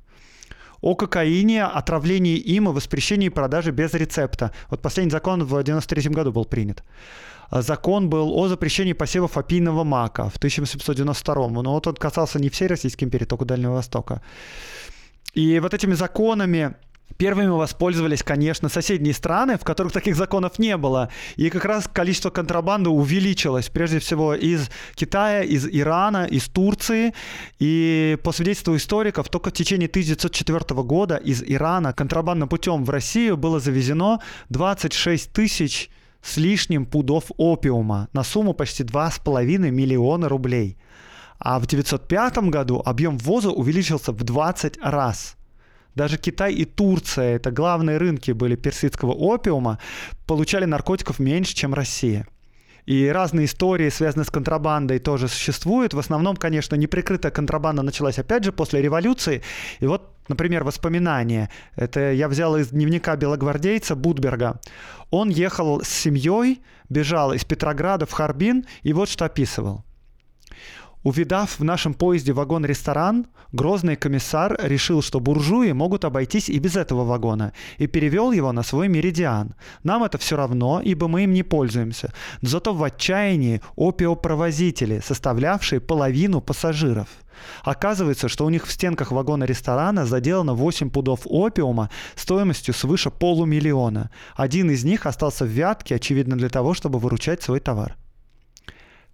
о 0.81 0.95
кокаине, 0.95 1.63
отравлении 1.63 2.37
им 2.37 2.69
и 2.69 2.73
воспрещении 2.73 3.29
продажи 3.29 3.71
без 3.71 3.93
рецепта. 3.93 4.51
Вот 4.69 4.81
последний 4.81 5.11
закон 5.11 5.43
в 5.43 5.53
1993 5.55 6.11
году 6.11 6.31
был 6.31 6.45
принят. 6.45 6.83
Закон 7.51 8.09
был 8.09 8.33
о 8.37 8.47
запрещении 8.47 8.93
посевов 8.93 9.37
опийного 9.37 9.83
мака 9.83 10.29
в 10.29 10.37
1792. 10.37 11.49
Но 11.61 11.73
вот 11.73 11.87
он 11.87 11.95
касался 11.95 12.39
не 12.39 12.49
всей 12.49 12.67
Российской 12.67 13.03
империи, 13.03 13.25
только 13.25 13.45
Дальнего 13.45 13.73
Востока. 13.73 14.21
И 15.33 15.59
вот 15.59 15.73
этими 15.73 15.93
законами 15.93 16.75
Первыми 17.17 17.49
воспользовались, 17.49 18.23
конечно, 18.23 18.69
соседние 18.69 19.13
страны, 19.13 19.57
в 19.57 19.63
которых 19.63 19.93
таких 19.93 20.15
законов 20.15 20.59
не 20.59 20.75
было. 20.77 21.09
И 21.35 21.49
как 21.49 21.65
раз 21.65 21.87
количество 21.87 22.29
контрабанды 22.29 22.89
увеличилось, 22.89 23.69
прежде 23.69 23.99
всего, 23.99 24.33
из 24.33 24.69
Китая, 24.95 25.43
из 25.43 25.67
Ирана, 25.67 26.25
из 26.25 26.45
Турции. 26.45 27.13
И 27.59 28.17
по 28.23 28.31
свидетельству 28.31 28.75
историков, 28.75 29.29
только 29.29 29.49
в 29.49 29.53
течение 29.53 29.87
1904 29.87 30.81
года 30.81 31.15
из 31.15 31.43
Ирана 31.43 31.93
контрабандным 31.93 32.49
путем 32.49 32.83
в 32.85 32.89
Россию 32.89 33.37
было 33.37 33.59
завезено 33.59 34.19
26 34.49 35.31
тысяч 35.31 35.91
с 36.21 36.37
лишним 36.37 36.85
пудов 36.85 37.31
опиума 37.37 38.07
на 38.13 38.23
сумму 38.23 38.53
почти 38.53 38.83
2,5 38.83 39.71
миллиона 39.71 40.29
рублей. 40.29 40.77
А 41.39 41.59
в 41.59 41.65
1905 41.65 42.49
году 42.49 42.81
объем 42.85 43.17
ввоза 43.17 43.49
увеличился 43.49 44.11
в 44.11 44.23
20 44.23 44.77
раз– 44.81 45.35
даже 45.95 46.17
Китай 46.17 46.53
и 46.53 46.65
Турция, 46.65 47.35
это 47.35 47.51
главные 47.51 47.97
рынки 47.97 48.31
были 48.31 48.55
персидского 48.55 49.11
опиума, 49.11 49.77
получали 50.25 50.65
наркотиков 50.65 51.19
меньше, 51.19 51.53
чем 51.53 51.73
Россия. 51.73 52.27
И 52.85 53.07
разные 53.07 53.45
истории, 53.45 53.89
связанные 53.89 54.25
с 54.25 54.31
контрабандой, 54.31 54.99
тоже 54.99 55.27
существуют. 55.27 55.93
В 55.93 55.99
основном, 55.99 56.35
конечно, 56.35 56.75
неприкрытая 56.75 57.31
контрабанда 57.31 57.83
началась 57.83 58.17
опять 58.17 58.43
же 58.43 58.51
после 58.51 58.81
революции. 58.81 59.43
И 59.81 59.85
вот, 59.85 60.15
например, 60.27 60.63
воспоминания. 60.63 61.49
Это 61.75 62.11
я 62.11 62.27
взял 62.27 62.57
из 62.57 62.69
дневника 62.69 63.15
белогвардейца 63.15 63.95
Будберга. 63.95 64.59
Он 65.09 65.29
ехал 65.29 65.81
с 65.81 65.87
семьей, 65.89 66.61
бежал 66.89 67.33
из 67.33 67.43
Петрограда 67.45 68.05
в 68.05 68.11
Харбин, 68.11 68.65
и 68.83 68.93
вот 68.93 69.09
что 69.09 69.25
описывал. 69.25 69.83
Увидав 71.03 71.59
в 71.59 71.63
нашем 71.63 71.95
поезде 71.95 72.31
вагон-ресторан, 72.31 73.25
грозный 73.51 73.95
комиссар 73.95 74.55
решил, 74.61 75.01
что 75.01 75.19
буржуи 75.19 75.71
могут 75.71 76.05
обойтись 76.05 76.47
и 76.47 76.59
без 76.59 76.75
этого 76.75 77.03
вагона, 77.03 77.53
и 77.79 77.87
перевел 77.87 78.31
его 78.31 78.51
на 78.51 78.61
свой 78.61 78.87
меридиан. 78.87 79.55
Нам 79.83 80.03
это 80.03 80.19
все 80.19 80.35
равно, 80.35 80.79
ибо 80.79 81.07
мы 81.07 81.23
им 81.23 81.33
не 81.33 81.41
пользуемся. 81.41 82.13
Зато 82.41 82.73
в 82.73 82.83
отчаянии 82.83 83.61
опиопровозители, 83.75 85.01
составлявшие 85.03 85.81
половину 85.81 86.39
пассажиров. 86.39 87.07
Оказывается, 87.63 88.27
что 88.27 88.45
у 88.45 88.49
них 88.49 88.67
в 88.67 88.71
стенках 88.71 89.11
вагона 89.11 89.45
ресторана 89.45 90.05
заделано 90.05 90.53
8 90.53 90.91
пудов 90.91 91.21
опиума 91.25 91.89
стоимостью 92.15 92.75
свыше 92.75 93.09
полумиллиона. 93.09 94.11
Один 94.35 94.69
из 94.69 94.83
них 94.83 95.07
остался 95.07 95.45
в 95.45 95.49
Вятке, 95.49 95.95
очевидно 95.95 96.37
для 96.37 96.49
того, 96.49 96.75
чтобы 96.75 96.99
выручать 96.99 97.41
свой 97.41 97.59
товар. 97.59 97.97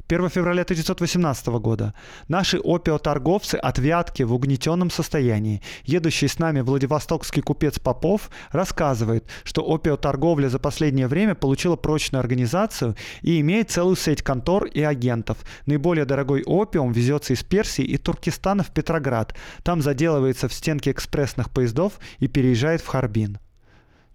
1 0.10 0.30
февраля 0.30 0.62
1918 0.62 1.48
года. 1.48 1.94
Наши 2.30 2.60
опиоторговцы 2.60 3.56
от 3.56 3.78
Вятки 3.78 4.24
в 4.24 4.34
угнетенном 4.34 4.90
состоянии. 4.90 5.62
Едущий 5.84 6.30
с 6.30 6.40
нами 6.40 6.62
Владивостокский 6.62 7.42
купец 7.42 7.78
Попов 7.78 8.30
рассказывает, 8.52 9.26
что 9.44 9.64
опиоторговля 9.64 10.48
за 10.48 10.60
последнее 10.60 11.08
время 11.08 11.36
получила 11.36 11.76
прочную 11.76 12.22
организацию 12.22 12.96
и 13.22 13.42
имеет 13.42 13.70
целую 13.70 13.98
сеть 13.98 14.22
контор 14.22 14.64
и 14.66 14.82
агентов. 14.82 15.40
Наиболее 15.66 16.06
дорогой 16.06 16.42
опиум 16.44 16.94
везется 16.94 17.34
из 17.34 17.44
Персии 17.44 17.84
и 17.84 17.98
Туркестана 17.98 18.64
в 18.64 18.72
Петроград. 18.72 19.36
Там 19.64 19.82
заделывается 19.82 20.48
в 20.48 20.54
стенки 20.54 20.90
экспрессных 20.90 21.50
поездов 21.50 22.00
и 22.20 22.30
переезжает 22.30 22.80
в 22.80 22.88
Харбин. 22.88 23.40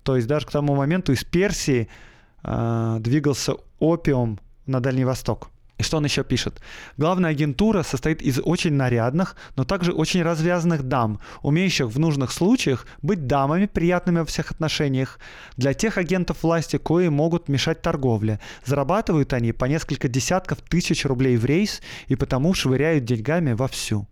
То 0.05 0.17
есть 0.17 0.27
даже 0.27 0.47
к 0.47 0.51
тому 0.51 0.75
моменту 0.75 1.13
из 1.13 1.23
Персии 1.23 1.89
э, 2.43 2.97
двигался 3.01 3.57
опиум 3.79 4.41
на 4.67 4.81
Дальний 4.81 5.05
Восток. 5.05 5.51
И 5.83 5.85
что 5.85 5.97
он 5.97 6.05
еще 6.05 6.23
пишет? 6.23 6.61
Главная 6.97 7.33
агентура 7.33 7.83
состоит 7.83 8.23
из 8.23 8.39
очень 8.39 8.75
нарядных, 8.75 9.35
но 9.57 9.65
также 9.65 9.91
очень 9.93 10.23
развязанных 10.23 10.85
дам, 10.85 11.19
умеющих 11.43 11.89
в 11.89 11.99
нужных 11.99 12.31
случаях 12.31 12.87
быть 13.03 13.27
дамами, 13.27 13.67
приятными 13.67 14.21
во 14.21 14.25
всех 14.25 14.53
отношениях. 14.53 15.19
Для 15.57 15.75
тех 15.75 15.99
агентов 15.99 16.45
власти, 16.45 16.79
кои 16.79 17.09
могут 17.09 17.49
мешать 17.49 17.83
торговле. 17.83 18.39
Зарабатывают 18.65 19.33
они 19.33 19.51
по 19.51 19.65
несколько 19.65 20.07
десятков 20.07 20.59
тысяч 20.63 21.05
рублей 21.05 21.37
в 21.37 21.45
рейс 21.45 21.83
и 22.07 22.15
потому 22.15 22.55
швыряют 22.55 23.05
деньгами 23.05 23.53
вовсю. 23.53 24.07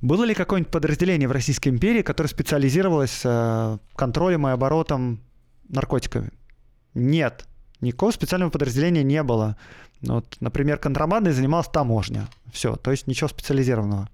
Было 0.00 0.22
ли 0.22 0.32
какое-нибудь 0.34 0.70
подразделение 0.70 1.26
в 1.26 1.32
Российской 1.32 1.70
империи, 1.70 2.02
которое 2.02 2.28
специализировалось 2.28 3.22
э, 3.24 3.78
контролем 3.96 4.46
и 4.46 4.52
оборотом 4.52 5.24
наркотиками? 5.68 6.30
Нет. 6.94 7.46
Никакого 7.80 8.12
специального 8.12 8.50
подразделения 8.50 9.02
не 9.02 9.22
было. 9.22 9.56
Вот, 10.06 10.36
например, 10.40 10.78
контрабандой 10.78 11.32
занималась 11.32 11.68
таможня. 11.68 12.28
Все, 12.52 12.76
то 12.76 12.90
есть 12.90 13.06
ничего 13.06 13.28
специализированного. 13.28 14.08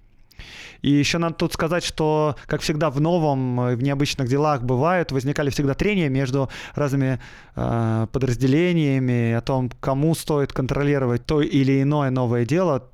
И 0.83 0.91
еще 0.91 1.19
надо 1.19 1.35
тут 1.35 1.53
сказать, 1.53 1.85
что, 1.85 2.37
как 2.47 2.63
всегда, 2.63 2.91
в 2.91 3.01
новом, 3.01 3.61
э, 3.61 3.77
в 3.77 3.83
необычных 3.83 4.29
делах 4.29 4.63
бывают, 4.63 5.13
возникали 5.13 5.51
всегда 5.51 5.75
трения 5.75 6.09
между 6.09 6.49
разными 6.75 7.21
э, 7.55 8.07
подразделениями 8.11 9.33
о 9.33 9.41
том, 9.43 9.71
кому 9.81 10.15
стоит 10.15 10.53
контролировать 10.53 11.27
то 11.27 11.43
или 11.43 11.83
иное 11.83 12.11
новое 12.11 12.47
дело. 12.47 12.89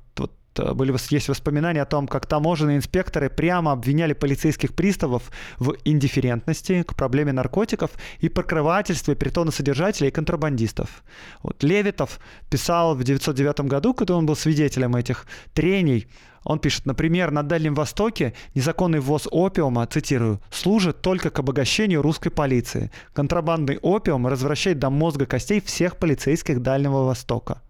Э, 0.59 0.73
были, 0.73 0.95
есть 1.13 1.29
воспоминания 1.29 1.81
о 1.81 1.85
том, 1.85 2.07
как 2.07 2.25
таможенные 2.25 2.77
инспекторы 2.77 3.29
прямо 3.29 3.71
обвиняли 3.71 4.13
полицейских 4.13 4.73
приставов 4.73 5.31
в 5.59 5.75
индифферентности 5.85 6.83
к 6.83 6.95
проблеме 6.95 7.31
наркотиков 7.31 7.91
и 8.19 8.29
покрывательстве 8.29 9.15
притоносодержателей 9.15 10.09
и 10.09 10.11
контрабандистов. 10.11 11.03
Вот 11.43 11.63
Левитов 11.63 12.19
писал 12.49 12.95
в 12.95 13.01
1909 13.01 13.61
году, 13.61 13.93
когда 13.93 14.15
он 14.15 14.25
был 14.25 14.35
свидетелем 14.35 14.95
этих 14.95 15.25
трений, 15.53 16.07
он 16.43 16.59
пишет, 16.59 16.85
например, 16.85 17.31
на 17.31 17.43
Дальнем 17.43 17.75
Востоке 17.75 18.33
незаконный 18.55 19.01
ввоз 19.01 19.27
опиума, 19.29 19.85
цитирую, 19.85 20.39
служит 20.49 21.01
только 21.01 21.29
к 21.29 21.39
обогащению 21.39 22.01
русской 22.01 22.29
полиции. 22.29 22.89
Контрабандный 23.13 23.77
опиум 23.79 24.27
развращает 24.27 24.79
до 24.79 24.89
мозга 24.89 25.25
костей 25.25 25.59
всех 25.59 25.97
полицейских 25.97 26.61
Дальнего 26.61 27.03
Востока. 27.03 27.61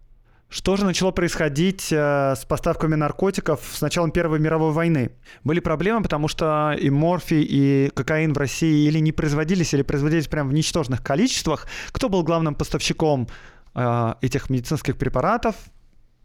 Что 0.50 0.76
же 0.76 0.86
начало 0.86 1.10
происходить 1.10 1.92
э, 1.92 2.34
с 2.34 2.46
поставками 2.46 2.94
наркотиков 2.94 3.60
с 3.70 3.82
началом 3.82 4.10
Первой 4.10 4.38
мировой 4.38 4.72
войны? 4.72 5.10
Были 5.44 5.60
проблемы, 5.60 6.02
потому 6.02 6.26
что 6.26 6.72
и 6.72 6.88
морфий, 6.88 7.42
и 7.42 7.90
кокаин 7.94 8.32
в 8.32 8.38
России 8.38 8.86
или 8.86 8.98
не 8.98 9.12
производились, 9.12 9.74
или 9.74 9.82
производились 9.82 10.26
прямо 10.26 10.48
в 10.48 10.54
ничтожных 10.54 11.02
количествах. 11.02 11.66
Кто 11.92 12.08
был 12.08 12.22
главным 12.22 12.54
поставщиком 12.54 13.28
э, 13.74 14.14
этих 14.22 14.48
медицинских 14.48 14.96
препаратов? 14.96 15.54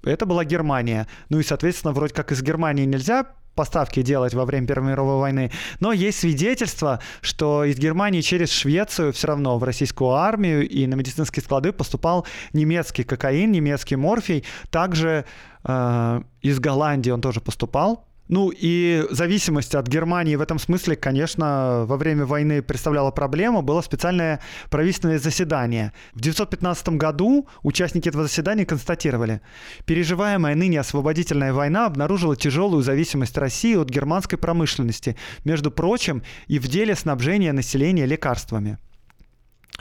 Это 0.05 0.25
была 0.25 0.45
Германия. 0.45 1.07
Ну 1.27 1.39
и, 1.39 1.43
соответственно, 1.43 1.91
вроде 1.91 2.13
как 2.13 2.31
из 2.31 2.41
Германии 2.41 2.85
нельзя 2.85 3.25
поставки 3.55 4.01
делать 4.01 4.33
во 4.33 4.45
время 4.45 4.67
Первой 4.67 4.91
мировой 4.91 5.19
войны. 5.19 5.51
Но 5.79 5.91
есть 5.91 6.19
свидетельство, 6.19 6.99
что 7.21 7.63
из 7.63 7.77
Германии 7.77 8.21
через 8.21 8.51
Швецию 8.51 9.13
все 9.13 9.27
равно 9.27 9.57
в 9.57 9.63
российскую 9.63 10.11
армию 10.11 10.67
и 10.67 10.87
на 10.87 10.95
медицинские 10.95 11.43
склады 11.43 11.71
поступал 11.71 12.25
немецкий 12.53 13.03
кокаин, 13.03 13.51
немецкий 13.51 13.95
морфий. 13.95 14.43
Также 14.69 15.25
э, 15.63 16.21
из 16.41 16.59
Голландии 16.59 17.11
он 17.11 17.21
тоже 17.21 17.41
поступал. 17.41 18.05
Ну 18.29 18.51
и 18.55 19.05
зависимость 19.09 19.75
от 19.75 19.87
Германии 19.87 20.35
в 20.35 20.41
этом 20.41 20.57
смысле, 20.57 20.95
конечно, 20.95 21.83
во 21.85 21.97
время 21.97 22.25
войны 22.25 22.61
представляла 22.61 23.11
проблему. 23.11 23.61
Было 23.61 23.81
специальное 23.81 24.39
правительственное 24.69 25.19
заседание. 25.19 25.91
В 26.13 26.21
1915 26.21 26.89
году 26.89 27.47
участники 27.63 28.07
этого 28.07 28.23
заседания 28.23 28.65
констатировали, 28.65 29.41
переживаемая 29.85 30.55
ныне 30.55 30.79
освободительная 30.79 31.51
война 31.51 31.85
обнаружила 31.85 32.37
тяжелую 32.37 32.81
зависимость 32.81 33.37
России 33.37 33.75
от 33.75 33.89
германской 33.89 34.37
промышленности, 34.37 35.17
между 35.43 35.69
прочим, 35.69 36.23
и 36.47 36.59
в 36.59 36.67
деле 36.69 36.95
снабжения 36.95 37.51
населения 37.51 38.05
лекарствами. 38.05 38.77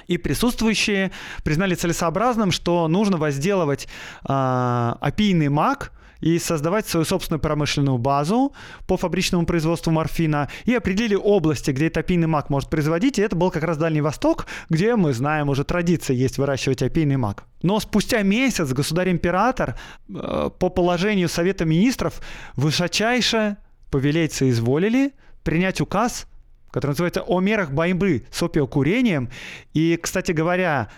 И 0.08 0.18
присутствующие 0.18 1.12
признали 1.44 1.76
целесообразным, 1.76 2.50
что 2.50 2.88
нужно 2.88 3.18
возделывать 3.18 3.86
э, 4.28 4.92
опийный 5.00 5.48
мак– 5.48 5.92
и 6.22 6.38
создавать 6.38 6.86
свою 6.86 7.04
собственную 7.04 7.40
промышленную 7.40 7.98
базу 7.98 8.54
по 8.86 8.96
фабричному 8.96 9.44
производству 9.44 9.90
морфина 9.90 10.48
и 10.64 10.74
определили 10.74 11.16
области, 11.16 11.72
где 11.72 11.88
этот 11.88 11.98
опийный 11.98 12.28
мак 12.28 12.48
может 12.48 12.70
производить, 12.70 13.18
и 13.18 13.22
это 13.22 13.36
был 13.36 13.50
как 13.50 13.64
раз 13.64 13.76
Дальний 13.76 14.00
Восток, 14.00 14.46
где 14.70 14.96
мы 14.96 15.12
знаем 15.12 15.50
уже 15.50 15.64
традиция 15.64 16.16
есть 16.16 16.38
выращивать 16.38 16.82
опийный 16.82 17.16
мак. 17.16 17.44
Но 17.62 17.78
спустя 17.80 18.22
месяц 18.22 18.72
государь-император 18.72 19.76
э, 20.08 20.50
по 20.58 20.68
положению 20.70 21.28
Совета 21.28 21.64
Министров 21.64 22.20
высочайше 22.54 23.56
повелеть 23.90 24.42
изволили 24.42 25.12
принять 25.42 25.80
указ 25.80 26.26
который 26.70 26.92
называется 26.92 27.20
«О 27.20 27.40
мерах 27.40 27.70
борьбы 27.70 28.24
с 28.30 28.42
опиокурением». 28.42 29.28
И, 29.74 29.98
кстати 30.02 30.32
говоря, 30.32 30.88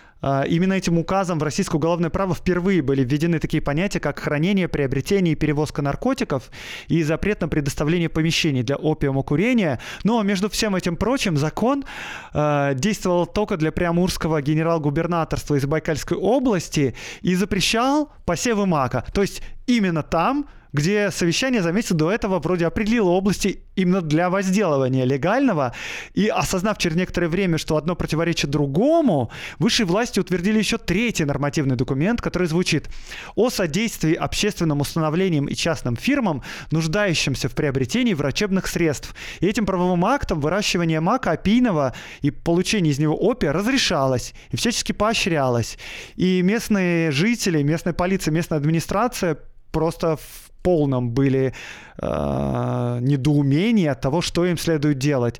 именно 0.47 0.73
этим 0.73 0.97
указом 0.97 1.39
в 1.39 1.43
российское 1.43 1.77
уголовное 1.77 2.09
право 2.09 2.33
впервые 2.33 2.81
были 2.81 3.03
введены 3.03 3.39
такие 3.39 3.61
понятия, 3.61 3.99
как 3.99 4.19
хранение, 4.19 4.67
приобретение 4.67 5.33
и 5.33 5.35
перевозка 5.35 5.81
наркотиков 5.81 6.49
и 6.87 7.03
запрет 7.03 7.41
на 7.41 7.47
предоставление 7.47 8.09
помещений 8.09 8.63
для 8.63 8.75
опиумокурения. 8.75 9.79
Но 10.03 10.21
между 10.23 10.49
всем 10.49 10.75
этим 10.75 10.95
прочим 10.95 11.37
закон 11.37 11.85
э, 12.33 12.73
действовал 12.75 13.25
только 13.25 13.57
для 13.57 13.71
Приамурского 13.71 14.41
генерал-губернаторства 14.41 15.55
из 15.55 15.65
Байкальской 15.65 16.17
области 16.17 16.95
и 17.21 17.35
запрещал 17.35 18.11
посевы 18.25 18.65
мака. 18.65 19.05
То 19.13 19.21
есть 19.21 19.41
именно 19.67 20.03
там 20.03 20.47
где 20.75 21.09
совещание 21.09 21.61
за 21.61 21.71
месяц 21.71 21.91
до 21.91 22.11
этого 22.11 22.39
вроде 22.39 22.67
определило 22.67 23.09
области 23.09 23.61
именно 23.75 24.01
для 24.01 24.29
возделывания 24.29 25.05
легального, 25.05 25.73
и 26.13 26.27
осознав 26.27 26.77
через 26.77 26.97
некоторое 26.97 27.29
время, 27.29 27.57
что 27.57 27.77
одно 27.77 27.95
противоречит 27.95 28.49
другому, 28.49 29.31
высшие 29.57 29.85
власти 29.85 30.14
утвердили 30.21 30.57
еще 30.57 30.77
третий 30.77 31.25
нормативный 31.25 31.75
документ, 31.75 32.21
который 32.21 32.47
звучит 32.47 32.89
«О 33.35 33.49
содействии 33.49 34.13
общественным 34.13 34.81
установлениям 34.81 35.45
и 35.45 35.55
частным 35.55 35.95
фирмам, 35.95 36.43
нуждающимся 36.71 37.49
в 37.49 37.55
приобретении 37.55 38.13
врачебных 38.13 38.67
средств». 38.67 39.15
И 39.39 39.47
этим 39.47 39.65
правовым 39.65 40.05
актом 40.05 40.39
выращивание 40.39 40.99
мака 40.99 41.31
опийного 41.31 41.93
и 42.21 42.31
получение 42.31 42.91
из 42.91 42.99
него 42.99 43.15
опия 43.15 43.51
разрешалось 43.51 44.33
и 44.51 44.57
всячески 44.57 44.91
поощрялось. 44.91 45.77
И 46.15 46.41
местные 46.41 47.11
жители, 47.11 47.61
местная 47.63 47.93
полиция, 47.93 48.31
местная 48.31 48.57
администрация 48.57 49.37
просто 49.71 50.17
в 50.17 50.51
полном 50.65 51.11
были 51.11 51.53
э, 51.97 52.97
недоумении 53.01 53.85
от 53.85 54.01
того, 54.01 54.21
что 54.21 54.45
им 54.45 54.57
следует 54.57 54.97
делать. 54.97 55.39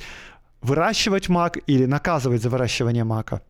Выращивать 0.61 1.29
мак 1.29 1.57
или 1.67 1.85
наказывать 1.85 2.41
за 2.41 2.49
выращивание 2.49 3.03
мака. 3.03 3.41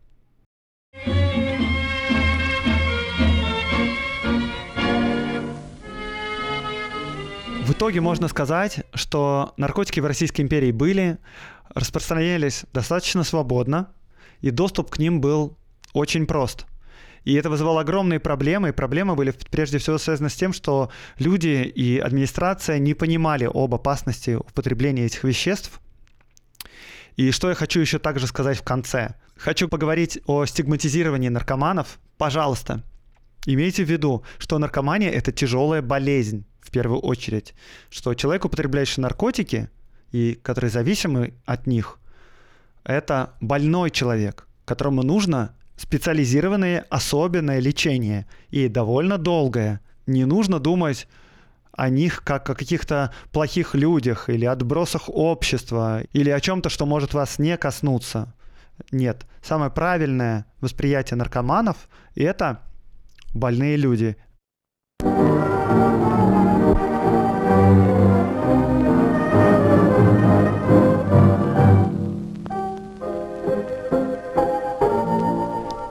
В 7.64 7.72
итоге 7.72 8.00
можно 8.00 8.28
сказать, 8.28 8.84
что 8.94 9.52
наркотики 9.56 10.00
в 10.00 10.06
Российской 10.06 10.42
империи 10.42 10.72
были, 10.72 11.18
распространялись 11.74 12.64
достаточно 12.72 13.24
свободно, 13.24 13.90
и 14.40 14.50
доступ 14.50 14.90
к 14.90 14.98
ним 14.98 15.20
был 15.20 15.58
очень 15.92 16.26
прост– 16.26 16.66
и 17.26 17.34
это 17.34 17.50
вызывало 17.50 17.80
огромные 17.80 18.20
проблемы. 18.20 18.68
И 18.68 18.72
проблемы 18.72 19.16
были 19.16 19.34
прежде 19.50 19.78
всего 19.78 19.98
связаны 19.98 20.30
с 20.30 20.36
тем, 20.36 20.52
что 20.52 20.90
люди 21.18 21.70
и 21.74 21.98
администрация 21.98 22.78
не 22.78 22.94
понимали 22.94 23.50
об 23.52 23.74
опасности 23.74 24.36
употребления 24.36 25.06
этих 25.06 25.24
веществ. 25.24 25.80
И 27.16 27.30
что 27.30 27.48
я 27.48 27.54
хочу 27.54 27.80
еще 27.80 27.98
также 27.98 28.26
сказать 28.26 28.58
в 28.58 28.62
конце. 28.62 29.14
Хочу 29.36 29.68
поговорить 29.68 30.18
о 30.26 30.44
стигматизировании 30.44 31.30
наркоманов. 31.30 31.98
Пожалуйста, 32.18 32.82
имейте 33.46 33.84
в 33.84 33.90
виду, 33.90 34.22
что 34.38 34.58
наркомания– 34.58 35.10
это 35.12 35.32
тяжелая 35.32 35.80
болезнь 35.80 36.44
в 36.60 36.70
первую 36.70 37.00
очередь. 37.00 37.54
Что 37.90 38.14
человек, 38.14 38.44
употребляющий 38.44 39.02
наркотики 39.02 39.70
и 40.12 40.38
который 40.42 40.68
зависимый 40.68 41.34
от 41.46 41.66
них, 41.66 41.98
это 42.84 43.34
больной 43.40 43.90
человек, 43.90 44.46
которому 44.64 45.02
нужно 45.02 45.56
специализированное 45.76 46.86
особенное 46.90 47.60
лечение 47.60 48.26
и 48.50 48.68
довольно 48.68 49.18
долгое. 49.18 49.80
Не 50.06 50.24
нужно 50.24 50.58
думать 50.60 51.08
о 51.76 51.90
них 51.90 52.22
как 52.24 52.48
о 52.50 52.54
каких-то 52.54 53.12
плохих 53.32 53.74
людях 53.74 54.28
или 54.28 54.44
отбросах 54.44 55.08
общества 55.08 56.02
или 56.12 56.30
о 56.30 56.40
чем-то, 56.40 56.68
что 56.68 56.86
может 56.86 57.14
вас 57.14 57.38
не 57.38 57.56
коснуться. 57.56 58.34
Нет, 58.90 59.26
самое 59.42 59.70
правильное 59.70 60.46
восприятие 60.60 61.16
наркоманов– 61.16 61.76
это 62.14 62.62
больные 63.34 63.76
люди. 63.76 64.16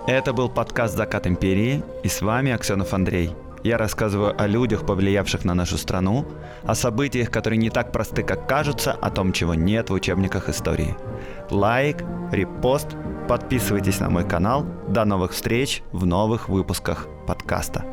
Это 0.08 0.34
был 0.34 0.50
подкаст 0.50 0.96
«Закат 0.96 1.28
империи» 1.28 1.84
и 2.04 2.08
с 2.08 2.22
вами 2.22 2.52
Аксенов 2.52 2.94
Андрей. 2.94 3.36
Я 3.66 3.80
рассказываю 3.80 4.40
о 4.40 4.46
людях, 4.46 4.86
повлиявших 4.86 5.44
на 5.44 5.56
нашу 5.56 5.80
страну, 5.80 6.28
о 6.68 6.76
событиях, 6.76 7.32
которые 7.32 7.58
не 7.58 7.72
так 7.72 7.92
просты, 7.92 8.22
как 8.22 8.48
кажутся, 8.48 8.92
о 8.92 9.10
том, 9.10 9.34
чего 9.34 9.56
нет 9.56 9.90
в 9.90 9.94
учебниках 9.94 10.50
истории. 10.50 10.96
Лайк, 11.50 12.04
репост, 12.32 12.90
подписывайтесь 13.28 14.00
на 14.00 14.12
мой 14.12 14.24
канал. 14.24 14.68
До 14.88 15.04
новых 15.04 15.32
встреч 15.32 15.82
в 15.92 16.06
новых 16.06 16.48
выпусках 16.48 17.08
подкаста. 17.26 17.84